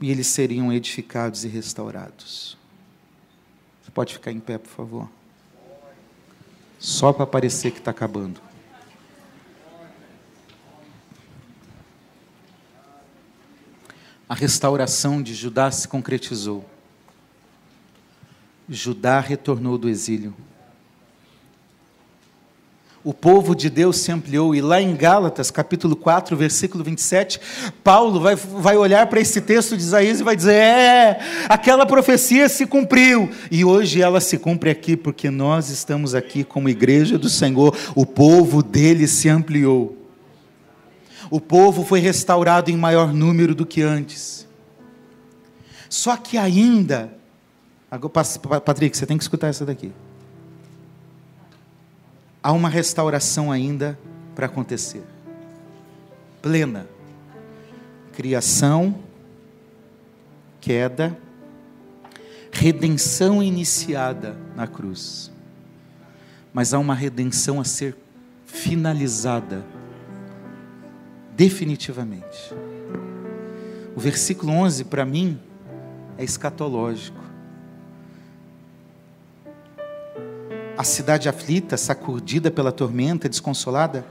E 0.00 0.10
eles 0.10 0.26
seriam 0.26 0.72
edificados 0.72 1.44
e 1.44 1.48
restaurados. 1.48 2.56
Você 3.82 3.90
pode 3.90 4.14
ficar 4.14 4.32
em 4.32 4.40
pé, 4.40 4.56
por 4.56 4.70
favor? 4.70 5.10
Só 6.78 7.12
para 7.12 7.26
parecer 7.26 7.70
que 7.70 7.78
está 7.78 7.90
acabando. 7.90 8.40
A 14.32 14.34
restauração 14.34 15.22
de 15.22 15.34
Judá 15.34 15.70
se 15.70 15.86
concretizou. 15.86 16.64
Judá 18.66 19.20
retornou 19.20 19.76
do 19.76 19.90
exílio. 19.90 20.34
O 23.04 23.12
povo 23.12 23.54
de 23.54 23.68
Deus 23.68 23.98
se 23.98 24.10
ampliou, 24.10 24.54
e 24.54 24.62
lá 24.62 24.80
em 24.80 24.96
Gálatas, 24.96 25.50
capítulo 25.50 25.94
4, 25.94 26.34
versículo 26.34 26.82
27, 26.82 27.38
Paulo 27.84 28.20
vai, 28.20 28.34
vai 28.34 28.74
olhar 28.74 29.06
para 29.08 29.20
esse 29.20 29.38
texto 29.38 29.76
de 29.76 29.82
Isaías 29.82 30.20
e 30.20 30.24
vai 30.24 30.34
dizer: 30.34 30.54
É, 30.54 31.20
aquela 31.46 31.84
profecia 31.84 32.48
se 32.48 32.64
cumpriu, 32.64 33.30
e 33.50 33.66
hoje 33.66 34.00
ela 34.00 34.18
se 34.18 34.38
cumpre 34.38 34.70
aqui, 34.70 34.96
porque 34.96 35.28
nós 35.28 35.68
estamos 35.68 36.14
aqui 36.14 36.42
como 36.42 36.70
igreja 36.70 37.18
do 37.18 37.28
Senhor, 37.28 37.76
o 37.94 38.06
povo 38.06 38.62
dele 38.62 39.06
se 39.06 39.28
ampliou 39.28 40.01
o 41.32 41.40
povo 41.40 41.82
foi 41.82 41.98
restaurado 41.98 42.70
em 42.70 42.76
maior 42.76 43.10
número 43.10 43.54
do 43.54 43.64
que 43.64 43.80
antes. 43.80 44.46
Só 45.88 46.14
que 46.14 46.36
ainda, 46.36 47.10
Patrick, 48.66 48.94
você 48.94 49.06
tem 49.06 49.16
que 49.16 49.24
escutar 49.24 49.48
essa 49.48 49.64
daqui. 49.64 49.94
Há 52.42 52.52
uma 52.52 52.68
restauração 52.68 53.50
ainda 53.50 53.98
para 54.34 54.44
acontecer. 54.44 55.02
Plena. 56.42 56.86
Criação, 58.12 58.94
queda, 60.60 61.16
redenção 62.52 63.42
iniciada 63.42 64.36
na 64.54 64.66
cruz. 64.66 65.32
Mas 66.52 66.74
há 66.74 66.78
uma 66.78 66.94
redenção 66.94 67.58
a 67.58 67.64
ser 67.64 67.96
finalizada 68.44 69.64
definitivamente. 71.42 72.54
O 73.96 74.00
versículo 74.00 74.52
11, 74.52 74.84
para 74.84 75.04
mim, 75.04 75.36
é 76.16 76.22
escatológico. 76.22 77.20
A 80.78 80.84
cidade 80.84 81.28
aflita, 81.28 81.76
sacudida 81.76 82.48
pela 82.48 82.70
tormenta, 82.70 83.28
desconsolada, 83.28 84.06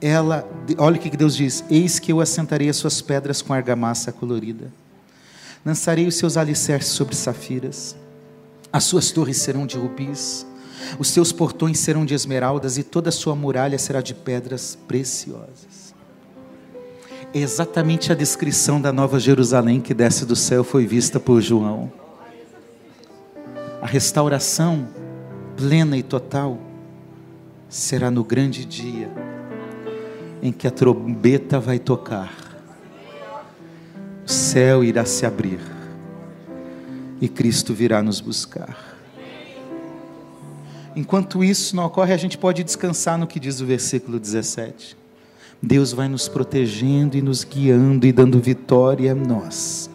ela, 0.00 0.44
olha 0.76 0.96
o 0.96 0.98
que 0.98 1.16
Deus 1.16 1.36
diz: 1.36 1.64
Eis 1.70 2.00
que 2.00 2.10
eu 2.10 2.20
assentarei 2.20 2.68
as 2.68 2.76
suas 2.76 3.00
pedras 3.00 3.40
com 3.40 3.52
argamassa 3.52 4.10
colorida, 4.10 4.66
lançarei 5.64 6.08
os 6.08 6.16
seus 6.16 6.36
alicerces 6.36 6.90
sobre 6.90 7.14
safiras, 7.14 7.94
as 8.72 8.82
suas 8.82 9.12
torres 9.12 9.36
serão 9.36 9.68
de 9.68 9.78
rubis, 9.78 10.44
os 10.98 11.08
seus 11.08 11.30
portões 11.30 11.78
serão 11.78 12.04
de 12.04 12.12
esmeraldas, 12.12 12.76
e 12.76 12.82
toda 12.82 13.08
a 13.08 13.12
sua 13.12 13.36
muralha 13.36 13.78
será 13.78 14.00
de 14.00 14.14
pedras 14.14 14.76
preciosas 14.88 15.91
exatamente 17.34 18.12
a 18.12 18.14
descrição 18.14 18.80
da 18.80 18.92
Nova 18.92 19.18
Jerusalém 19.18 19.80
que 19.80 19.94
desce 19.94 20.26
do 20.26 20.36
céu 20.36 20.62
foi 20.62 20.86
vista 20.86 21.18
por 21.18 21.40
João. 21.40 21.90
A 23.80 23.86
restauração 23.86 24.88
plena 25.56 25.96
e 25.96 26.02
total 26.02 26.58
será 27.68 28.10
no 28.10 28.22
grande 28.22 28.64
dia 28.64 29.10
em 30.42 30.52
que 30.52 30.66
a 30.66 30.70
trombeta 30.70 31.58
vai 31.58 31.78
tocar. 31.78 32.32
O 34.26 34.30
céu 34.30 34.84
irá 34.84 35.04
se 35.04 35.24
abrir 35.24 35.60
e 37.20 37.28
Cristo 37.28 37.72
virá 37.72 38.02
nos 38.02 38.20
buscar. 38.20 38.92
Enquanto 40.94 41.42
isso 41.42 41.74
não 41.74 41.86
ocorre, 41.86 42.12
a 42.12 42.16
gente 42.16 42.36
pode 42.36 42.62
descansar 42.62 43.16
no 43.16 43.26
que 43.26 43.40
diz 43.40 43.60
o 43.60 43.66
versículo 43.66 44.20
17. 44.20 45.01
Deus 45.62 45.92
vai 45.92 46.08
nos 46.08 46.26
protegendo 46.26 47.16
e 47.16 47.22
nos 47.22 47.44
guiando 47.44 48.04
e 48.04 48.12
dando 48.12 48.40
vitória 48.40 49.12
a 49.12 49.14
nós. 49.14 49.88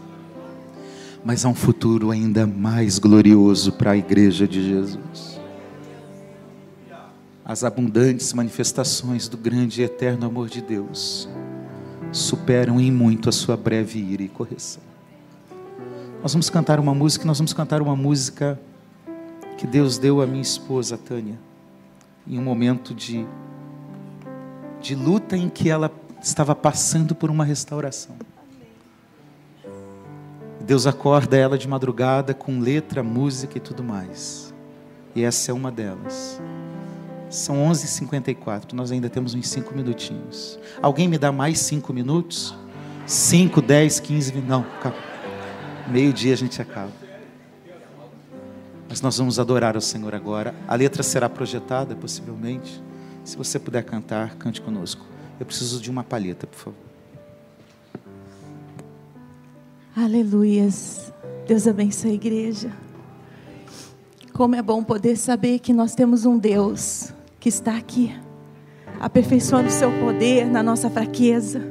Mas 1.25 1.43
há 1.43 1.49
um 1.49 1.53
futuro 1.53 2.09
ainda 2.09 2.47
mais 2.47 2.97
glorioso 2.97 3.73
para 3.73 3.91
a 3.91 3.97
igreja 3.97 4.47
de 4.47 4.65
Jesus. 4.65 5.41
As 7.43 7.65
abundantes 7.65 8.31
manifestações 8.31 9.27
do 9.27 9.35
grande 9.35 9.81
e 9.81 9.83
eterno 9.83 10.25
amor 10.25 10.47
de 10.47 10.61
Deus 10.61 11.27
superam 12.13 12.79
em 12.79 12.89
muito 12.89 13.27
a 13.27 13.31
sua 13.33 13.57
breve 13.57 13.99
ira 13.99 14.23
e 14.23 14.29
correção. 14.29 14.83
Nós 16.21 16.31
vamos 16.31 16.49
cantar 16.49 16.79
uma 16.79 16.95
música, 16.95 17.25
nós 17.25 17.39
vamos 17.39 17.51
cantar 17.51 17.81
uma 17.81 17.95
música 17.95 18.57
que 19.57 19.67
Deus 19.67 19.97
deu 19.97 20.21
à 20.21 20.25
minha 20.25 20.41
esposa 20.41 20.97
Tânia, 20.97 21.37
em 22.25 22.39
um 22.39 22.43
momento 22.43 22.93
de 22.93 23.25
de 24.87 24.95
luta 24.95 25.35
em 25.35 25.49
que 25.49 25.69
ela 25.69 25.91
estava 26.23 26.55
passando 26.55 27.13
por 27.13 27.29
uma 27.29 27.43
restauração. 27.43 28.15
Deus 30.61 30.87
acorda 30.87 31.35
ela 31.35 31.57
de 31.57 31.67
madrugada 31.67 32.33
com 32.33 32.61
letra, 32.61 33.03
música 33.03 33.57
e 33.57 33.59
tudo 33.59 33.83
mais. 33.83 34.53
E 35.13 35.25
essa 35.25 35.51
é 35.51 35.53
uma 35.53 35.69
delas. 35.69 36.41
São 37.29 37.57
11h54, 37.69 38.71
nós 38.71 38.89
ainda 38.89 39.09
temos 39.09 39.33
uns 39.33 39.49
5 39.49 39.75
minutinhos. 39.75 40.57
Alguém 40.81 41.09
me 41.09 41.17
dá 41.17 41.33
mais 41.33 41.59
5 41.59 41.91
minutos? 41.91 42.55
5, 43.05 43.61
10, 43.61 43.99
15, 43.99 44.31
20. 44.31 44.45
Não, 44.45 44.65
meio-dia 45.89 46.31
a 46.31 46.37
gente 46.37 46.61
acaba. 46.61 46.93
Mas 48.87 49.01
nós 49.01 49.17
vamos 49.17 49.37
adorar 49.37 49.75
ao 49.75 49.81
Senhor 49.81 50.15
agora. 50.15 50.55
A 50.65 50.75
letra 50.75 51.03
será 51.03 51.27
projetada, 51.27 51.93
possivelmente. 51.93 52.86
Se 53.27 53.35
você 53.35 53.59
puder 53.59 53.83
cantar, 53.83 54.35
cante 54.35 54.61
conosco. 54.61 55.05
Eu 55.37 55.45
preciso 55.45 55.81
de 55.81 55.91
uma 55.91 56.01
palheta, 56.01 56.47
por 56.47 56.55
favor. 56.55 56.79
Aleluias. 59.93 61.11
Deus 61.45 61.67
abençoe 61.67 62.11
a 62.11 62.13
igreja. 62.13 62.71
Como 64.31 64.55
é 64.55 64.61
bom 64.61 64.81
poder 64.81 65.17
saber 65.17 65.59
que 65.59 65.73
nós 65.73 65.93
temos 65.93 66.25
um 66.25 66.37
Deus 66.37 67.11
que 67.37 67.49
está 67.49 67.75
aqui, 67.75 68.17
aperfeiçoando 68.97 69.67
o 69.67 69.71
seu 69.71 69.91
poder 69.99 70.45
na 70.45 70.63
nossa 70.63 70.89
fraqueza, 70.89 71.61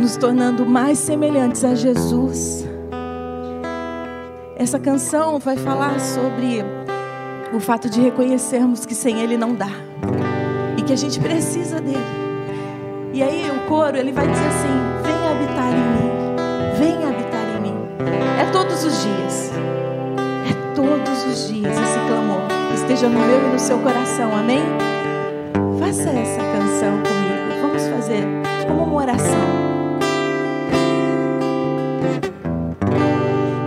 nos 0.00 0.16
tornando 0.16 0.64
mais 0.64 0.98
semelhantes 0.98 1.64
a 1.64 1.74
Jesus. 1.74 2.64
Essa 4.56 4.78
canção 4.78 5.38
vai 5.38 5.58
falar 5.58 6.00
sobre 6.00 6.64
o 7.54 7.60
fato 7.60 7.90
de 7.90 8.00
reconhecermos 8.00 8.86
que 8.86 8.94
sem 8.94 9.20
Ele 9.20 9.36
não 9.36 9.54
dá 9.54 9.90
que 10.90 10.94
a 10.94 10.96
gente 10.96 11.20
precisa 11.20 11.80
dele. 11.80 12.04
E 13.12 13.22
aí 13.22 13.48
o 13.48 13.68
coro 13.68 13.96
ele 13.96 14.10
vai 14.10 14.26
dizer 14.26 14.44
assim: 14.44 14.68
Vem 15.04 15.28
habitar 15.28 15.72
em 15.72 15.76
mim, 15.76 16.10
vem 16.80 17.04
habitar 17.04 17.46
em 17.56 17.60
mim. 17.60 17.74
É 18.40 18.50
todos 18.50 18.82
os 18.82 19.00
dias, 19.00 19.52
é 20.50 20.74
todos 20.74 21.24
os 21.26 21.48
dias 21.48 21.76
esse 21.76 21.98
clamor 22.08 22.40
que 22.68 22.74
esteja 22.74 23.08
no 23.08 23.20
meu 23.20 23.38
e 23.38 23.52
no 23.52 23.58
seu 23.60 23.78
coração, 23.78 24.34
amém? 24.36 24.64
Faça 25.78 26.10
essa 26.10 26.40
canção 26.40 27.00
comigo, 27.04 27.60
vamos 27.62 27.86
fazer 27.86 28.24
como 28.66 28.82
uma 28.82 28.96
oração. 28.96 29.60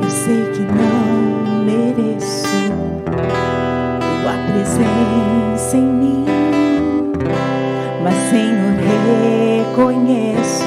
sei 0.09 0.45
que 0.53 0.61
não 0.61 1.65
mereço 1.65 2.47
tua 4.21 4.33
presença 4.47 5.75
em 5.75 5.81
mim, 5.81 6.22
mas 8.03 8.15
Senhor 8.29 8.73
reconheço, 9.71 10.65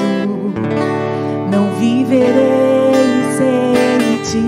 não 1.51 1.69
viverei 1.79 2.93
sem 3.37 4.17
ti. 4.23 4.45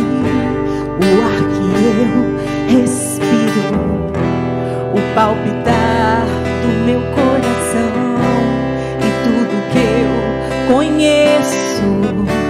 O 1.00 1.10
ar 1.24 1.40
que 1.54 1.68
eu 1.86 2.82
respiro, 2.82 3.78
o 4.94 5.00
palpitar 5.14 6.26
do 6.64 6.70
meu 6.86 7.02
coração 7.12 7.94
e 9.00 9.10
tudo 9.24 9.54
que 9.72 9.84
eu 10.02 10.76
conheço 10.76 12.49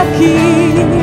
aqui, 0.00 0.99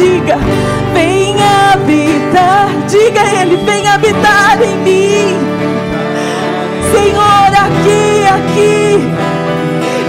diga: 0.00 0.36
Vem 0.94 1.36
habitar. 1.42 2.68
Diga 2.88 3.22
a 3.22 3.42
Ele: 3.42 3.56
Vem 3.64 3.86
habitar 3.86 4.58
em 4.62 4.76
mim. 4.78 5.38
Senhor, 6.92 7.52
aqui, 7.66 8.24
aqui, 8.36 8.98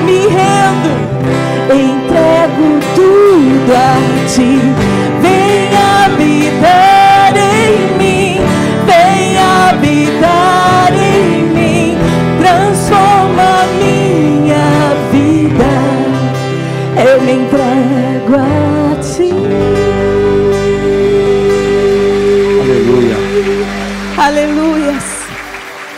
me 0.06 0.28
rendo, 0.28 0.92
entrego 1.70 2.80
tudo 2.96 3.74
a 3.76 4.28
Ti. 4.28 4.71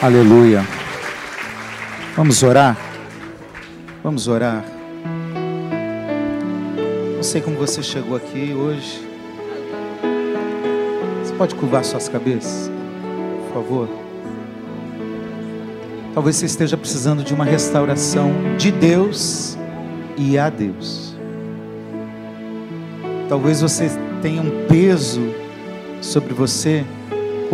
Aleluia. 0.04 0.68
Vamos 2.14 2.44
orar? 2.44 2.78
Vamos 4.04 4.28
orar. 4.28 4.62
Não 7.16 7.24
sei 7.24 7.40
como 7.40 7.56
você 7.56 7.82
chegou 7.82 8.18
aqui 8.18 8.54
hoje. 8.54 9.00
Você 11.24 11.34
pode 11.36 11.56
curvar 11.56 11.86
suas 11.86 12.10
cabeças, 12.10 12.70
por 13.48 13.54
favor? 13.54 13.90
Talvez 16.14 16.36
você 16.36 16.48
esteja 16.48 16.76
precisando 16.76 17.24
de 17.24 17.34
uma 17.34 17.46
restauração 17.46 18.34
de 18.58 18.74
Deus 18.74 19.58
e 20.18 20.38
a 20.38 20.50
Deus. 20.50 21.16
Talvez 23.30 23.62
você 23.62 23.90
tenha 24.22 24.42
um 24.42 24.68
peso 24.68 25.34
sobre 26.02 26.34
você 26.34 26.84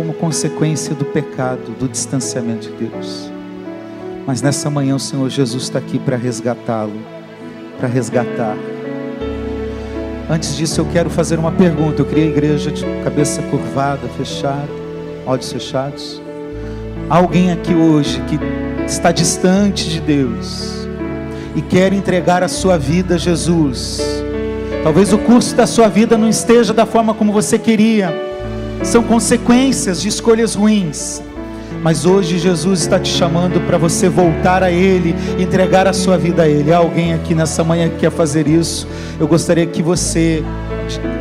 como 0.00 0.14
consequência 0.14 0.94
do 0.94 1.04
pecado, 1.04 1.72
do 1.78 1.86
distanciamento 1.86 2.70
de 2.70 2.86
Deus. 2.86 3.30
Mas 4.26 4.40
nessa 4.40 4.70
manhã 4.70 4.94
o 4.94 4.98
Senhor 4.98 5.28
Jesus 5.28 5.64
está 5.64 5.78
aqui 5.78 5.98
para 5.98 6.16
resgatá-lo, 6.16 6.98
para 7.78 7.86
resgatar. 7.86 8.56
Antes 10.30 10.56
disso, 10.56 10.80
eu 10.80 10.86
quero 10.86 11.10
fazer 11.10 11.38
uma 11.38 11.52
pergunta. 11.52 12.00
Eu 12.00 12.06
queria 12.06 12.24
a 12.24 12.28
igreja 12.28 12.70
de 12.70 12.82
cabeça 13.04 13.42
curvada, 13.42 14.08
fechada, 14.16 14.70
olhos 15.26 15.52
fechados. 15.52 16.22
Há 17.10 17.18
alguém 17.18 17.52
aqui 17.52 17.74
hoje 17.74 18.22
que 18.22 18.38
está 18.86 19.12
distante 19.12 19.86
de 19.86 20.00
Deus 20.00 20.88
e 21.54 21.60
quer 21.60 21.92
entregar 21.92 22.42
a 22.42 22.48
sua 22.48 22.78
vida 22.78 23.16
a 23.16 23.18
Jesus. 23.18 24.00
Talvez 24.82 25.12
o 25.12 25.18
curso 25.18 25.54
da 25.54 25.66
sua 25.66 25.88
vida 25.88 26.16
não 26.16 26.30
esteja 26.30 26.72
da 26.72 26.86
forma 26.86 27.12
como 27.12 27.34
você 27.34 27.58
queria 27.58 28.29
são 28.82 29.02
consequências 29.02 30.00
de 30.00 30.08
escolhas 30.08 30.54
ruins. 30.54 31.22
Mas 31.82 32.04
hoje 32.04 32.38
Jesus 32.38 32.80
está 32.80 32.98
te 32.98 33.10
chamando 33.10 33.60
para 33.66 33.78
você 33.78 34.08
voltar 34.08 34.62
a 34.62 34.70
Ele, 34.70 35.14
entregar 35.38 35.86
a 35.86 35.92
sua 35.92 36.18
vida 36.18 36.42
a 36.42 36.48
Ele. 36.48 36.72
Há 36.72 36.78
alguém 36.78 37.14
aqui 37.14 37.34
nessa 37.34 37.64
manhã 37.64 37.88
que 37.88 37.96
quer 37.96 38.10
fazer 38.10 38.46
isso? 38.46 38.86
Eu 39.18 39.26
gostaria 39.26 39.64
que 39.64 39.82
você, 39.82 40.44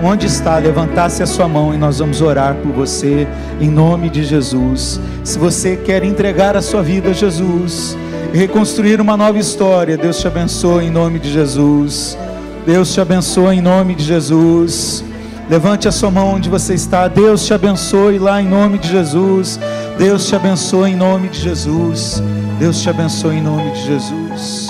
onde 0.04 0.28
está, 0.28 0.58
levantasse 0.58 1.24
a 1.24 1.26
sua 1.26 1.48
mão 1.48 1.74
e 1.74 1.78
nós 1.78 2.00
vamos 2.00 2.22
orar 2.22 2.56
por 2.56 2.74
você, 2.74 3.26
em 3.62 3.70
nome 3.70 4.10
de 4.10 4.24
Jesus. 4.24 5.00
Se 5.24 5.40
você 5.40 5.78
quer 5.78 6.04
entregar 6.04 6.58
a 6.58 6.62
sua 6.62 6.82
vida 6.82 7.12
a 7.12 7.14
Jesus, 7.14 7.98
reconstruir 8.34 9.00
uma 9.00 9.16
nova 9.16 9.38
história, 9.38 9.98
Deus 9.98 10.20
te 10.20 10.28
abençoe 10.28 10.86
em 10.86 10.92
nome 10.92 11.20
de 11.20 11.32
Jesus. 11.32 12.18
Deus 12.66 12.94
te 12.94 13.00
abençoe 13.00 13.56
em 13.56 13.62
nome 13.62 13.96
de 13.96 14.04
Jesus. 14.04 15.09
Levante 15.50 15.88
a 15.88 15.92
sua 15.92 16.12
mão 16.12 16.36
onde 16.36 16.48
você 16.48 16.76
está. 16.76 17.08
Deus 17.08 17.44
te 17.44 17.56
abençoe 17.56 18.20
lá 18.20 18.40
em 18.40 18.48
nome 18.48 18.78
de 18.78 18.88
Jesus. 18.88 19.60
Deus 19.98 20.28
te 20.28 20.36
abençoe 20.36 20.92
em 20.92 20.96
nome 20.96 21.28
de 21.28 21.40
Jesus. 21.40 22.22
Deus 22.60 22.80
te 22.80 22.90
abençoe 22.90 23.38
em 23.38 23.42
nome 23.42 23.72
de 23.72 23.84
Jesus. 23.84 24.70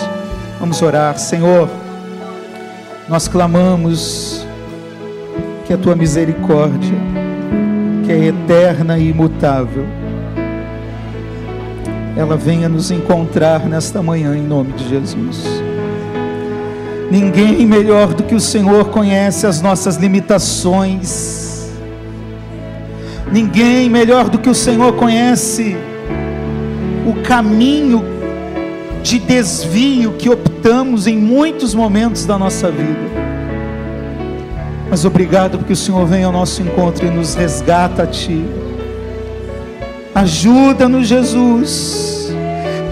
Vamos 0.58 0.82
orar, 0.82 1.18
Senhor. 1.18 1.70
Nós 3.10 3.28
clamamos 3.28 4.48
que 5.68 5.74
a 5.74 5.78
tua 5.78 5.98
misericórdia, 5.98 6.98
que 8.06 8.12
é 8.14 8.28
eterna 8.28 8.98
e 8.98 9.10
imutável, 9.10 9.86
ela 12.16 12.38
venha 12.38 12.70
nos 12.70 12.90
encontrar 12.90 13.68
nesta 13.68 14.02
manhã 14.02 14.34
em 14.34 14.44
nome 14.44 14.72
de 14.74 14.88
Jesus. 14.88 15.59
Ninguém 17.12 17.66
melhor 17.66 18.14
do 18.14 18.24
que 18.24 18.36
o 18.36 18.40
Senhor 18.40 18.90
conhece 18.90 19.48
as 19.48 19.62
nossas 19.62 19.96
limitações. 19.96 21.70
Ninguém 23.32 23.90
melhor 23.90 24.30
do 24.30 24.38
que 24.38 24.50
o 24.50 24.56
Senhor 24.56 24.94
conhece 24.94 25.76
o 27.08 27.22
caminho 27.24 28.04
de 29.02 29.18
desvio 29.18 30.14
que 30.14 30.30
optamos 30.30 31.08
em 31.08 31.18
muitos 31.18 31.74
momentos 31.74 32.26
da 32.26 32.38
nossa 32.38 32.70
vida. 32.70 33.10
Mas 34.90 35.06
obrigado 35.06 35.58
porque 35.58 35.74
o 35.74 35.76
Senhor 35.76 36.06
vem 36.06 36.24
ao 36.24 36.32
nosso 36.32 36.62
encontro 36.62 37.06
e 37.06 37.10
nos 37.10 37.36
resgata 37.36 38.04
a 38.04 38.08
Ti. 38.08 38.44
Ajuda-nos, 40.14 41.08
Jesus. 41.08 42.19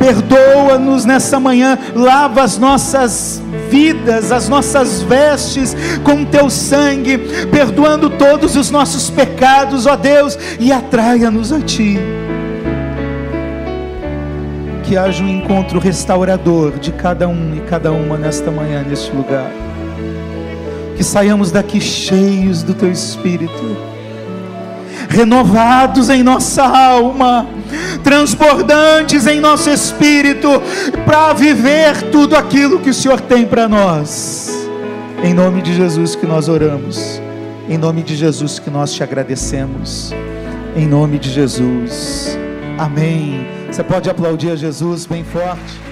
Perdoa-nos 0.07 1.03
nessa 1.03 1.37
manhã. 1.37 1.77
Lava 1.93 2.41
as 2.41 2.57
nossas 2.57 3.41
vidas, 3.69 4.31
as 4.31 4.47
nossas 4.47 5.01
vestes 5.01 5.75
com 6.01 6.23
teu 6.23 6.49
sangue, 6.49 7.17
perdoando 7.51 8.09
todos 8.11 8.55
os 8.55 8.71
nossos 8.71 9.09
pecados, 9.09 9.85
ó 9.85 9.97
Deus, 9.97 10.39
e 10.61 10.71
atraia-nos 10.71 11.51
a 11.51 11.59
ti. 11.59 11.99
Que 14.83 14.95
haja 14.95 15.21
um 15.21 15.27
encontro 15.27 15.77
restaurador 15.77 16.79
de 16.79 16.93
cada 16.93 17.27
um 17.27 17.57
e 17.57 17.59
cada 17.69 17.91
uma 17.91 18.17
nesta 18.17 18.49
manhã, 18.49 18.85
neste 18.87 19.13
lugar. 19.13 19.51
Que 20.95 21.03
saiamos 21.03 21.51
daqui 21.51 21.81
cheios 21.81 22.63
do 22.63 22.73
teu 22.73 22.89
espírito 22.89 23.96
renovados 25.09 26.09
em 26.09 26.23
nossa 26.23 26.63
alma, 26.63 27.47
transbordantes 28.03 29.25
em 29.27 29.39
nosso 29.39 29.69
espírito, 29.69 30.61
para 31.05 31.33
viver 31.33 32.01
tudo 32.11 32.35
aquilo 32.35 32.79
que 32.79 32.89
o 32.89 32.93
Senhor 32.93 33.21
tem 33.21 33.45
para 33.45 33.67
nós. 33.67 34.51
Em 35.23 35.33
nome 35.33 35.61
de 35.61 35.73
Jesus 35.73 36.15
que 36.15 36.25
nós 36.25 36.47
oramos, 36.47 37.21
em 37.67 37.77
nome 37.77 38.03
de 38.03 38.15
Jesus 38.15 38.59
que 38.59 38.69
nós 38.69 38.93
te 38.93 39.01
agradecemos, 39.01 40.13
em 40.75 40.85
nome 40.85 41.17
de 41.17 41.31
Jesus. 41.31 42.37
Amém. 42.77 43.47
Você 43.71 43.83
pode 43.83 44.09
aplaudir 44.09 44.51
a 44.51 44.55
Jesus 44.55 45.05
bem 45.05 45.23
forte. 45.23 45.86